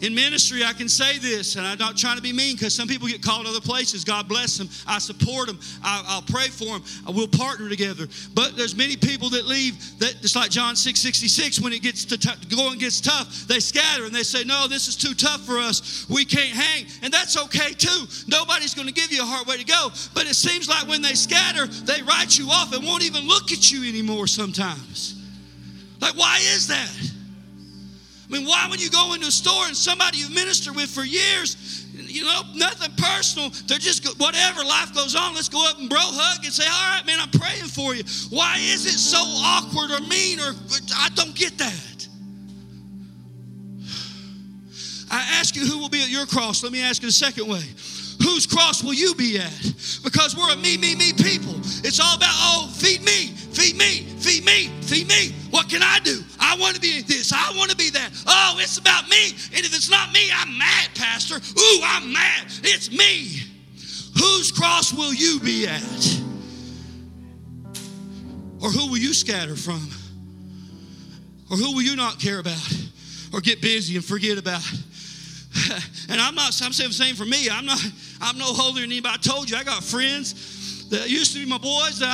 In 0.00 0.14
ministry, 0.14 0.62
I 0.62 0.72
can 0.72 0.88
say 0.88 1.18
this, 1.18 1.56
and 1.56 1.66
I'm 1.66 1.78
not 1.78 1.96
trying 1.96 2.16
to 2.16 2.22
be 2.22 2.32
mean 2.32 2.54
because 2.54 2.72
some 2.72 2.86
people 2.86 3.08
get 3.08 3.20
called 3.20 3.46
other 3.46 3.60
places. 3.60 4.04
God 4.04 4.28
bless 4.28 4.56
them. 4.56 4.68
I 4.86 4.98
support 4.98 5.48
them. 5.48 5.58
I, 5.82 6.14
will 6.14 6.32
pray 6.32 6.48
for 6.48 6.66
them. 6.66 6.84
Uh, 7.06 7.12
we'll 7.12 7.26
partner 7.26 7.68
together. 7.68 8.06
But 8.32 8.56
there's 8.56 8.76
many 8.76 8.96
people 8.96 9.28
that 9.30 9.46
leave 9.46 9.98
that 9.98 10.14
it's 10.22 10.36
like 10.36 10.50
John 10.50 10.76
6 10.76 11.00
66. 11.00 11.60
When 11.60 11.72
it 11.72 11.82
gets 11.82 12.04
to 12.06 12.18
t- 12.18 12.30
going 12.54 12.78
gets 12.78 13.00
tough, 13.00 13.48
they 13.48 13.58
scatter 13.58 14.04
and 14.04 14.14
they 14.14 14.22
say, 14.22 14.44
No, 14.44 14.68
this 14.68 14.86
is 14.86 14.94
too 14.94 15.14
tough 15.14 15.44
for 15.44 15.58
us. 15.58 16.06
We 16.08 16.24
can't 16.24 16.56
hang. 16.56 16.86
And 17.02 17.12
that's 17.12 17.36
okay 17.36 17.72
too. 17.72 18.06
Nobody's 18.28 18.74
going 18.74 18.86
to 18.88 18.94
give 18.94 19.10
you 19.10 19.22
a 19.22 19.26
hard 19.26 19.48
way 19.48 19.56
to 19.56 19.64
go. 19.64 19.90
But 20.14 20.26
it 20.26 20.34
seems 20.34 20.68
like 20.68 20.86
when 20.86 21.02
they 21.02 21.14
scatter, 21.14 21.66
they 21.66 22.02
write 22.02 22.38
you 22.38 22.50
off 22.50 22.72
and 22.72 22.84
won't 22.84 23.02
even 23.02 23.26
look 23.26 23.50
at 23.50 23.72
you 23.72 23.88
anymore 23.88 24.28
sometimes. 24.28 25.16
Like, 26.00 26.16
why 26.16 26.38
is 26.54 26.68
that? 26.68 27.07
I 28.28 28.32
mean, 28.32 28.46
why 28.46 28.66
would 28.68 28.82
you 28.82 28.90
go 28.90 29.14
into 29.14 29.26
a 29.26 29.30
store 29.30 29.66
and 29.66 29.76
somebody 29.76 30.18
you've 30.18 30.34
ministered 30.34 30.76
with 30.76 30.90
for 30.90 31.02
years, 31.02 31.86
you 31.94 32.24
know, 32.24 32.42
nothing 32.54 32.92
personal, 32.96 33.50
they're 33.66 33.78
just 33.78 34.06
whatever, 34.20 34.62
life 34.64 34.94
goes 34.94 35.16
on, 35.16 35.34
let's 35.34 35.48
go 35.48 35.66
up 35.68 35.78
and 35.78 35.88
bro 35.88 35.98
hug 36.00 36.44
and 36.44 36.52
say, 36.52 36.66
all 36.66 36.96
right, 36.96 37.06
man, 37.06 37.18
I'm 37.20 37.30
praying 37.30 37.64
for 37.64 37.94
you. 37.94 38.02
Why 38.30 38.56
is 38.58 38.84
it 38.84 38.98
so 38.98 39.18
awkward 39.18 39.90
or 39.90 40.06
mean 40.06 40.40
or 40.40 40.52
I 40.96 41.08
don't 41.14 41.34
get 41.34 41.56
that? 41.58 42.08
I 45.10 45.20
ask 45.40 45.56
you 45.56 45.66
who 45.66 45.78
will 45.78 45.88
be 45.88 46.02
at 46.02 46.10
your 46.10 46.26
cross. 46.26 46.62
Let 46.62 46.70
me 46.70 46.82
ask 46.82 47.02
you 47.02 47.08
the 47.08 47.12
second 47.12 47.48
way. 47.48 47.62
Who 48.22 48.38
Whose 48.38 48.46
cross 48.46 48.84
will 48.84 48.94
you 48.94 49.16
be 49.16 49.36
at? 49.36 49.74
Because 50.04 50.36
we're 50.36 50.52
a 50.52 50.56
me, 50.56 50.76
me, 50.76 50.94
me 50.94 51.12
people. 51.12 51.56
It's 51.82 51.98
all 51.98 52.14
about, 52.14 52.30
oh, 52.30 52.72
feed 52.72 53.02
me, 53.02 53.34
feed 53.34 53.76
me, 53.76 54.06
feed 54.20 54.44
me, 54.44 54.68
feed 54.80 55.08
me. 55.08 55.34
What 55.50 55.68
can 55.68 55.82
I 55.82 55.98
do? 56.04 56.22
I 56.38 56.56
want 56.56 56.76
to 56.76 56.80
be 56.80 57.02
this. 57.02 57.32
I 57.32 57.52
want 57.56 57.72
to 57.72 57.76
be 57.76 57.90
that. 57.90 58.10
Oh, 58.28 58.58
it's 58.60 58.78
about 58.78 59.08
me. 59.08 59.30
And 59.52 59.66
if 59.66 59.74
it's 59.74 59.90
not 59.90 60.12
me, 60.12 60.30
I'm 60.32 60.56
mad, 60.56 60.90
Pastor. 60.94 61.34
Ooh, 61.34 61.80
I'm 61.82 62.12
mad. 62.12 62.44
It's 62.62 62.92
me. 62.92 63.42
Whose 64.14 64.52
cross 64.52 64.92
will 64.92 65.12
you 65.12 65.40
be 65.40 65.66
at? 65.66 66.22
Or 68.62 68.70
who 68.70 68.86
will 68.88 68.98
you 68.98 69.14
scatter 69.14 69.56
from? 69.56 69.84
Or 71.50 71.56
who 71.56 71.74
will 71.74 71.82
you 71.82 71.96
not 71.96 72.20
care 72.20 72.38
about? 72.38 72.72
Or 73.32 73.40
get 73.40 73.60
busy 73.60 73.96
and 73.96 74.04
forget 74.04 74.38
about? 74.38 74.62
And 76.10 76.20
I'm 76.20 76.34
not, 76.34 76.58
I'm 76.62 76.72
saying 76.72 76.90
the 76.90 76.94
same 76.94 77.14
for 77.14 77.26
me. 77.26 77.50
I'm 77.50 77.66
not, 77.66 77.78
I'm 78.20 78.38
no 78.38 78.46
holier 78.46 78.82
than 78.82 78.92
anybody. 78.92 79.14
I 79.14 79.18
told 79.18 79.50
you, 79.50 79.56
I 79.56 79.64
got 79.64 79.84
friends 79.84 80.88
that 80.88 81.10
used 81.10 81.34
to 81.34 81.38
be 81.38 81.46
my 81.46 81.58
boys 81.58 81.98
that 81.98 82.08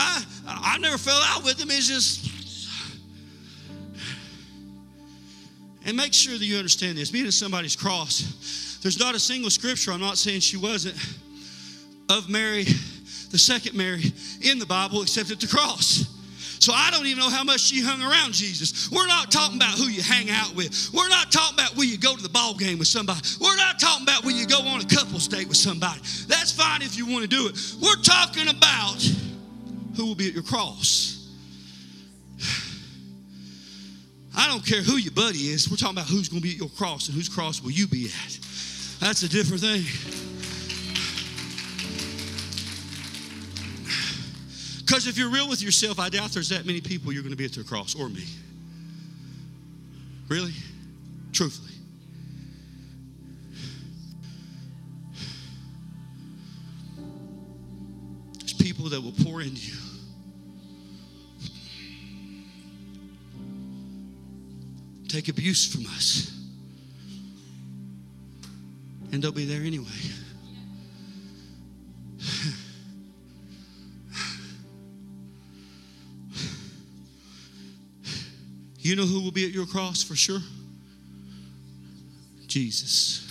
I, 0.47 0.75
I 0.75 0.79
never 0.79 0.99
fell 0.99 1.21
out 1.27 1.45
with 1.45 1.59
them. 1.59 1.69
It's 1.71 1.87
just, 1.87 2.29
and 5.87 5.97
make 5.97 6.13
sure 6.13 6.37
that 6.37 6.45
you 6.45 6.57
understand 6.57 6.99
this. 6.99 7.11
Being 7.11 7.27
at 7.27 7.35
somebody's 7.35 7.77
cross, 7.77 8.79
there's 8.83 8.99
not 8.99 9.15
a 9.15 9.21
single 9.21 9.51
scripture, 9.51 9.93
I'm 9.93 10.01
not 10.01 10.19
saying 10.19 10.41
she 10.41 10.57
wasn't, 10.57 10.97
of 12.09 12.29
Mary, 12.29 12.65
the 13.31 13.39
second 13.39 13.77
Mary, 13.77 14.13
in 14.43 14.59
the 14.59 14.67
Bible 14.67 15.03
except 15.03 15.31
at 15.31 15.41
the 15.41 15.47
cross. 15.47 16.14
So 16.65 16.73
I 16.73 16.91
don't 16.91 17.05
even 17.05 17.19
know 17.19 17.29
how 17.29 17.45
much 17.45 17.61
she 17.61 17.83
hung 17.83 18.03
around 18.03 18.33
Jesus. 18.33 18.91
We're 18.91 19.07
not 19.07 19.31
talking 19.31 19.57
about 19.57 19.77
who 19.77 19.85
you 19.89 20.01
hang 20.01 20.31
out 20.31 20.55
with. 20.55 20.89
We're 20.95 21.11
not 21.11 21.31
talking 21.31 21.59
about 21.59 21.77
where 21.77 21.85
you 21.87 21.99
go 21.99 22.17
to 22.17 22.23
the 22.23 22.31
ball 22.31 22.55
game 22.55 22.79
with 22.79 22.89
somebody. 22.89 23.21
We're 23.39 23.57
not 23.57 23.79
talking 23.79 24.05
about 24.05 24.25
where 24.25 24.35
you 24.35 24.47
go 24.47 24.61
on 24.61 24.81
a 24.81 24.87
couple's 24.87 25.29
date 25.29 25.47
with 25.47 25.59
somebody. 25.59 26.01
That's 26.27 26.53
fine 26.53 26.81
if 26.81 26.97
you 26.97 27.05
want 27.05 27.21
to 27.21 27.29
do 27.29 27.49
it. 27.49 27.75
We're 27.83 28.01
talking 28.01 28.49
about 28.49 28.97
who 29.95 30.07
will 30.07 30.15
be 30.15 30.29
at 30.29 30.33
your 30.33 30.43
cross. 30.43 31.29
I 34.35 34.49
don't 34.49 34.65
care 34.65 34.81
who 34.81 34.97
your 34.97 35.13
buddy 35.13 35.51
is. 35.51 35.69
We're 35.69 35.77
talking 35.77 35.99
about 35.99 36.09
who's 36.09 36.31
going 36.31 36.41
to 36.41 36.49
be 36.49 36.53
at 36.55 36.59
your 36.61 36.71
cross 36.71 37.09
and 37.09 37.15
whose 37.15 37.29
cross 37.29 37.61
will 37.61 37.73
you 37.73 37.87
be 37.87 38.07
at. 38.07 38.39
That's 39.01 39.23
a 39.23 39.29
different 39.29 39.61
thing. 39.61 40.34
Because 44.85 45.07
if 45.07 45.17
you're 45.17 45.31
real 45.31 45.49
with 45.49 45.63
yourself, 45.63 45.99
I 45.99 46.11
doubt 46.11 46.33
there's 46.33 46.51
that 46.51 46.67
many 46.67 46.81
people 46.81 47.11
you're 47.13 47.23
going 47.23 47.33
to 47.33 47.39
be 47.39 47.47
at 47.47 47.53
their 47.53 47.65
cross 47.65 47.95
or 47.95 48.11
me. 48.11 48.25
Really? 50.29 50.53
Truthfully. 51.33 51.73
There's 58.41 58.53
people 58.53 58.91
that 58.91 59.01
will 59.01 59.15
pour 59.25 59.41
into 59.41 59.57
you. 59.57 59.79
Take 65.09 65.29
abuse 65.29 65.73
from 65.73 65.87
us. 65.87 66.31
And 69.13 69.23
they'll 69.23 69.33
be 69.33 69.47
there 69.47 69.63
anyway. 69.63 69.87
You 78.85 78.97
know 78.97 79.07
who 79.07 79.23
will 79.23 79.31
be 79.31 79.47
at 79.47 79.53
your 79.53 79.65
cross 79.65 80.03
for 80.03 80.15
sure? 80.15 80.41
Jesus. 82.47 83.23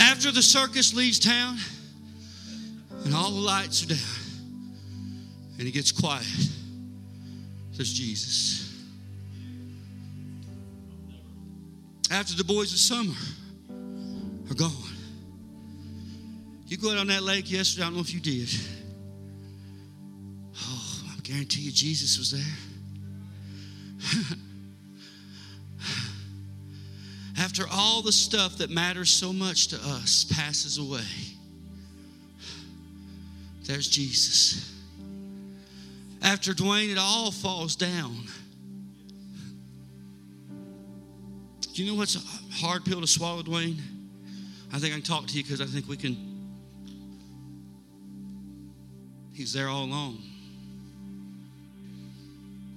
After 0.00 0.32
the 0.32 0.40
circus 0.40 0.94
leaves 0.94 1.18
town 1.18 1.58
and 3.04 3.14
all 3.14 3.30
the 3.30 3.40
lights 3.40 3.84
are 3.84 3.88
down 3.88 3.98
and 5.58 5.68
it 5.68 5.72
gets 5.72 5.92
quiet, 5.92 6.24
there's 7.76 7.92
Jesus. 7.92 8.61
After 12.12 12.36
the 12.36 12.44
boys 12.44 12.72
of 12.72 12.78
summer 12.78 13.14
are 14.50 14.54
gone. 14.54 14.70
You 16.66 16.76
go 16.76 16.90
out 16.90 16.98
on 16.98 17.06
that 17.06 17.22
lake 17.22 17.50
yesterday, 17.50 17.84
I 17.84 17.86
don't 17.86 17.94
know 17.94 18.00
if 18.00 18.12
you 18.12 18.20
did. 18.20 18.50
Oh, 20.60 21.02
I 21.10 21.20
guarantee 21.22 21.62
you 21.62 21.72
Jesus 21.72 22.18
was 22.18 22.30
there. 22.30 22.42
after 27.38 27.64
all 27.70 28.02
the 28.02 28.12
stuff 28.12 28.58
that 28.58 28.68
matters 28.68 29.08
so 29.08 29.32
much 29.32 29.68
to 29.68 29.76
us 29.76 30.24
passes 30.24 30.76
away, 30.76 31.00
there's 33.64 33.88
Jesus. 33.88 34.70
After 36.20 36.52
Dwayne, 36.52 36.90
it 36.92 36.98
all 36.98 37.30
falls 37.30 37.74
down 37.74 38.26
You 41.82 41.90
know 41.90 41.96
what's 41.96 42.14
a 42.14 42.20
hard 42.54 42.84
pill 42.84 43.00
to 43.00 43.08
swallow, 43.08 43.42
Dwayne? 43.42 43.76
I 44.72 44.78
think 44.78 44.94
I 44.94 44.98
can 44.98 45.02
talk 45.02 45.26
to 45.26 45.36
you 45.36 45.42
because 45.42 45.60
I 45.60 45.64
think 45.64 45.88
we 45.88 45.96
can. 45.96 46.16
He's 49.34 49.52
there 49.52 49.66
all 49.66 49.82
along. 49.82 50.18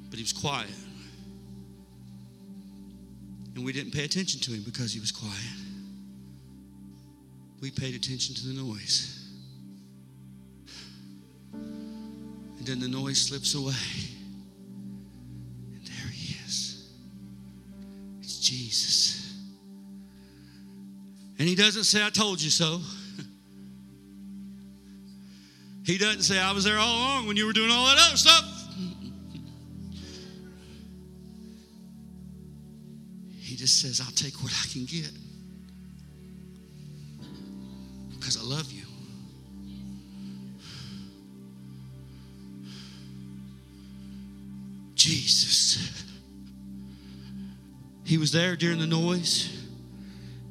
But 0.09 0.17
he 0.17 0.23
was 0.23 0.33
quiet. 0.33 0.71
And 3.53 3.63
we 3.63 3.71
didn't 3.73 3.91
pay 3.91 4.05
attention 4.05 4.41
to 4.41 4.51
him 4.53 4.63
because 4.63 4.91
he 4.91 4.99
was 4.99 5.11
quiet. 5.11 5.35
We 7.61 7.69
paid 7.69 7.93
attention 7.93 8.33
to 8.33 8.47
the 8.47 8.59
noise. 8.59 9.29
And 11.53 12.65
then 12.65 12.79
the 12.79 12.87
noise 12.87 13.21
slips 13.21 13.53
away. 13.53 14.14
Jesus. 18.75 19.33
And 21.39 21.47
he 21.47 21.55
doesn't 21.55 21.85
say, 21.85 22.05
I 22.05 22.09
told 22.09 22.41
you 22.41 22.49
so. 22.49 22.81
He 25.85 25.99
doesn't 25.99 26.23
say, 26.23 26.39
I 26.39 26.51
was 26.51 26.63
there 26.63 26.79
all 26.79 26.97
along 26.97 27.27
when 27.27 27.37
you 27.37 27.45
were 27.45 27.53
doing 27.53 27.69
all 27.69 27.85
that 27.85 27.99
other 28.07 28.17
stuff. 28.17 28.43
He 33.39 33.55
just 33.55 33.79
says, 33.79 34.01
I'll 34.01 34.11
take 34.11 34.33
what 34.43 34.51
I 34.51 34.67
can 34.73 34.85
get 34.85 35.11
because 38.09 38.37
I 38.37 38.43
love 38.43 38.71
you. 38.71 38.81
Jesus. 44.95 46.04
He 48.05 48.19
was 48.19 48.31
there 48.31 48.55
during 48.55 48.79
the 48.79 48.87
noise. 48.87 49.51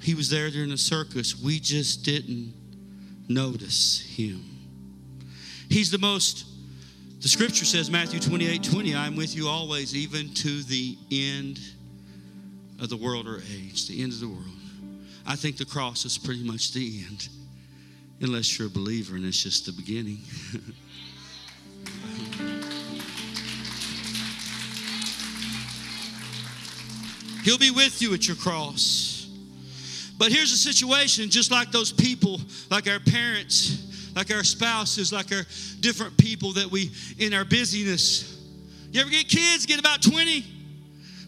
He 0.02 0.14
was 0.14 0.28
there 0.28 0.50
during 0.50 0.70
the 0.70 0.76
circus. 0.76 1.40
We 1.40 1.61
just 1.61 2.05
didn't 2.05 2.52
notice 3.28 4.00
him. 4.00 4.44
He's 5.70 5.90
the 5.90 5.98
most, 5.98 6.46
the 7.20 7.28
scripture 7.28 7.64
says, 7.64 7.90
Matthew 7.90 8.20
28 8.20 8.62
20, 8.62 8.94
I'm 8.94 9.16
with 9.16 9.34
you 9.34 9.48
always, 9.48 9.94
even 9.94 10.34
to 10.34 10.62
the 10.64 10.98
end 11.11 11.61
of 12.80 12.90
the 12.90 12.96
world 12.96 13.26
or 13.28 13.40
age, 13.52 13.86
the 13.86 14.02
end 14.02 14.12
of 14.12 14.20
the 14.20 14.28
world. 14.28 14.44
I 15.26 15.36
think 15.36 15.57
the 15.57 15.64
cross 15.64 16.05
is 16.05 16.18
pretty 16.18 16.42
much 16.42 16.72
the 16.72 17.05
end, 17.09 17.28
unless 18.20 18.59
you're 18.59 18.68
a 18.68 18.70
believer 18.70 19.14
and 19.14 19.24
it's 19.24 19.42
just 19.42 19.64
the 19.64 19.72
beginning. 19.72 20.18
He'll 27.45 27.59
be 27.59 27.70
with 27.70 28.01
you 28.01 28.14
at 28.14 28.26
your 28.26 28.36
cross. 28.36 29.28
But 30.16 30.32
here's 30.32 30.51
a 30.51 30.57
situation 30.57 31.28
just 31.28 31.51
like 31.51 31.70
those 31.70 31.92
people, 31.92 32.40
like 32.70 32.88
our 32.88 32.99
parents, 32.99 34.12
like 34.16 34.32
our 34.32 34.42
spouses, 34.42 35.12
like 35.12 35.30
our 35.30 35.42
different 35.80 36.16
people 36.16 36.55
that 36.55 36.70
we, 36.70 36.90
in 37.18 37.34
our 37.34 37.45
busyness. 37.45 38.40
You 38.92 39.03
ever 39.03 39.11
get 39.11 39.28
kids, 39.28 39.66
get 39.66 39.78
about 39.78 40.01
20? 40.03 40.42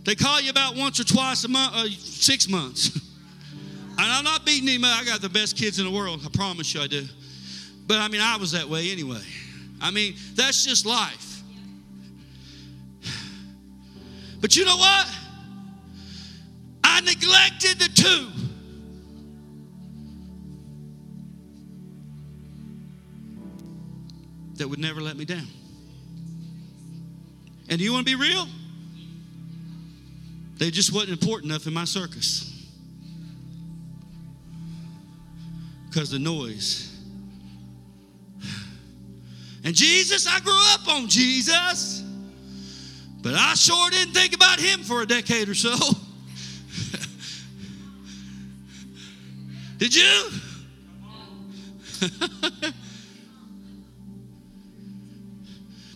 They 0.05 0.15
call 0.15 0.41
you 0.41 0.51
about 0.51 0.75
once 0.75 0.99
or 1.01 1.05
twice 1.05 1.45
a 1.45 1.49
month, 1.49 1.75
uh, 1.75 1.89
six 1.99 2.49
months. 2.49 2.97
and 3.99 4.01
I'm 4.01 4.25
not 4.25 4.47
beating 4.47 4.67
them 4.67 4.85
I 4.85 5.05
got 5.05 5.21
the 5.21 5.29
best 5.29 5.57
kids 5.57 5.79
in 5.79 5.85
the 5.85 5.91
world. 5.91 6.23
I 6.25 6.31
promise 6.33 6.73
you 6.73 6.81
I 6.81 6.87
do. 6.87 7.05
But 7.87 7.99
I 7.99 8.09
mean, 8.09 8.23
I 8.23 8.39
was 8.39 8.53
that 8.53 8.69
way 8.69 8.91
anyway. 8.91 9.23
I 9.83 9.91
mean, 9.91 10.15
that's 10.35 10.65
just 10.65 10.87
life. 10.87 11.43
But 14.41 14.55
you 14.55 14.65
know 14.65 14.77
what? 14.77 15.09
I 16.97 17.01
neglected 17.01 17.79
the 17.79 17.91
two. 17.95 18.31
that 24.57 24.67
would 24.67 24.79
never 24.79 25.03
let 25.03 25.19
me 25.19 25.27
down. 25.27 25.47
And 27.69 27.79
do 27.79 27.85
you 27.85 27.93
want 27.93 28.07
to 28.07 28.17
be 28.17 28.19
real? 28.19 28.47
They 30.57 30.71
just 30.71 30.95
wasn't 30.95 31.13
important 31.13 31.51
enough 31.51 31.67
in 31.67 31.75
my 31.75 31.85
circus. 31.85 32.67
Because 35.87 36.11
the 36.11 36.19
noise. 36.19 36.99
And 39.63 39.75
Jesus, 39.75 40.27
I 40.27 40.41
grew 40.41 40.59
up 40.73 40.89
on 40.89 41.09
Jesus. 41.09 42.03
But 43.21 43.35
I 43.35 43.53
sure 43.55 43.91
didn't 43.91 44.15
think 44.15 44.35
about 44.35 44.59
him 44.59 44.81
for 44.81 45.03
a 45.03 45.07
decade 45.07 45.51
or 45.51 45.55
so. 45.55 45.77
Did 49.79 49.95
you? 49.95 50.29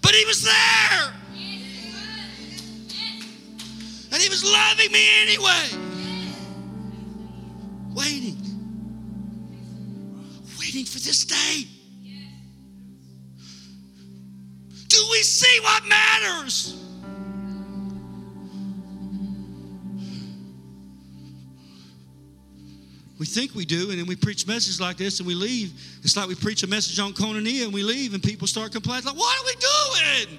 but 0.03 0.15
he 0.15 0.25
was 0.27 0.43
there. 0.43 1.13
And 4.13 4.21
he 4.21 4.29
was 4.29 4.45
loving 4.45 4.93
me 4.93 5.07
anyway. 5.23 5.69
Waiting. 7.95 8.37
Waiting 10.59 10.85
for 10.85 10.99
this 10.99 11.25
day. 11.25 11.67
Do 14.89 14.99
we 15.11 15.23
see 15.23 15.61
what 15.63 15.87
matters? 15.87 16.90
We 23.21 23.27
think 23.27 23.55
we 23.55 23.67
do, 23.67 23.91
and 23.91 23.99
then 23.99 24.07
we 24.07 24.17
preach 24.17 24.47
messages 24.47 24.81
like 24.81 24.97
this 24.97 25.21
and 25.21 25.27
we 25.27 25.35
leave. 25.35 25.75
It's 26.03 26.17
like 26.17 26.27
we 26.27 26.35
preach 26.35 26.63
a 26.63 26.67
message 26.67 26.99
on 26.99 27.13
Koinonia 27.13 27.65
and 27.65 27.73
we 27.73 27.83
leave, 27.83 28.15
and 28.15 28.23
people 28.23 28.47
start 28.47 28.73
complaining, 28.73 29.05
like, 29.05 29.15
what 29.15 29.39
are 29.39 29.45
we 29.45 30.25
doing? 30.25 30.39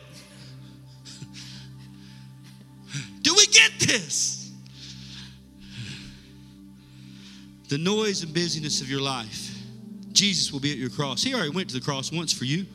do 3.22 3.36
we 3.38 3.46
get 3.46 3.72
this? 3.80 4.52
The 7.70 7.78
noise 7.78 8.24
and 8.24 8.34
busyness 8.34 8.82
of 8.82 8.90
your 8.90 9.02
life. 9.02 9.56
Jesus 10.12 10.52
will 10.52 10.60
be 10.60 10.72
at 10.72 10.80
your 10.80 10.90
cross. 10.90 11.22
He 11.22 11.36
already 11.36 11.52
went 11.52 11.70
to 11.70 11.76
the 11.76 11.86
cross 11.86 12.12
once 12.12 12.34
for 12.34 12.46
you. 12.46 12.66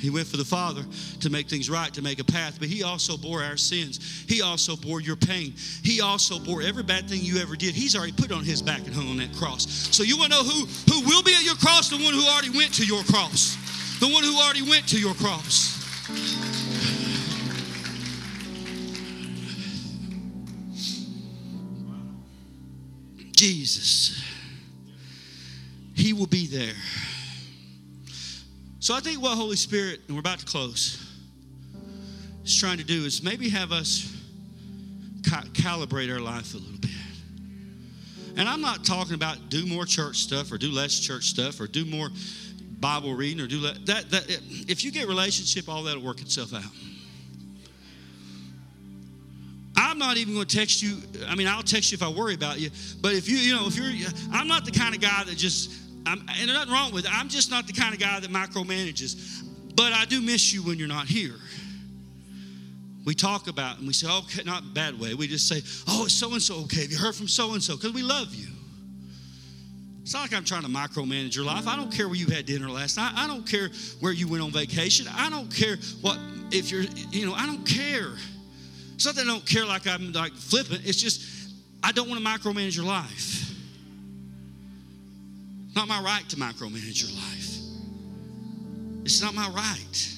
He 0.00 0.10
went 0.10 0.26
for 0.26 0.36
the 0.36 0.44
Father 0.44 0.82
to 1.20 1.30
make 1.30 1.48
things 1.48 1.70
right, 1.70 1.92
to 1.94 2.02
make 2.02 2.20
a 2.20 2.24
path, 2.24 2.56
but 2.58 2.68
He 2.68 2.82
also 2.82 3.16
bore 3.16 3.42
our 3.42 3.56
sins. 3.56 4.24
He 4.28 4.42
also 4.42 4.76
bore 4.76 5.00
your 5.00 5.16
pain. 5.16 5.54
He 5.82 6.00
also 6.00 6.38
bore 6.38 6.62
every 6.62 6.82
bad 6.82 7.08
thing 7.08 7.20
you 7.22 7.38
ever 7.38 7.56
did. 7.56 7.74
He's 7.74 7.96
already 7.96 8.12
put 8.12 8.32
on 8.32 8.44
His 8.44 8.60
back 8.62 8.80
and 8.86 8.94
hung 8.94 9.08
on 9.08 9.16
that 9.18 9.34
cross. 9.34 9.66
So 9.90 10.02
you 10.02 10.16
want 10.18 10.32
to 10.32 10.38
know 10.38 10.44
who, 10.44 10.66
who 10.92 11.00
will 11.06 11.22
be 11.22 11.34
at 11.34 11.44
your 11.44 11.54
cross? 11.56 11.90
The 11.90 11.96
one 11.96 12.14
who 12.14 12.24
already 12.26 12.50
went 12.50 12.74
to 12.74 12.86
your 12.86 13.02
cross. 13.04 13.56
The 14.00 14.08
one 14.08 14.24
who 14.24 14.36
already 14.38 14.62
went 14.62 14.88
to 14.88 15.00
your 15.00 15.14
cross. 15.14 15.78
Jesus. 23.32 24.22
He 25.94 26.12
will 26.12 26.26
be 26.26 26.46
there. 26.46 26.74
So 28.82 28.96
I 28.96 28.98
think 28.98 29.22
what 29.22 29.38
Holy 29.38 29.54
Spirit, 29.54 30.00
and 30.08 30.16
we're 30.16 30.20
about 30.20 30.40
to 30.40 30.44
close, 30.44 31.00
is 32.44 32.58
trying 32.58 32.78
to 32.78 32.84
do 32.84 33.04
is 33.04 33.22
maybe 33.22 33.48
have 33.48 33.70
us 33.70 34.12
ca- 35.24 35.44
calibrate 35.52 36.12
our 36.12 36.18
life 36.18 36.54
a 36.54 36.56
little 36.56 36.80
bit. 36.80 36.90
And 38.36 38.48
I'm 38.48 38.60
not 38.60 38.84
talking 38.84 39.14
about 39.14 39.50
do 39.50 39.66
more 39.66 39.86
church 39.86 40.16
stuff 40.16 40.50
or 40.50 40.58
do 40.58 40.72
less 40.72 40.98
church 40.98 41.26
stuff 41.26 41.60
or 41.60 41.68
do 41.68 41.84
more 41.84 42.08
Bible 42.80 43.14
reading 43.14 43.40
or 43.40 43.46
do 43.46 43.60
le- 43.60 43.78
that. 43.84 44.10
That 44.10 44.24
if 44.68 44.82
you 44.82 44.90
get 44.90 45.06
relationship, 45.06 45.68
all 45.68 45.84
that'll 45.84 46.02
work 46.02 46.20
itself 46.20 46.52
out. 46.52 46.64
I'm 49.76 49.96
not 49.96 50.16
even 50.16 50.34
going 50.34 50.46
to 50.46 50.56
text 50.56 50.82
you. 50.82 50.96
I 51.28 51.36
mean, 51.36 51.46
I'll 51.46 51.62
text 51.62 51.92
you 51.92 51.96
if 51.96 52.02
I 52.02 52.08
worry 52.08 52.34
about 52.34 52.58
you. 52.58 52.70
But 53.00 53.12
if 53.12 53.28
you, 53.28 53.36
you 53.36 53.54
know, 53.54 53.68
if 53.68 53.76
you're, 53.76 54.08
I'm 54.32 54.48
not 54.48 54.64
the 54.64 54.72
kind 54.72 54.92
of 54.92 55.00
guy 55.00 55.22
that 55.22 55.36
just 55.36 55.81
I'm, 56.06 56.24
and 56.38 56.48
nothing 56.48 56.72
wrong 56.72 56.92
with 56.92 57.04
it. 57.04 57.10
I'm 57.12 57.28
just 57.28 57.50
not 57.50 57.66
the 57.66 57.72
kind 57.72 57.94
of 57.94 58.00
guy 58.00 58.18
that 58.18 58.30
micromanages. 58.30 59.42
But 59.74 59.92
I 59.92 60.04
do 60.04 60.20
miss 60.20 60.52
you 60.52 60.62
when 60.62 60.78
you're 60.78 60.88
not 60.88 61.06
here. 61.06 61.34
We 63.04 63.14
talk 63.14 63.48
about 63.48 63.78
and 63.78 63.86
we 63.86 63.92
say, 63.92 64.08
okay, 64.08 64.42
not 64.44 64.74
bad 64.74 64.98
way. 64.98 65.14
We 65.14 65.26
just 65.26 65.48
say, 65.48 65.62
oh, 65.88 66.04
it's 66.04 66.14
so 66.14 66.32
and 66.32 66.42
so 66.42 66.56
okay. 66.64 66.82
Have 66.82 66.92
you 66.92 66.98
heard 66.98 67.14
from 67.14 67.28
so 67.28 67.52
and 67.52 67.62
so? 67.62 67.76
Because 67.76 67.92
we 67.92 68.02
love 68.02 68.34
you. 68.34 68.46
It's 70.02 70.14
not 70.14 70.22
like 70.22 70.34
I'm 70.34 70.44
trying 70.44 70.62
to 70.62 70.68
micromanage 70.68 71.34
your 71.36 71.44
life. 71.44 71.66
I 71.68 71.76
don't 71.76 71.92
care 71.92 72.08
where 72.08 72.16
you 72.16 72.26
had 72.26 72.44
dinner 72.46 72.68
last 72.68 72.96
night. 72.96 73.12
I 73.16 73.26
don't 73.26 73.46
care 73.46 73.70
where 74.00 74.12
you 74.12 74.28
went 74.28 74.42
on 74.42 74.50
vacation. 74.50 75.06
I 75.16 75.30
don't 75.30 75.52
care 75.52 75.76
what 76.00 76.18
if 76.50 76.70
you're, 76.70 76.82
you 77.10 77.26
know, 77.26 77.34
I 77.34 77.46
don't 77.46 77.64
care. 77.64 78.12
It's 78.94 79.06
not 79.06 79.14
that 79.14 79.22
I 79.22 79.26
don't 79.26 79.46
care 79.46 79.64
like 79.64 79.86
I'm 79.86 80.12
like 80.12 80.32
flippant. 80.32 80.82
It's 80.84 81.00
just 81.00 81.50
I 81.82 81.92
don't 81.92 82.08
want 82.08 82.22
to 82.22 82.26
micromanage 82.26 82.76
your 82.76 82.84
life. 82.84 83.41
Not 85.74 85.88
my 85.88 86.00
right 86.00 86.28
to 86.28 86.36
micromanage 86.36 87.02
your 87.02 87.10
life. 87.12 87.58
It's 89.04 89.22
not 89.22 89.34
my 89.34 89.48
right. 89.48 90.16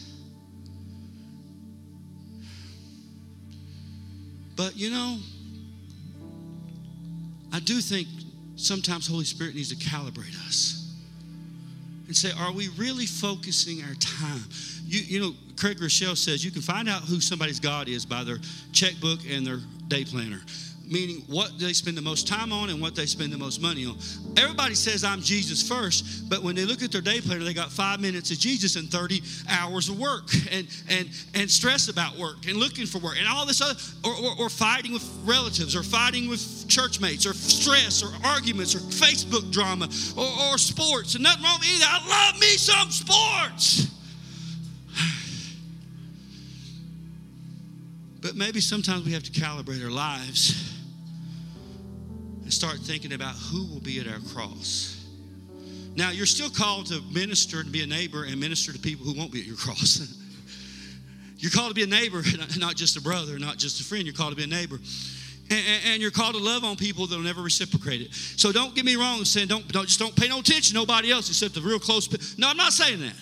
But 4.56 4.76
you 4.76 4.90
know, 4.90 5.18
I 7.52 7.60
do 7.60 7.80
think 7.80 8.08
sometimes 8.56 9.06
Holy 9.06 9.24
Spirit 9.24 9.54
needs 9.54 9.68
to 9.70 9.76
calibrate 9.76 10.36
us 10.46 10.92
and 12.06 12.16
say, 12.16 12.30
are 12.38 12.52
we 12.52 12.68
really 12.76 13.06
focusing 13.06 13.82
our 13.82 13.94
time? 13.94 14.44
You, 14.86 15.00
you 15.00 15.20
know, 15.20 15.32
Craig 15.56 15.78
Groeschel 15.78 16.16
says 16.16 16.44
you 16.44 16.50
can 16.50 16.62
find 16.62 16.88
out 16.88 17.02
who 17.02 17.20
somebody's 17.20 17.60
God 17.60 17.88
is 17.88 18.04
by 18.04 18.24
their 18.24 18.38
checkbook 18.72 19.20
and 19.28 19.46
their 19.46 19.60
day 19.88 20.04
planner 20.04 20.40
meaning 20.90 21.22
what 21.28 21.58
they 21.58 21.72
spend 21.72 21.96
the 21.96 22.02
most 22.02 22.28
time 22.28 22.52
on 22.52 22.70
and 22.70 22.80
what 22.80 22.94
they 22.94 23.06
spend 23.06 23.32
the 23.32 23.38
most 23.38 23.60
money 23.60 23.86
on. 23.86 23.96
Everybody 24.36 24.74
says 24.74 25.04
I'm 25.04 25.20
Jesus 25.20 25.66
first, 25.66 26.28
but 26.28 26.42
when 26.42 26.54
they 26.54 26.64
look 26.64 26.82
at 26.82 26.92
their 26.92 27.00
day 27.00 27.20
planner, 27.20 27.44
they 27.44 27.54
got 27.54 27.70
five 27.70 28.00
minutes 28.00 28.30
of 28.30 28.38
Jesus 28.38 28.76
and 28.76 28.90
30 28.90 29.22
hours 29.48 29.88
of 29.88 29.98
work 29.98 30.28
and 30.50 30.66
and 30.88 31.08
and 31.34 31.50
stress 31.50 31.88
about 31.88 32.16
work 32.18 32.46
and 32.46 32.56
looking 32.56 32.86
for 32.86 32.98
work 32.98 33.16
and 33.18 33.28
all 33.28 33.46
this 33.46 33.60
other 33.60 33.78
or, 34.04 34.12
or, 34.12 34.44
or 34.46 34.48
fighting 34.48 34.92
with 34.92 35.08
relatives 35.24 35.74
or 35.76 35.82
fighting 35.82 36.28
with 36.28 36.68
church 36.68 37.00
mates 37.00 37.26
or 37.26 37.34
stress 37.34 38.02
or 38.02 38.10
arguments 38.24 38.74
or 38.74 38.78
Facebook 38.78 39.50
drama 39.50 39.86
or, 40.16 40.52
or 40.52 40.58
sports 40.58 41.14
and 41.14 41.24
nothing 41.24 41.44
wrong 41.44 41.58
with 41.60 41.68
either. 41.68 41.86
I 41.88 42.30
love 42.32 42.40
me 42.40 42.56
some 42.56 42.90
sports. 42.90 43.93
But 48.24 48.36
maybe 48.36 48.62
sometimes 48.62 49.04
we 49.04 49.12
have 49.12 49.22
to 49.24 49.30
calibrate 49.30 49.84
our 49.84 49.90
lives 49.90 50.80
and 52.42 52.50
start 52.50 52.78
thinking 52.78 53.12
about 53.12 53.34
who 53.34 53.66
will 53.66 53.82
be 53.82 54.00
at 54.00 54.08
our 54.08 54.18
cross. 54.32 55.06
Now, 55.94 56.10
you're 56.10 56.24
still 56.24 56.48
called 56.48 56.86
to 56.86 57.02
minister 57.12 57.60
and 57.60 57.70
be 57.70 57.82
a 57.82 57.86
neighbor 57.86 58.24
and 58.24 58.40
minister 58.40 58.72
to 58.72 58.78
people 58.78 59.04
who 59.04 59.12
won't 59.12 59.30
be 59.30 59.40
at 59.40 59.46
your 59.46 59.58
cross. 59.58 60.00
you're 61.36 61.50
called 61.50 61.68
to 61.68 61.74
be 61.74 61.82
a 61.82 61.86
neighbor, 61.86 62.22
not 62.58 62.76
just 62.76 62.96
a 62.96 63.02
brother, 63.02 63.38
not 63.38 63.58
just 63.58 63.82
a 63.82 63.84
friend. 63.84 64.06
You're 64.06 64.14
called 64.14 64.30
to 64.30 64.36
be 64.36 64.44
a 64.44 64.46
neighbor. 64.46 64.78
And, 65.50 66.00
you're 66.00 66.10
called 66.10 66.34
to 66.34 66.40
love 66.40 66.64
on 66.64 66.76
people 66.76 67.06
that'll 67.06 67.22
never 67.22 67.42
reciprocate 67.42 68.00
it. 68.00 68.14
So 68.14 68.52
don't 68.52 68.74
get 68.74 68.86
me 68.86 68.96
wrong 68.96 69.22
saying 69.26 69.48
don't, 69.48 69.68
don't 69.68 69.86
just 69.86 69.98
don't 69.98 70.16
pay 70.16 70.28
no 70.28 70.40
attention 70.40 70.74
to 70.74 70.80
nobody 70.80 71.12
else 71.12 71.28
except 71.28 71.54
the 71.54 71.60
real 71.60 71.78
close. 71.78 72.38
No, 72.38 72.48
I'm 72.48 72.56
not 72.56 72.72
saying 72.72 73.00
that. 73.00 73.12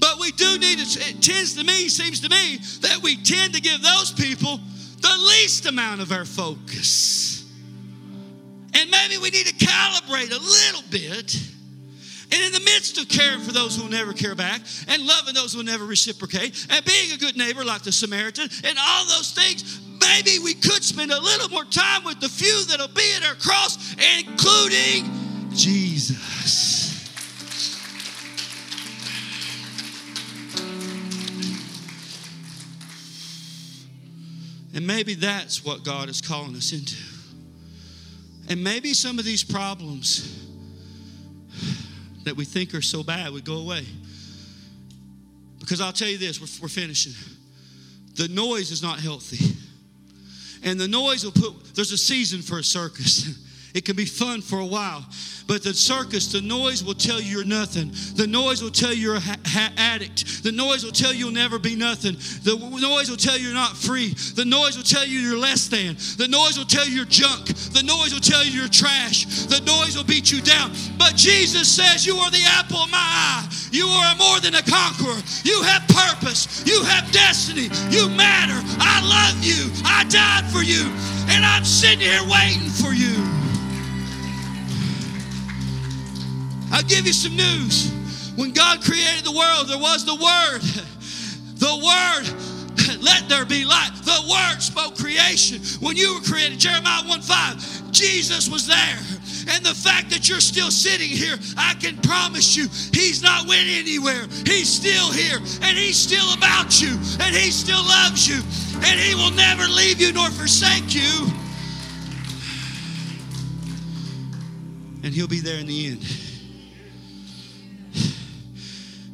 But 0.00 0.18
we 0.18 0.32
do 0.32 0.58
need 0.58 0.78
to, 0.78 1.00
it 1.00 1.22
tends 1.22 1.54
to 1.54 1.64
me, 1.64 1.88
seems 1.88 2.20
to 2.20 2.28
me, 2.28 2.58
that 2.80 3.00
we 3.02 3.16
tend 3.16 3.54
to 3.54 3.60
give 3.60 3.82
those 3.82 4.10
people 4.10 4.58
the 5.00 5.16
least 5.28 5.66
amount 5.66 6.00
of 6.00 6.10
our 6.10 6.24
focus. 6.24 7.44
And 8.74 8.90
maybe 8.90 9.18
we 9.18 9.30
need 9.30 9.46
to 9.46 9.54
calibrate 9.54 10.30
a 10.30 10.40
little 10.40 10.82
bit. 10.90 11.36
And 12.32 12.42
in 12.44 12.52
the 12.52 12.60
midst 12.60 12.98
of 12.98 13.08
caring 13.08 13.40
for 13.40 13.52
those 13.52 13.76
who 13.76 13.82
will 13.82 13.90
never 13.90 14.12
care 14.12 14.34
back, 14.34 14.60
and 14.88 15.04
loving 15.04 15.34
those 15.34 15.52
who 15.52 15.58
will 15.58 15.66
never 15.66 15.84
reciprocate, 15.84 16.66
and 16.70 16.84
being 16.84 17.12
a 17.12 17.16
good 17.16 17.36
neighbor 17.36 17.64
like 17.64 17.82
the 17.82 17.92
Samaritan, 17.92 18.48
and 18.64 18.78
all 18.78 19.04
those 19.06 19.32
things, 19.32 19.80
maybe 20.00 20.38
we 20.38 20.54
could 20.54 20.84
spend 20.84 21.10
a 21.10 21.20
little 21.20 21.48
more 21.48 21.64
time 21.64 22.04
with 22.04 22.20
the 22.20 22.28
few 22.28 22.64
that'll 22.66 22.88
be 22.88 23.12
at 23.16 23.26
our 23.26 23.34
cross, 23.34 23.96
including 24.18 25.10
Jesus. 25.52 26.69
And 34.74 34.86
maybe 34.86 35.14
that's 35.14 35.64
what 35.64 35.84
God 35.84 36.08
is 36.08 36.20
calling 36.20 36.54
us 36.56 36.72
into. 36.72 36.96
And 38.48 38.62
maybe 38.62 38.94
some 38.94 39.18
of 39.18 39.24
these 39.24 39.42
problems 39.42 40.46
that 42.24 42.36
we 42.36 42.44
think 42.44 42.74
are 42.74 42.82
so 42.82 43.02
bad 43.02 43.32
would 43.32 43.44
go 43.44 43.58
away. 43.58 43.84
Because 45.58 45.80
I'll 45.80 45.92
tell 45.92 46.08
you 46.08 46.18
this, 46.18 46.40
we're, 46.40 46.64
we're 46.64 46.68
finishing. 46.68 47.12
The 48.14 48.28
noise 48.28 48.70
is 48.70 48.82
not 48.82 49.00
healthy. 49.00 49.56
And 50.62 50.78
the 50.78 50.88
noise 50.88 51.24
will 51.24 51.32
put, 51.32 51.74
there's 51.74 51.92
a 51.92 51.98
season 51.98 52.42
for 52.42 52.58
a 52.58 52.64
circus. 52.64 53.46
It 53.74 53.84
can 53.84 53.96
be 53.96 54.04
fun 54.04 54.40
for 54.40 54.58
a 54.58 54.66
while. 54.66 55.04
But 55.46 55.62
the 55.64 55.74
circus, 55.74 56.30
the 56.30 56.40
noise 56.40 56.84
will 56.84 56.94
tell 56.94 57.20
you 57.20 57.38
you're 57.38 57.44
nothing. 57.44 57.90
The 58.14 58.26
noise 58.26 58.62
will 58.62 58.70
tell 58.70 58.92
you 58.92 59.02
you're 59.02 59.16
a 59.16 59.20
ha- 59.20 59.36
ha- 59.46 59.72
addict. 59.76 60.44
The 60.44 60.52
noise 60.52 60.84
will 60.84 60.92
tell 60.92 61.12
you 61.12 61.26
you'll 61.26 61.32
never 61.34 61.58
be 61.58 61.74
nothing. 61.74 62.14
The 62.44 62.56
noise 62.80 63.10
will 63.10 63.16
tell 63.16 63.36
you 63.36 63.46
you're 63.46 63.54
not 63.54 63.76
free. 63.76 64.14
The 64.36 64.44
noise 64.44 64.76
will 64.76 64.84
tell 64.84 65.04
you 65.04 65.18
you're 65.18 65.38
less 65.38 65.68
than. 65.68 65.96
The 66.18 66.28
noise 66.28 66.58
will 66.58 66.66
tell 66.66 66.86
you 66.86 66.96
you're 66.96 67.04
junk. 67.04 67.46
The 67.46 67.82
noise 67.82 68.12
will 68.14 68.20
tell 68.20 68.44
you 68.44 68.52
you're 68.52 68.68
trash. 68.68 69.26
The 69.46 69.60
noise 69.66 69.96
will 69.96 70.04
beat 70.04 70.30
you 70.30 70.40
down. 70.40 70.72
But 70.98 71.16
Jesus 71.16 71.68
says, 71.68 72.06
You 72.06 72.16
are 72.16 72.30
the 72.30 72.42
apple 72.46 72.78
of 72.78 72.90
my 72.90 72.98
eye. 72.98 73.48
You 73.72 73.86
are 73.86 74.16
more 74.16 74.40
than 74.40 74.54
a 74.54 74.62
conqueror. 74.62 75.18
You 75.44 75.62
have 75.62 75.86
purpose. 75.88 76.66
You 76.66 76.82
have 76.84 77.10
destiny. 77.12 77.70
You 77.90 78.08
matter. 78.10 78.58
I 78.78 79.02
love 79.02 79.44
you. 79.44 79.70
I 79.84 80.04
died 80.04 80.50
for 80.50 80.62
you. 80.62 80.90
And 81.30 81.44
I'm 81.44 81.64
sitting 81.64 82.00
here 82.00 82.22
waiting 82.26 82.70
for 82.70 82.92
you. 82.92 83.29
I'll 86.80 86.86
give 86.86 87.06
you 87.06 87.12
some 87.12 87.36
news. 87.36 87.92
When 88.36 88.52
God 88.52 88.80
created 88.80 89.22
the 89.22 89.36
world, 89.36 89.68
there 89.68 89.76
was 89.76 90.06
the 90.06 90.14
Word. 90.14 90.62
The 91.60 91.76
Word, 91.76 92.24
let 93.02 93.28
there 93.28 93.44
be 93.44 93.66
light. 93.66 93.90
The 94.02 94.24
Word 94.24 94.62
spoke 94.62 94.96
creation. 94.96 95.60
When 95.84 95.94
you 95.94 96.14
were 96.14 96.22
created, 96.22 96.58
Jeremiah 96.58 97.04
1 97.04 97.20
5, 97.20 97.92
Jesus 97.92 98.48
was 98.48 98.66
there. 98.66 98.96
And 99.52 99.62
the 99.62 99.74
fact 99.74 100.08
that 100.08 100.30
you're 100.30 100.40
still 100.40 100.70
sitting 100.70 101.10
here, 101.10 101.36
I 101.58 101.74
can 101.74 101.98
promise 101.98 102.56
you, 102.56 102.64
He's 102.98 103.22
not 103.22 103.46
went 103.46 103.68
anywhere. 103.68 104.24
He's 104.46 104.72
still 104.72 105.12
here, 105.12 105.36
and 105.36 105.76
He's 105.76 105.98
still 105.98 106.32
about 106.32 106.80
you, 106.80 106.96
and 107.20 107.36
He 107.36 107.50
still 107.50 107.84
loves 107.84 108.26
you, 108.26 108.40
and 108.88 108.98
He 108.98 109.14
will 109.14 109.32
never 109.32 109.64
leave 109.64 110.00
you 110.00 110.14
nor 110.14 110.30
forsake 110.30 110.94
you. 110.94 111.28
And 115.04 115.12
He'll 115.12 115.28
be 115.28 115.40
there 115.40 115.60
in 115.60 115.66
the 115.66 115.88
end. 115.88 116.29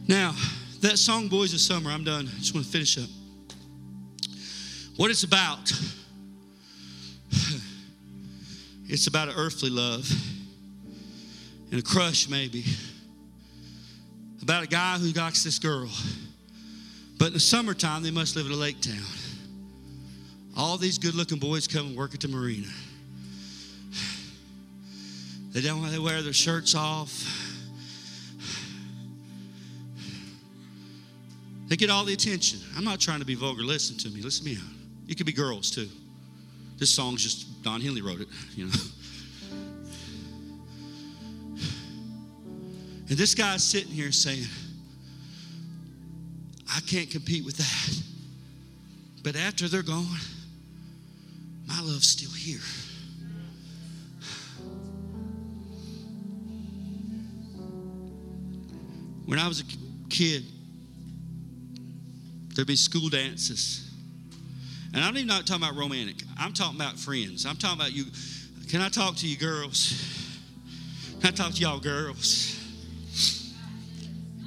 Now, 0.09 0.35
that 0.83 0.99
song, 0.99 1.27
Boys 1.27 1.53
of 1.53 1.61
Summer, 1.61 1.91
I'm 1.91 2.05
done. 2.05 2.29
I 2.29 2.39
just 2.39 2.55
want 2.55 2.65
to 2.65 2.73
finish 2.73 2.97
up. 2.97 3.09
What 4.97 5.11
it's 5.11 5.25
about, 5.25 5.73
it's 8.89 9.09
about 9.09 9.29
an 9.29 9.35
earthly 9.37 9.69
love 9.69 10.09
and 11.73 11.81
a 11.81 11.83
crush, 11.83 12.29
maybe. 12.29 12.65
About 14.43 14.63
a 14.63 14.69
guy 14.69 14.97
who 14.99 15.11
likes 15.11 15.43
this 15.43 15.59
girl. 15.59 15.91
But 17.19 17.29
in 17.29 17.33
the 17.33 17.41
summertime, 17.41 18.05
they 18.05 18.13
must 18.13 18.37
live 18.37 18.47
in 18.47 18.53
a 18.53 18.57
lake 18.57 18.81
town. 18.81 19.03
All 20.57 20.79
these 20.79 20.99
good 20.99 21.15
looking 21.15 21.39
boys 21.39 21.67
come 21.67 21.89
and 21.89 21.97
work 21.97 22.15
at 22.15 22.21
the 22.21 22.29
marina. 22.29 22.69
They 25.51 25.63
don't 25.63 25.91
they 25.91 25.99
wear 25.99 26.23
their 26.23 26.33
shirts 26.33 26.75
off. 26.75 27.46
They 31.67 31.77
get 31.77 31.91
all 31.91 32.05
the 32.05 32.12
attention. 32.12 32.61
I'm 32.77 32.85
not 32.85 33.01
trying 33.01 33.19
to 33.19 33.27
be 33.27 33.35
vulgar. 33.35 33.62
Listen 33.62 33.97
to 33.99 34.09
me. 34.11 34.23
Listen 34.23 34.47
to 34.47 34.53
me. 34.53 34.59
You 35.07 35.14
could 35.14 35.27
be 35.27 35.33
girls 35.33 35.71
too. 35.71 35.89
This 36.79 36.91
song's 36.91 37.23
just 37.23 37.62
Don 37.62 37.81
Henley 37.81 38.03
wrote 38.03 38.21
it, 38.21 38.29
you 38.55 38.67
know. 38.67 38.73
And 43.09 43.17
this 43.17 43.35
guy's 43.35 43.62
sitting 43.62 43.93
here 43.93 44.11
saying, 44.11 44.45
I 46.75 46.81
can't 46.81 47.09
compete 47.09 47.45
with 47.45 47.57
that. 47.57 48.03
But 49.23 49.37
after 49.37 49.69
they're 49.69 49.83
gone, 49.83 50.07
my 51.67 51.81
love's 51.81 52.09
still 52.09 52.31
here. 52.31 52.61
When 59.25 59.39
I 59.39 59.49
was 59.49 59.61
a 59.61 59.64
kid, 60.09 60.45
there'd 62.57 62.67
be 62.67 62.75
school 62.75 63.09
dances. 63.09 63.89
And 64.95 65.05
I'm 65.05 65.15
even 65.17 65.29
not 65.29 65.47
talking 65.47 65.63
about 65.63 65.77
romantic. 65.77 66.17
I'm 66.39 66.53
talking 66.53 66.81
about 66.81 66.99
friends. 66.99 67.45
I'm 67.45 67.57
talking 67.57 67.79
about 67.79 67.93
you. 67.93 68.07
Can 68.71 68.81
I 68.81 68.89
talk 68.89 69.17
to 69.17 69.29
you 69.29 69.37
girls? 69.37 70.03
Can 71.21 71.29
I 71.29 71.31
talk 71.33 71.53
to 71.53 71.61
y'all 71.61 71.79
girls? 71.79 72.59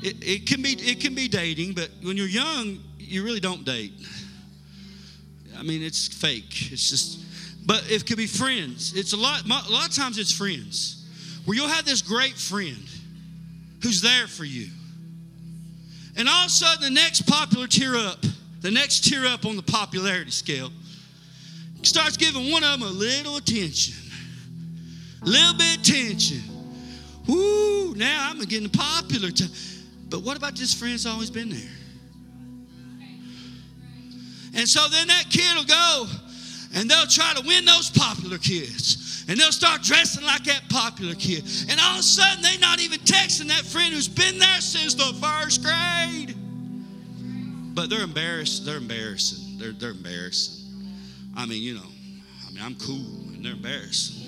It, 0.01 0.15
it 0.21 0.47
can 0.47 0.61
be 0.61 0.71
it 0.71 1.01
can 1.01 1.13
be 1.13 1.27
dating, 1.27 1.73
but 1.73 1.89
when 2.03 2.17
you're 2.17 2.27
young, 2.27 2.79
you 2.97 3.23
really 3.23 3.39
don't 3.39 3.63
date. 3.63 3.93
I 5.57 5.63
mean, 5.63 5.83
it's 5.83 6.07
fake. 6.07 6.71
It's 6.71 6.89
just, 6.89 7.19
but 7.65 7.83
it 7.91 8.05
could 8.05 8.17
be 8.17 8.27
friends. 8.27 8.95
It's 8.95 9.13
a 9.13 9.17
lot. 9.17 9.43
A 9.45 9.71
lot 9.71 9.87
of 9.87 9.93
times, 9.93 10.17
it's 10.17 10.31
friends, 10.31 11.05
where 11.45 11.55
you'll 11.55 11.67
have 11.67 11.85
this 11.85 12.01
great 12.01 12.37
friend 12.37 12.89
who's 13.83 14.01
there 14.01 14.27
for 14.27 14.45
you, 14.45 14.69
and 16.19 16.27
all 16.27 16.41
of 16.43 16.47
a 16.47 16.49
sudden, 16.49 16.83
the 16.83 16.89
next 16.89 17.21
popular 17.21 17.65
tier 17.65 17.95
up, 17.95 18.19
the 18.59 18.69
next 18.69 19.05
tier 19.05 19.25
up 19.25 19.45
on 19.45 19.55
the 19.55 19.63
popularity 19.63 20.31
scale, 20.31 20.69
starts 21.81 22.17
giving 22.17 22.51
one 22.51 22.61
of 22.61 22.77
them 22.77 22.87
a 22.87 22.91
little 22.91 23.37
attention, 23.37 23.95
a 25.21 25.25
little 25.25 25.57
bit 25.57 25.79
attention. 25.79 26.41
Woo! 27.25 27.95
Now 27.95 28.29
I'm 28.29 28.39
getting 28.41 28.67
popular. 28.69 29.31
T- 29.31 29.47
but 30.09 30.21
what 30.21 30.35
about 30.35 30.57
this 30.57 30.73
friend's 30.73 31.05
always 31.05 31.29
been 31.29 31.49
there? 31.49 31.59
And 34.55 34.67
so 34.67 34.89
then 34.89 35.07
that 35.07 35.25
kid 35.29 35.55
will 35.55 35.63
go 35.63 36.05
and 36.73 36.89
they'll 36.89 37.07
try 37.07 37.33
to 37.33 37.47
win 37.47 37.65
those 37.65 37.89
popular 37.89 38.37
kids. 38.37 39.25
And 39.27 39.39
they'll 39.39 39.51
start 39.51 39.83
dressing 39.83 40.23
like 40.23 40.43
that 40.45 40.61
popular 40.69 41.15
kid. 41.15 41.43
And 41.69 41.79
all 41.79 41.93
of 41.93 41.99
a 41.99 42.03
sudden, 42.03 42.41
they're 42.41 42.59
not 42.59 42.79
even 42.79 42.99
texting 42.99 43.47
that 43.47 43.65
friend 43.65 43.93
who's 43.93 44.07
been 44.07 44.39
there 44.39 44.61
since 44.61 44.93
the 44.95 45.13
first 45.21 45.63
grade. 45.63 46.35
But 47.75 47.89
they're 47.89 48.03
embarrassed. 48.03 48.65
They're 48.65 48.77
embarrassing. 48.77 49.57
They're, 49.59 49.71
they're 49.71 49.91
embarrassing. 49.91 50.65
I 51.37 51.45
mean, 51.45 51.61
you 51.61 51.75
know, 51.75 51.89
I 52.47 52.51
mean, 52.51 52.63
I'm 52.63 52.75
cool, 52.75 53.33
and 53.33 53.45
they're 53.45 53.53
embarrassing. 53.53 54.25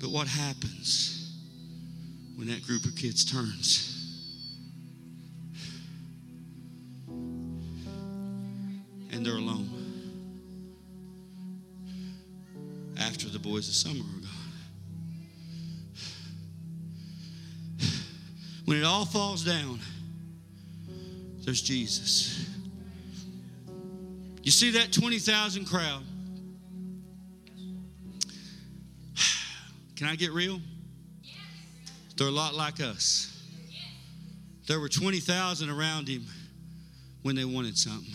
But 0.00 0.10
what 0.10 0.28
happens 0.28 1.34
when 2.36 2.48
that 2.48 2.62
group 2.66 2.84
of 2.84 2.96
kids 2.96 3.24
turns? 3.24 3.99
And 9.20 9.26
they're 9.26 9.36
alone. 9.36 9.68
After 12.98 13.28
the 13.28 13.38
boys 13.38 13.68
of 13.68 13.74
summer 13.74 14.00
are 14.00 14.20
gone. 14.22 14.30
When 18.64 18.78
it 18.78 18.84
all 18.84 19.04
falls 19.04 19.44
down, 19.44 19.78
there's 21.44 21.60
Jesus. 21.60 22.48
You 24.42 24.50
see 24.50 24.70
that 24.70 24.90
20,000 24.90 25.66
crowd? 25.66 26.02
Can 29.96 30.06
I 30.06 30.16
get 30.16 30.32
real? 30.32 30.62
They're 32.16 32.28
a 32.28 32.30
lot 32.30 32.54
like 32.54 32.80
us. 32.80 33.38
There 34.66 34.80
were 34.80 34.88
20,000 34.88 35.68
around 35.68 36.08
him 36.08 36.24
when 37.20 37.36
they 37.36 37.44
wanted 37.44 37.76
something. 37.76 38.14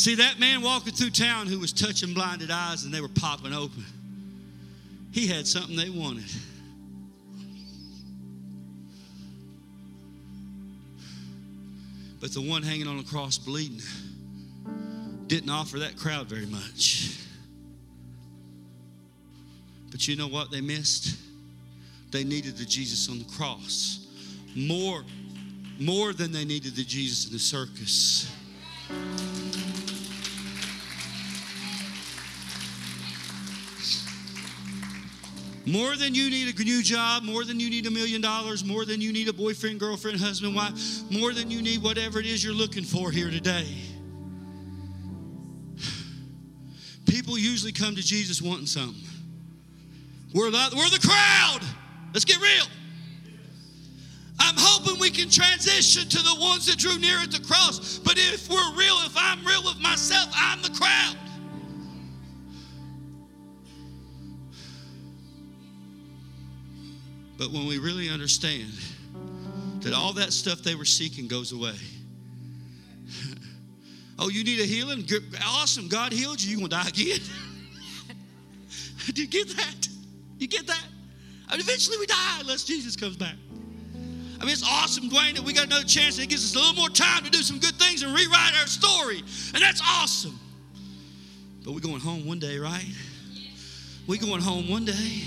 See, 0.00 0.14
that 0.14 0.38
man 0.38 0.62
walking 0.62 0.94
through 0.94 1.10
town 1.10 1.46
who 1.46 1.58
was 1.58 1.74
touching 1.74 2.14
blinded 2.14 2.50
eyes 2.50 2.84
and 2.84 2.94
they 2.94 3.02
were 3.02 3.08
popping 3.08 3.52
open, 3.52 3.84
he 5.12 5.26
had 5.26 5.46
something 5.46 5.76
they 5.76 5.90
wanted. 5.90 6.24
But 12.18 12.32
the 12.32 12.40
one 12.40 12.62
hanging 12.62 12.86
on 12.86 12.96
the 12.96 13.02
cross 13.02 13.36
bleeding 13.36 13.82
didn't 15.26 15.50
offer 15.50 15.80
that 15.80 15.98
crowd 15.98 16.28
very 16.28 16.46
much. 16.46 17.18
But 19.90 20.08
you 20.08 20.16
know 20.16 20.28
what 20.28 20.50
they 20.50 20.62
missed? 20.62 21.14
They 22.10 22.24
needed 22.24 22.56
the 22.56 22.64
Jesus 22.64 23.10
on 23.10 23.18
the 23.18 23.30
cross 23.36 24.06
more, 24.56 25.04
more 25.78 26.14
than 26.14 26.32
they 26.32 26.46
needed 26.46 26.74
the 26.74 26.84
Jesus 26.84 27.26
in 27.26 27.34
the 27.34 27.38
circus. 27.38 28.34
More 35.66 35.94
than 35.94 36.14
you 36.14 36.30
need 36.30 36.58
a 36.58 36.64
new 36.64 36.82
job, 36.82 37.22
more 37.22 37.44
than 37.44 37.60
you 37.60 37.68
need 37.68 37.86
a 37.86 37.90
million 37.90 38.20
dollars, 38.20 38.64
more 38.64 38.84
than 38.84 39.00
you 39.00 39.12
need 39.12 39.28
a 39.28 39.32
boyfriend, 39.32 39.78
girlfriend, 39.78 40.18
husband, 40.18 40.54
wife, 40.54 40.72
more 41.10 41.32
than 41.32 41.50
you 41.50 41.60
need 41.60 41.82
whatever 41.82 42.18
it 42.18 42.26
is 42.26 42.42
you're 42.42 42.54
looking 42.54 42.84
for 42.84 43.10
here 43.10 43.30
today. 43.30 43.66
People 47.06 47.36
usually 47.36 47.72
come 47.72 47.94
to 47.94 48.02
Jesus 48.02 48.40
wanting 48.40 48.66
something. 48.66 49.02
We're 50.34 50.50
the, 50.50 50.72
we're 50.76 50.88
the 50.90 51.06
crowd. 51.06 51.60
Let's 52.14 52.24
get 52.24 52.40
real. 52.40 52.66
I'm 54.38 54.54
hoping 54.56 54.98
we 54.98 55.10
can 55.10 55.28
transition 55.28 56.08
to 56.08 56.18
the 56.18 56.36
ones 56.40 56.66
that 56.66 56.78
drew 56.78 56.98
near 56.98 57.18
at 57.18 57.30
the 57.30 57.40
cross. 57.40 57.98
But 57.98 58.14
if 58.16 58.48
we're 58.48 58.74
real, 58.76 58.96
if 59.04 59.14
I'm 59.16 59.44
real 59.44 59.62
with 59.62 59.78
myself, 59.80 60.30
I'm 60.34 60.62
the 60.62 60.70
crowd. 60.70 61.16
But 67.40 67.52
when 67.52 67.66
we 67.66 67.78
really 67.78 68.10
understand 68.10 68.70
that 69.80 69.94
all 69.94 70.12
that 70.12 70.30
stuff 70.30 70.62
they 70.62 70.74
were 70.74 70.84
seeking 70.84 71.26
goes 71.26 71.52
away. 71.52 71.74
oh, 74.18 74.28
you 74.28 74.44
need 74.44 74.60
a 74.60 74.66
healing? 74.66 75.08
Awesome. 75.42 75.88
God 75.88 76.12
healed 76.12 76.38
you. 76.38 76.58
You 76.58 76.62
to 76.64 76.68
die 76.68 76.88
again? 76.88 77.18
Do 79.14 79.22
you 79.22 79.26
get 79.26 79.56
that? 79.56 79.88
You 80.38 80.48
get 80.48 80.66
that? 80.66 80.84
I 81.48 81.52
mean, 81.52 81.62
eventually 81.62 81.96
we 81.96 82.04
die 82.04 82.40
unless 82.40 82.64
Jesus 82.64 82.94
comes 82.94 83.16
back. 83.16 83.36
I 84.38 84.44
mean, 84.44 84.52
it's 84.52 84.62
awesome, 84.62 85.08
Dwayne, 85.08 85.34
that 85.36 85.42
we 85.42 85.54
got 85.54 85.64
another 85.64 85.84
chance 85.84 86.18
it 86.18 86.28
gives 86.28 86.44
us 86.44 86.54
a 86.54 86.58
little 86.58 86.74
more 86.74 86.90
time 86.90 87.24
to 87.24 87.30
do 87.30 87.38
some 87.38 87.58
good 87.58 87.74
things 87.76 88.02
and 88.02 88.14
rewrite 88.14 88.52
our 88.60 88.66
story. 88.66 89.22
And 89.54 89.62
that's 89.62 89.80
awesome. 89.82 90.38
But 91.64 91.72
we're 91.72 91.80
going 91.80 92.00
home 92.00 92.26
one 92.26 92.38
day, 92.38 92.58
right? 92.58 92.84
We're 94.06 94.20
going 94.20 94.42
home 94.42 94.68
one 94.68 94.84
day. 94.84 95.22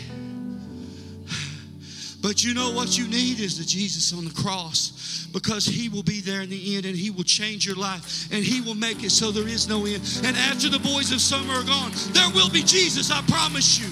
But 2.23 2.41
you 2.41 2.53
know 2.53 2.71
what 2.71 2.97
you 2.97 3.05
need 3.05 3.41
is 3.41 3.57
the 3.57 3.65
Jesus 3.65 4.13
on 4.17 4.23
the 4.23 4.31
cross 4.31 5.27
because 5.33 5.65
he 5.65 5.89
will 5.89 6.03
be 6.03 6.21
there 6.21 6.41
in 6.41 6.49
the 6.49 6.77
end 6.77 6.85
and 6.85 6.95
he 6.95 7.11
will 7.11 7.25
change 7.25 7.65
your 7.65 7.75
life 7.75 8.31
and 8.31 8.41
he 8.41 8.61
will 8.61 8.75
make 8.75 9.03
it 9.03 9.11
so 9.11 9.29
there 9.29 9.47
is 9.47 9.67
no 9.67 9.85
end. 9.85 10.01
And 10.23 10.37
after 10.37 10.69
the 10.69 10.79
boys 10.79 11.11
of 11.11 11.19
summer 11.19 11.53
are 11.53 11.63
gone, 11.63 11.91
there 12.13 12.29
will 12.33 12.49
be 12.49 12.63
Jesus, 12.63 13.11
I 13.11 13.21
promise 13.23 13.77
you. 13.77 13.91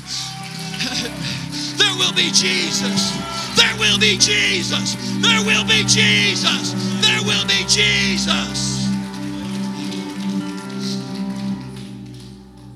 there 1.75 1.93
will 1.99 2.13
be 2.13 2.31
Jesus. 2.31 3.11
There 3.57 3.75
will 3.77 3.99
be 3.99 4.17
Jesus. 4.17 4.95
There 5.19 5.43
will 5.45 5.67
be 5.67 5.83
Jesus. 5.83 6.71
There 7.03 7.21
will 7.27 7.45
be 7.47 7.65
Jesus. 7.67 8.79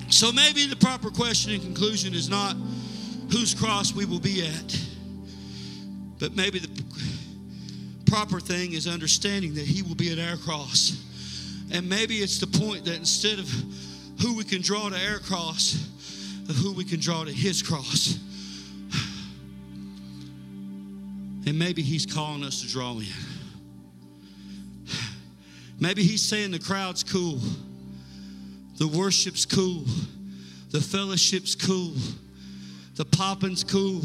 So 0.10 0.34
maybe 0.34 0.68
the 0.68 0.76
proper 0.76 1.10
question 1.10 1.54
and 1.54 1.62
conclusion 1.62 2.14
is 2.14 2.30
not 2.30 2.58
whose 3.32 3.54
cross 3.54 3.96
we 3.96 4.04
will 4.04 4.20
be 4.20 4.46
at 4.46 4.95
but 6.20 6.36
maybe 6.36 6.60
the 6.60 6.84
proper 8.06 8.40
thing 8.40 8.74
is 8.74 8.88
understanding 8.88 9.54
that 9.56 9.66
He 9.66 9.82
will 9.82 9.96
be 9.96 10.12
at 10.12 10.20
our 10.20 10.38
cross. 10.38 11.02
And 11.72 11.90
maybe 11.90 12.18
it's 12.18 12.40
the 12.40 12.48
point 12.48 12.86
that 12.86 12.96
instead 12.96 13.40
of 13.40 13.50
who 14.22 14.36
we 14.36 14.44
can 14.44 14.62
draw 14.62 14.90
to 14.90 15.12
our 15.12 15.20
cross, 15.20 15.76
of 16.48 16.56
who 16.56 16.72
we 16.74 16.84
can 16.84 17.00
draw 17.00 17.24
to 17.24 17.32
His 17.32 17.62
cross. 17.62 18.20
And 21.46 21.60
maybe 21.60 21.82
He's 21.82 22.06
calling 22.06 22.44
us 22.44 22.62
to 22.62 22.68
draw 22.68 22.94
in. 22.94 23.06
Maybe 25.80 26.04
He's 26.04 26.22
saying 26.22 26.52
the 26.52 26.60
crowd's 26.60 27.04
cool, 27.04 27.40
the 28.78 28.88
worship's 28.88 29.46
cool, 29.46 29.84
the 30.72 30.80
fellowship's 30.82 31.56
cool, 31.56 31.94
the 32.96 33.06
popping's 33.06 33.64
cool. 33.64 34.02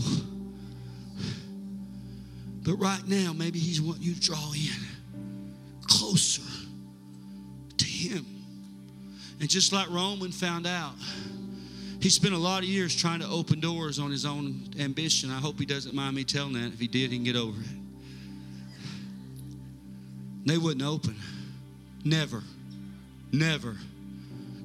But 2.62 2.74
right 2.74 3.06
now, 3.06 3.32
maybe 3.32 3.58
He's 3.58 3.80
wanting 3.80 4.02
you 4.02 4.14
to 4.14 4.20
draw 4.20 4.52
in 4.52 4.86
closer 5.82 6.42
to 7.78 7.84
Him. 7.84 8.26
And 9.40 9.48
just 9.48 9.72
like 9.72 9.88
Roman 9.90 10.32
found 10.32 10.66
out, 10.66 10.94
he 12.00 12.08
spent 12.08 12.34
a 12.34 12.38
lot 12.38 12.62
of 12.62 12.68
years 12.68 12.96
trying 12.96 13.20
to 13.20 13.28
open 13.28 13.60
doors 13.60 13.98
on 13.98 14.10
his 14.10 14.24
own 14.24 14.62
ambition. 14.78 15.30
I 15.30 15.38
hope 15.38 15.58
he 15.58 15.66
doesn't 15.66 15.94
mind 15.94 16.16
me 16.16 16.24
telling 16.24 16.54
that. 16.54 16.72
If 16.72 16.80
he 16.80 16.88
did, 16.88 17.10
he 17.10 17.16
can 17.18 17.24
get 17.24 17.36
over 17.36 17.60
it. 17.60 17.66
They 20.46 20.56
wouldn't 20.56 20.82
open. 20.82 21.16
Never. 22.04 22.42
Never. 23.32 23.76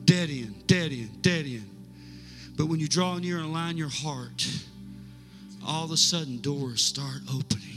Dead 0.05 0.29
end, 0.29 0.67
dead 0.67 0.91
end, 0.91 1.21
dead 1.21 1.45
end. 1.45 1.69
But 2.55 2.67
when 2.67 2.79
you 2.79 2.87
draw 2.87 3.17
near 3.17 3.37
and 3.37 3.47
align 3.47 3.75
your 3.75 3.89
heart, 3.89 4.47
all 5.65 5.83
of 5.83 5.91
a 5.91 5.97
sudden 5.97 6.39
doors 6.39 6.81
start 6.81 7.21
opening. 7.33 7.74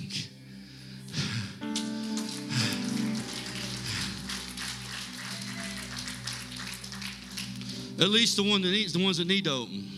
At 8.00 8.10
least 8.10 8.36
the 8.36 8.42
one 8.42 8.62
that 8.62 8.70
needs 8.70 8.92
the 8.92 9.02
ones 9.02 9.18
that 9.18 9.26
need 9.26 9.44
to 9.44 9.50
open. 9.50 9.88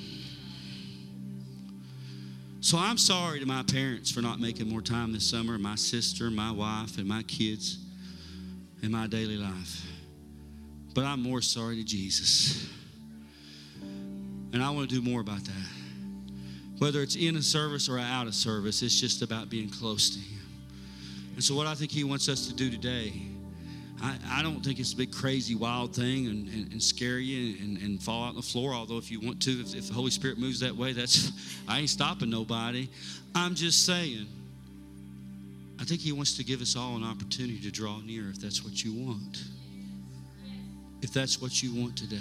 So 2.62 2.78
I'm 2.78 2.98
sorry 2.98 3.40
to 3.40 3.46
my 3.46 3.62
parents 3.62 4.10
for 4.10 4.20
not 4.20 4.38
making 4.38 4.68
more 4.68 4.82
time 4.82 5.12
this 5.12 5.28
summer, 5.28 5.58
my 5.58 5.74
sister, 5.74 6.30
my 6.30 6.50
wife, 6.50 6.98
and 6.98 7.06
my 7.06 7.22
kids 7.22 7.78
in 8.82 8.90
my 8.90 9.06
daily 9.06 9.36
life. 9.36 9.82
But 10.94 11.04
I'm 11.04 11.22
more 11.22 11.40
sorry 11.40 11.76
to 11.76 11.84
Jesus. 11.84 12.68
And 14.52 14.62
I 14.62 14.70
want 14.70 14.88
to 14.90 14.94
do 14.94 15.02
more 15.02 15.20
about 15.20 15.44
that. 15.44 15.68
Whether 16.78 17.02
it's 17.02 17.16
in 17.16 17.36
a 17.36 17.42
service 17.42 17.88
or 17.88 17.98
out 17.98 18.26
of 18.26 18.34
service, 18.34 18.82
it's 18.82 18.98
just 18.98 19.22
about 19.22 19.50
being 19.50 19.68
close 19.68 20.10
to 20.10 20.18
Him. 20.18 20.40
And 21.34 21.44
so, 21.44 21.54
what 21.54 21.66
I 21.66 21.74
think 21.74 21.90
He 21.90 22.04
wants 22.04 22.28
us 22.28 22.46
to 22.48 22.54
do 22.54 22.70
today 22.70 23.29
I, 24.02 24.16
I 24.30 24.42
don't 24.42 24.64
think 24.64 24.78
it's 24.78 24.92
a 24.92 24.96
big, 24.96 25.12
crazy, 25.12 25.54
wild 25.54 25.94
thing 25.94 26.26
and, 26.26 26.48
and, 26.48 26.72
and 26.72 26.82
scare 26.82 27.18
you 27.18 27.56
and, 27.62 27.76
and, 27.78 28.02
fall 28.02 28.24
out 28.24 28.30
on 28.30 28.36
the 28.36 28.42
floor. 28.42 28.72
Although, 28.72 28.96
if 28.96 29.10
you 29.10 29.20
want 29.20 29.42
to, 29.42 29.50
if, 29.60 29.74
if 29.74 29.88
the 29.88 29.94
Holy 29.94 30.10
Spirit 30.10 30.38
moves 30.38 30.60
that 30.60 30.74
way, 30.74 30.92
that's 30.92 31.32
I 31.68 31.80
ain't 31.80 31.90
stopping 31.90 32.30
nobody. 32.30 32.88
I'm 33.34 33.54
just 33.54 33.84
saying. 33.84 34.26
I 35.78 35.84
think 35.84 36.00
He 36.00 36.12
wants 36.12 36.36
to 36.36 36.44
give 36.44 36.60
us 36.60 36.76
all 36.76 36.96
an 36.96 37.04
opportunity 37.04 37.60
to 37.60 37.70
draw 37.70 38.00
near 38.00 38.28
if 38.30 38.40
that's 38.40 38.64
what 38.64 38.82
you 38.84 38.92
want. 39.06 39.44
If 41.02 41.12
that's 41.12 41.40
what 41.40 41.62
you 41.62 41.74
want 41.74 41.96
today, 41.96 42.18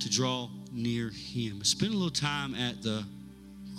to 0.00 0.10
draw 0.10 0.48
near 0.72 1.10
Him. 1.10 1.64
Spend 1.64 1.92
a 1.92 1.96
little 1.96 2.10
time 2.10 2.54
at 2.54 2.82
the 2.82 3.04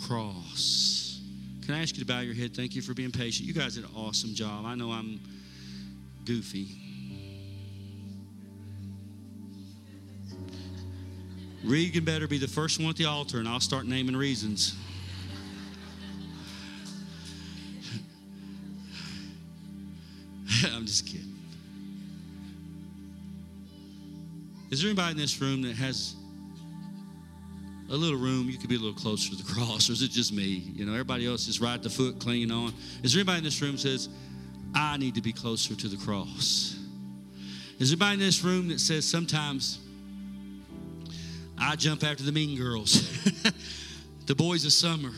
cross. 0.06 1.22
Can 1.66 1.76
I 1.76 1.82
ask 1.82 1.96
you 1.96 2.04
to 2.04 2.08
bow 2.08 2.20
your 2.22 2.34
head? 2.34 2.56
Thank 2.56 2.76
you 2.76 2.82
for 2.82 2.94
being 2.94 3.12
patient. 3.12 3.48
You 3.48 3.54
guys 3.54 3.76
did 3.76 3.84
an 3.84 3.92
awesome 3.96 4.34
job. 4.34 4.66
I 4.66 4.74
know 4.74 4.92
I'm 4.92 5.20
goofy. 6.30 6.68
Regan 11.64 12.06
better 12.06 12.28
be 12.28 12.38
the 12.38 12.48
first 12.48 12.80
one 12.80 12.92
at 12.92 12.98
the 12.98 13.06
altar, 13.06 13.40
and 13.40 13.48
I'll 13.48 13.60
start 13.60 13.88
naming 13.88 14.16
reasons. 14.16 14.76
I'm 20.72 20.86
just 20.86 21.08
kidding. 21.08 21.36
Is 24.70 24.82
there 24.82 24.92
anybody 24.92 25.14
in 25.14 25.18
this 25.18 25.42
room 25.42 25.64
that 25.64 25.76
has 25.78 26.14
a 27.90 27.96
little 27.96 28.20
room? 28.20 28.52
You 28.52 28.60
could 28.60 28.70
be 28.70 28.76
a 28.76 28.80
little 28.80 28.94
closer 28.94 29.32
to 29.32 29.36
the 29.36 29.52
cross, 29.52 29.90
or 29.90 29.94
is 29.94 30.04
it 30.04 30.12
just 30.12 30.32
me? 30.32 30.72
You 30.76 30.86
know, 30.86 30.92
everybody 30.92 31.26
else 31.26 31.48
is 31.48 31.60
right 31.60 31.82
the 31.82 31.90
foot, 31.90 32.20
clinging 32.20 32.52
on. 32.52 32.72
Is 33.02 33.14
there 33.14 33.22
anybody 33.22 33.40
in 33.40 33.46
this 33.46 33.60
room 33.64 33.80
says, 33.80 34.10
I 34.74 34.97
need 34.97 35.15
to 35.15 35.22
be 35.22 35.34
closer 35.34 35.76
to 35.76 35.88
the 35.88 35.97
cross. 35.97 36.78
Is 37.80 37.91
anybody 37.91 38.13
in 38.15 38.20
this 38.20 38.43
room 38.43 38.67
that 38.70 38.80
says 38.80 39.05
sometimes 39.05 39.80
I 41.57 41.76
jump 41.76 42.03
after 42.03 42.24
the 42.24 42.32
mean 42.32 42.57
girls, 42.57 43.01
the 44.26 44.36
boys 44.36 44.65
of 44.65 44.74
summer, 44.74 45.11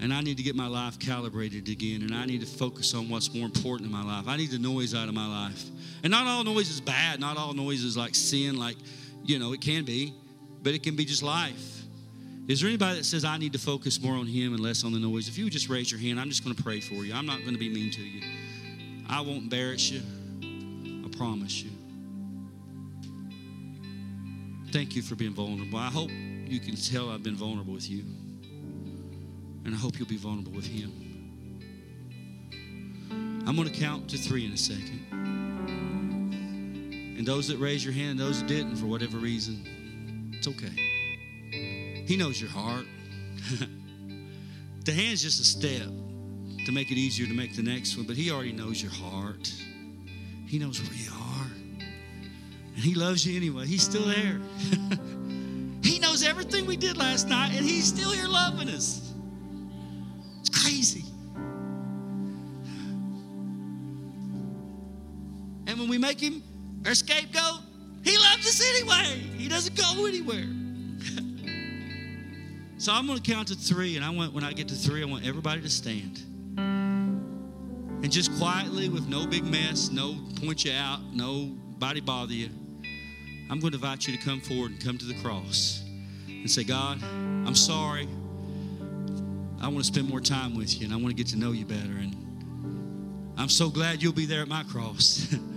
and 0.00 0.12
I 0.12 0.20
need 0.20 0.36
to 0.38 0.42
get 0.42 0.56
my 0.56 0.66
life 0.66 0.98
calibrated 0.98 1.68
again, 1.68 2.02
and 2.02 2.14
I 2.14 2.24
need 2.26 2.40
to 2.40 2.46
focus 2.46 2.92
on 2.94 3.08
what's 3.08 3.32
more 3.32 3.44
important 3.44 3.86
in 3.86 3.92
my 3.92 4.02
life. 4.02 4.26
I 4.26 4.36
need 4.36 4.50
the 4.50 4.58
noise 4.58 4.94
out 4.94 5.08
of 5.08 5.14
my 5.14 5.46
life. 5.46 5.62
And 6.02 6.10
not 6.10 6.26
all 6.26 6.42
noise 6.42 6.70
is 6.70 6.80
bad, 6.80 7.20
not 7.20 7.36
all 7.36 7.52
noise 7.52 7.84
is 7.84 7.96
like 7.96 8.14
sin, 8.14 8.58
like, 8.58 8.76
you 9.24 9.38
know, 9.38 9.52
it 9.52 9.60
can 9.60 9.84
be, 9.84 10.12
but 10.62 10.74
it 10.74 10.82
can 10.82 10.96
be 10.96 11.04
just 11.04 11.22
life. 11.22 11.81
Is 12.48 12.60
there 12.60 12.68
anybody 12.68 12.98
that 12.98 13.04
says, 13.04 13.24
I 13.24 13.38
need 13.38 13.52
to 13.52 13.58
focus 13.58 14.00
more 14.02 14.14
on 14.14 14.26
Him 14.26 14.52
and 14.52 14.60
less 14.60 14.82
on 14.84 14.92
the 14.92 14.98
noise? 14.98 15.28
If 15.28 15.38
you 15.38 15.44
would 15.44 15.52
just 15.52 15.68
raise 15.68 15.92
your 15.92 16.00
hand, 16.00 16.18
I'm 16.18 16.28
just 16.28 16.42
going 16.42 16.56
to 16.56 16.62
pray 16.62 16.80
for 16.80 17.04
you. 17.04 17.14
I'm 17.14 17.26
not 17.26 17.40
going 17.40 17.52
to 17.52 17.58
be 17.58 17.68
mean 17.68 17.90
to 17.92 18.02
you. 18.02 18.22
I 19.08 19.20
won't 19.20 19.44
embarrass 19.44 19.90
you. 19.90 20.02
I 21.04 21.08
promise 21.16 21.62
you. 21.62 21.70
Thank 24.72 24.96
you 24.96 25.02
for 25.02 25.14
being 25.14 25.34
vulnerable. 25.34 25.78
I 25.78 25.90
hope 25.90 26.10
you 26.10 26.58
can 26.58 26.74
tell 26.74 27.10
I've 27.10 27.22
been 27.22 27.36
vulnerable 27.36 27.74
with 27.74 27.88
you. 27.88 28.04
And 29.64 29.72
I 29.74 29.78
hope 29.78 29.98
you'll 29.98 30.08
be 30.08 30.16
vulnerable 30.16 30.52
with 30.52 30.66
Him. 30.66 30.90
I'm 33.46 33.54
going 33.54 33.68
to 33.68 33.80
count 33.80 34.08
to 34.10 34.18
three 34.18 34.44
in 34.44 34.52
a 34.52 34.56
second. 34.56 35.06
And 37.18 37.24
those 37.24 37.46
that 37.48 37.58
raise 37.58 37.84
your 37.84 37.94
hand, 37.94 38.18
those 38.18 38.40
that 38.40 38.48
didn't, 38.48 38.76
for 38.76 38.86
whatever 38.86 39.18
reason, 39.18 40.32
it's 40.36 40.48
okay. 40.48 40.91
He 42.12 42.18
knows 42.18 42.38
your 42.38 42.50
heart. 42.50 42.84
the 44.84 44.92
hand's 44.92 45.22
just 45.22 45.40
a 45.40 45.44
step 45.44 45.88
to 46.66 46.70
make 46.70 46.90
it 46.90 46.98
easier 46.98 47.26
to 47.26 47.32
make 47.32 47.56
the 47.56 47.62
next 47.62 47.96
one, 47.96 48.04
but 48.04 48.16
He 48.16 48.30
already 48.30 48.52
knows 48.52 48.82
your 48.82 48.92
heart. 48.92 49.50
He 50.46 50.58
knows 50.58 50.78
where 50.82 50.92
you 50.92 51.10
are. 51.10 51.46
And 52.74 52.84
He 52.84 52.94
loves 52.94 53.26
you 53.26 53.34
anyway. 53.34 53.64
He's 53.64 53.82
still 53.82 54.04
there. 54.04 54.38
he 55.82 55.98
knows 56.00 56.22
everything 56.22 56.66
we 56.66 56.76
did 56.76 56.98
last 56.98 57.28
night, 57.28 57.54
and 57.56 57.64
He's 57.64 57.86
still 57.86 58.10
here 58.10 58.28
loving 58.28 58.68
us. 58.68 59.14
It's 60.40 60.50
crazy. 60.50 61.06
And 65.66 65.80
when 65.80 65.88
we 65.88 65.96
make 65.96 66.20
Him 66.20 66.42
our 66.84 66.94
scapegoat, 66.94 67.60
He 68.04 68.18
loves 68.18 68.46
us 68.46 68.62
anyway. 68.68 69.18
He 69.38 69.48
doesn't 69.48 69.78
go 69.78 70.04
anywhere. 70.04 70.44
so 72.82 72.92
I'm 72.92 73.06
going 73.06 73.16
to 73.16 73.30
count 73.30 73.46
to 73.46 73.54
three, 73.54 73.94
and 73.94 74.04
I 74.04 74.10
want 74.10 74.32
when 74.32 74.42
I 74.42 74.52
get 74.52 74.66
to 74.66 74.74
three, 74.74 75.02
I 75.02 75.06
want 75.06 75.24
everybody 75.24 75.60
to 75.60 75.70
stand. 75.70 76.20
And 76.58 78.10
just 78.10 78.36
quietly, 78.38 78.88
with 78.88 79.06
no 79.06 79.24
big 79.24 79.44
mess, 79.44 79.92
no 79.92 80.16
point 80.44 80.64
you 80.64 80.72
out, 80.72 80.98
nobody 81.12 82.00
bother 82.00 82.32
you, 82.32 82.48
I'm 83.48 83.60
going 83.60 83.70
to 83.70 83.76
invite 83.76 84.08
you 84.08 84.16
to 84.16 84.24
come 84.24 84.40
forward 84.40 84.72
and 84.72 84.84
come 84.84 84.98
to 84.98 85.04
the 85.04 85.14
cross 85.22 85.84
and 86.26 86.50
say, 86.50 86.64
God, 86.64 87.00
I'm 87.04 87.54
sorry. 87.54 88.08
I 89.60 89.68
want 89.68 89.78
to 89.78 89.84
spend 89.84 90.08
more 90.08 90.20
time 90.20 90.56
with 90.56 90.80
you 90.80 90.86
and 90.86 90.92
I 90.92 90.96
want 90.96 91.10
to 91.10 91.14
get 91.14 91.28
to 91.28 91.38
know 91.38 91.52
you 91.52 91.64
better. 91.64 91.78
And 91.78 92.16
I'm 93.38 93.48
so 93.48 93.70
glad 93.70 94.02
you'll 94.02 94.12
be 94.12 94.26
there 94.26 94.42
at 94.42 94.48
my 94.48 94.64
cross. 94.64 95.32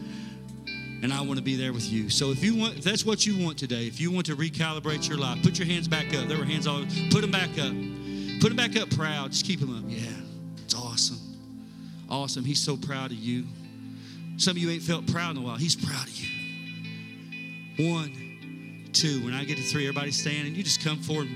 and 1.05 1.13
I 1.13 1.21
want 1.21 1.37
to 1.37 1.43
be 1.43 1.55
there 1.55 1.71
with 1.71 1.87
you. 1.87 2.09
So 2.09 2.31
if 2.31 2.43
you 2.43 2.55
want, 2.55 2.79
if 2.79 2.83
that's 2.83 3.05
what 3.05 3.27
you 3.27 3.37
want 3.45 3.59
today, 3.59 3.85
if 3.85 4.01
you 4.01 4.09
want 4.09 4.25
to 4.25 4.35
recalibrate 4.35 5.07
your 5.07 5.19
life, 5.19 5.39
put 5.43 5.59
your 5.59 5.67
hands 5.67 5.87
back 5.87 6.15
up. 6.15 6.27
There 6.27 6.35
were 6.35 6.45
hands 6.45 6.65
all. 6.65 6.83
Put 7.11 7.21
them 7.21 7.29
back 7.29 7.51
up. 7.59 7.73
Put 8.41 8.49
them 8.49 8.55
back 8.55 8.75
up 8.75 8.89
proud. 8.89 9.31
Just 9.31 9.45
keep 9.45 9.59
them 9.59 9.77
up. 9.77 9.83
Yeah, 9.87 9.99
it's 10.63 10.73
awesome. 10.73 11.19
Awesome. 12.09 12.43
He's 12.43 12.59
so 12.59 12.75
proud 12.75 13.11
of 13.11 13.17
you. 13.17 13.43
Some 14.37 14.51
of 14.51 14.57
you 14.57 14.71
ain't 14.71 14.81
felt 14.81 15.05
proud 15.05 15.37
in 15.37 15.43
a 15.43 15.45
while. 15.45 15.57
He's 15.57 15.75
proud 15.75 16.07
of 16.07 16.15
you. 16.15 17.91
One, 17.91 18.89
two. 18.91 19.23
When 19.23 19.35
I 19.35 19.43
get 19.43 19.57
to 19.57 19.63
three, 19.63 19.87
everybody 19.87 20.09
stand 20.09 20.47
and 20.47 20.57
you 20.57 20.63
just 20.63 20.83
come 20.83 20.97
forward. 20.97 21.27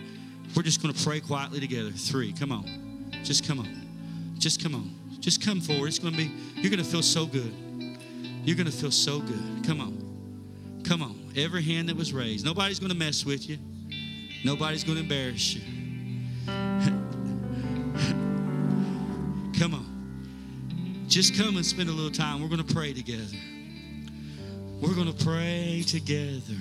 We're 0.55 0.63
just 0.63 0.81
going 0.81 0.95
to 0.95 1.03
pray 1.03 1.19
quietly 1.19 1.59
together. 1.59 1.91
Three. 1.91 2.33
Come 2.33 2.51
on. 2.51 3.11
Just 3.23 3.47
come 3.47 3.59
on. 3.59 3.69
Just 4.39 4.63
come 4.63 4.73
on. 4.73 4.95
Just 5.19 5.45
come 5.45 5.61
forward. 5.61 5.89
It's 5.89 5.99
going 5.99 6.15
to 6.15 6.17
be, 6.17 6.31
you're 6.55 6.71
going 6.71 6.83
to 6.83 6.89
feel 6.89 7.03
so 7.03 7.27
good. 7.27 7.53
You're 8.49 8.57
going 8.57 8.65
to 8.65 8.71
feel 8.71 8.89
so 8.89 9.19
good. 9.19 9.63
Come 9.63 9.79
on. 9.79 10.81
Come 10.83 11.03
on. 11.03 11.31
Every 11.37 11.61
hand 11.61 11.87
that 11.87 11.95
was 11.95 12.11
raised. 12.11 12.43
Nobody's 12.43 12.79
going 12.79 12.89
to 12.89 12.97
mess 12.97 13.23
with 13.23 13.47
you, 13.47 13.59
nobody's 14.43 14.83
going 14.83 14.95
to 14.95 15.03
embarrass 15.03 15.53
you. 15.53 15.61
come 19.59 19.75
on. 19.75 21.05
Just 21.07 21.37
come 21.37 21.57
and 21.57 21.65
spend 21.65 21.89
a 21.89 21.91
little 21.91 22.09
time. 22.09 22.41
We're 22.41 22.47
going 22.47 22.65
to 22.65 22.73
pray 22.73 22.91
together. 22.91 23.37
We're 24.81 24.95
going 24.95 25.13
to 25.13 25.23
pray 25.23 25.83
together. 25.85 26.57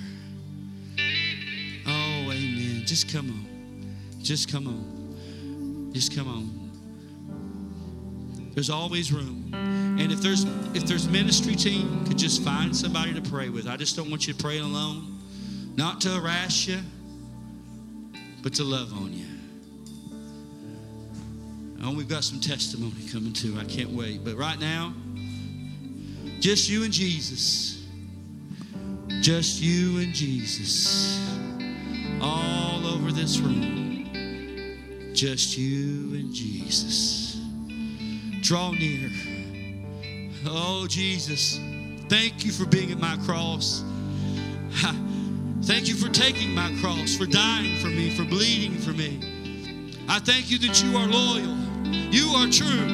Oh, 1.87 2.31
amen. 2.31 2.83
Just 2.85 3.11
come 3.11 3.31
on. 3.31 3.47
Just 4.21 4.51
come 4.51 4.67
on. 4.67 5.91
Just 5.91 6.15
come 6.15 6.27
on. 6.27 6.69
There's 8.53 8.69
always 8.69 9.11
room. 9.11 9.78
And 9.99 10.13
if 10.13 10.21
there's 10.21 10.45
if 10.73 10.85
there's 10.85 11.09
ministry 11.09 11.55
team, 11.55 12.05
could 12.05 12.17
just 12.17 12.41
find 12.41 12.75
somebody 12.75 13.13
to 13.13 13.21
pray 13.21 13.49
with. 13.49 13.67
I 13.67 13.75
just 13.75 13.97
don't 13.97 14.09
want 14.09 14.27
you 14.27 14.33
to 14.33 14.41
pray 14.41 14.59
alone. 14.59 15.19
Not 15.75 15.99
to 16.01 16.09
harass 16.09 16.67
you, 16.67 16.79
but 18.41 18.53
to 18.55 18.63
love 18.63 18.93
on 18.93 19.13
you. 19.13 19.25
Oh, 21.83 21.93
we've 21.93 22.07
got 22.07 22.23
some 22.23 22.39
testimony 22.39 23.07
coming 23.11 23.33
too. 23.33 23.57
I 23.59 23.65
can't 23.65 23.89
wait. 23.89 24.23
But 24.23 24.37
right 24.37 24.59
now, 24.59 24.93
just 26.39 26.69
you 26.69 26.83
and 26.85 26.93
Jesus. 26.93 27.85
Just 29.21 29.61
you 29.61 29.99
and 29.99 30.13
Jesus. 30.13 31.19
All 32.21 32.87
over 32.87 33.11
this 33.11 33.39
room. 33.39 35.11
Just 35.13 35.57
you 35.57 36.15
and 36.15 36.33
Jesus. 36.33 37.41
Draw 38.41 38.71
near. 38.71 39.09
Oh, 40.45 40.87
Jesus, 40.87 41.59
thank 42.07 42.45
you 42.45 42.51
for 42.51 42.65
being 42.65 42.91
at 42.91 42.99
my 42.99 43.17
cross. 43.25 43.83
Thank 45.63 45.87
you 45.87 45.95
for 45.95 46.09
taking 46.09 46.55
my 46.55 46.73
cross, 46.81 47.15
for 47.15 47.25
dying 47.25 47.77
for 47.77 47.87
me, 47.87 48.09
for 48.15 48.23
bleeding 48.23 48.77
for 48.77 48.91
me. 48.91 49.19
I 50.07 50.19
thank 50.19 50.49
you 50.49 50.57
that 50.59 50.81
you 50.83 50.97
are 50.97 51.05
loyal, 51.05 51.55
you 52.11 52.29
are 52.35 52.47
true. 52.47 52.87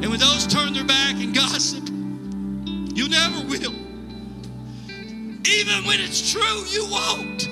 And 0.00 0.08
when 0.08 0.20
those 0.20 0.46
turn 0.46 0.72
their 0.72 0.84
back 0.84 1.16
and 1.16 1.34
gossip, 1.34 1.88
you 2.96 3.08
never 3.08 3.44
will. 3.46 3.74
Even 5.46 5.84
when 5.84 6.00
it's 6.00 6.32
true, 6.32 6.64
you 6.70 6.86
won't. 6.90 7.48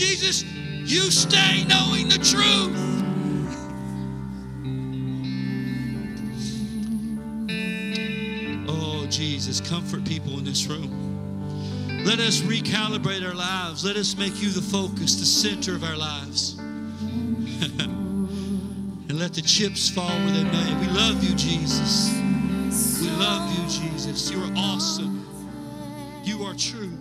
Jesus, 0.00 0.44
you 0.44 1.10
stay 1.10 1.64
knowing 1.68 2.08
the 2.08 2.16
truth. 2.16 2.74
Oh, 8.66 9.06
Jesus, 9.10 9.60
comfort 9.60 10.06
people 10.06 10.38
in 10.38 10.44
this 10.46 10.68
room. 10.68 12.06
Let 12.06 12.18
us 12.18 12.40
recalibrate 12.40 13.22
our 13.28 13.34
lives. 13.34 13.84
Let 13.84 13.96
us 13.96 14.16
make 14.16 14.40
you 14.40 14.48
the 14.48 14.62
focus, 14.62 15.16
the 15.16 15.26
center 15.26 15.74
of 15.74 15.84
our 15.84 15.98
lives. 15.98 16.56
and 17.78 17.98
let 19.18 19.34
the 19.34 19.42
chips 19.42 19.90
fall 19.90 20.08
where 20.08 20.32
they 20.32 20.44
may. 20.44 20.80
We 20.80 20.86
love 20.94 21.22
you, 21.22 21.36
Jesus. 21.36 22.18
We 23.02 23.10
love 23.18 23.52
you, 23.52 23.64
Jesus. 23.68 24.30
You 24.30 24.44
are 24.44 24.52
awesome. 24.56 25.26
You 26.24 26.42
are 26.44 26.54
true. 26.54 26.96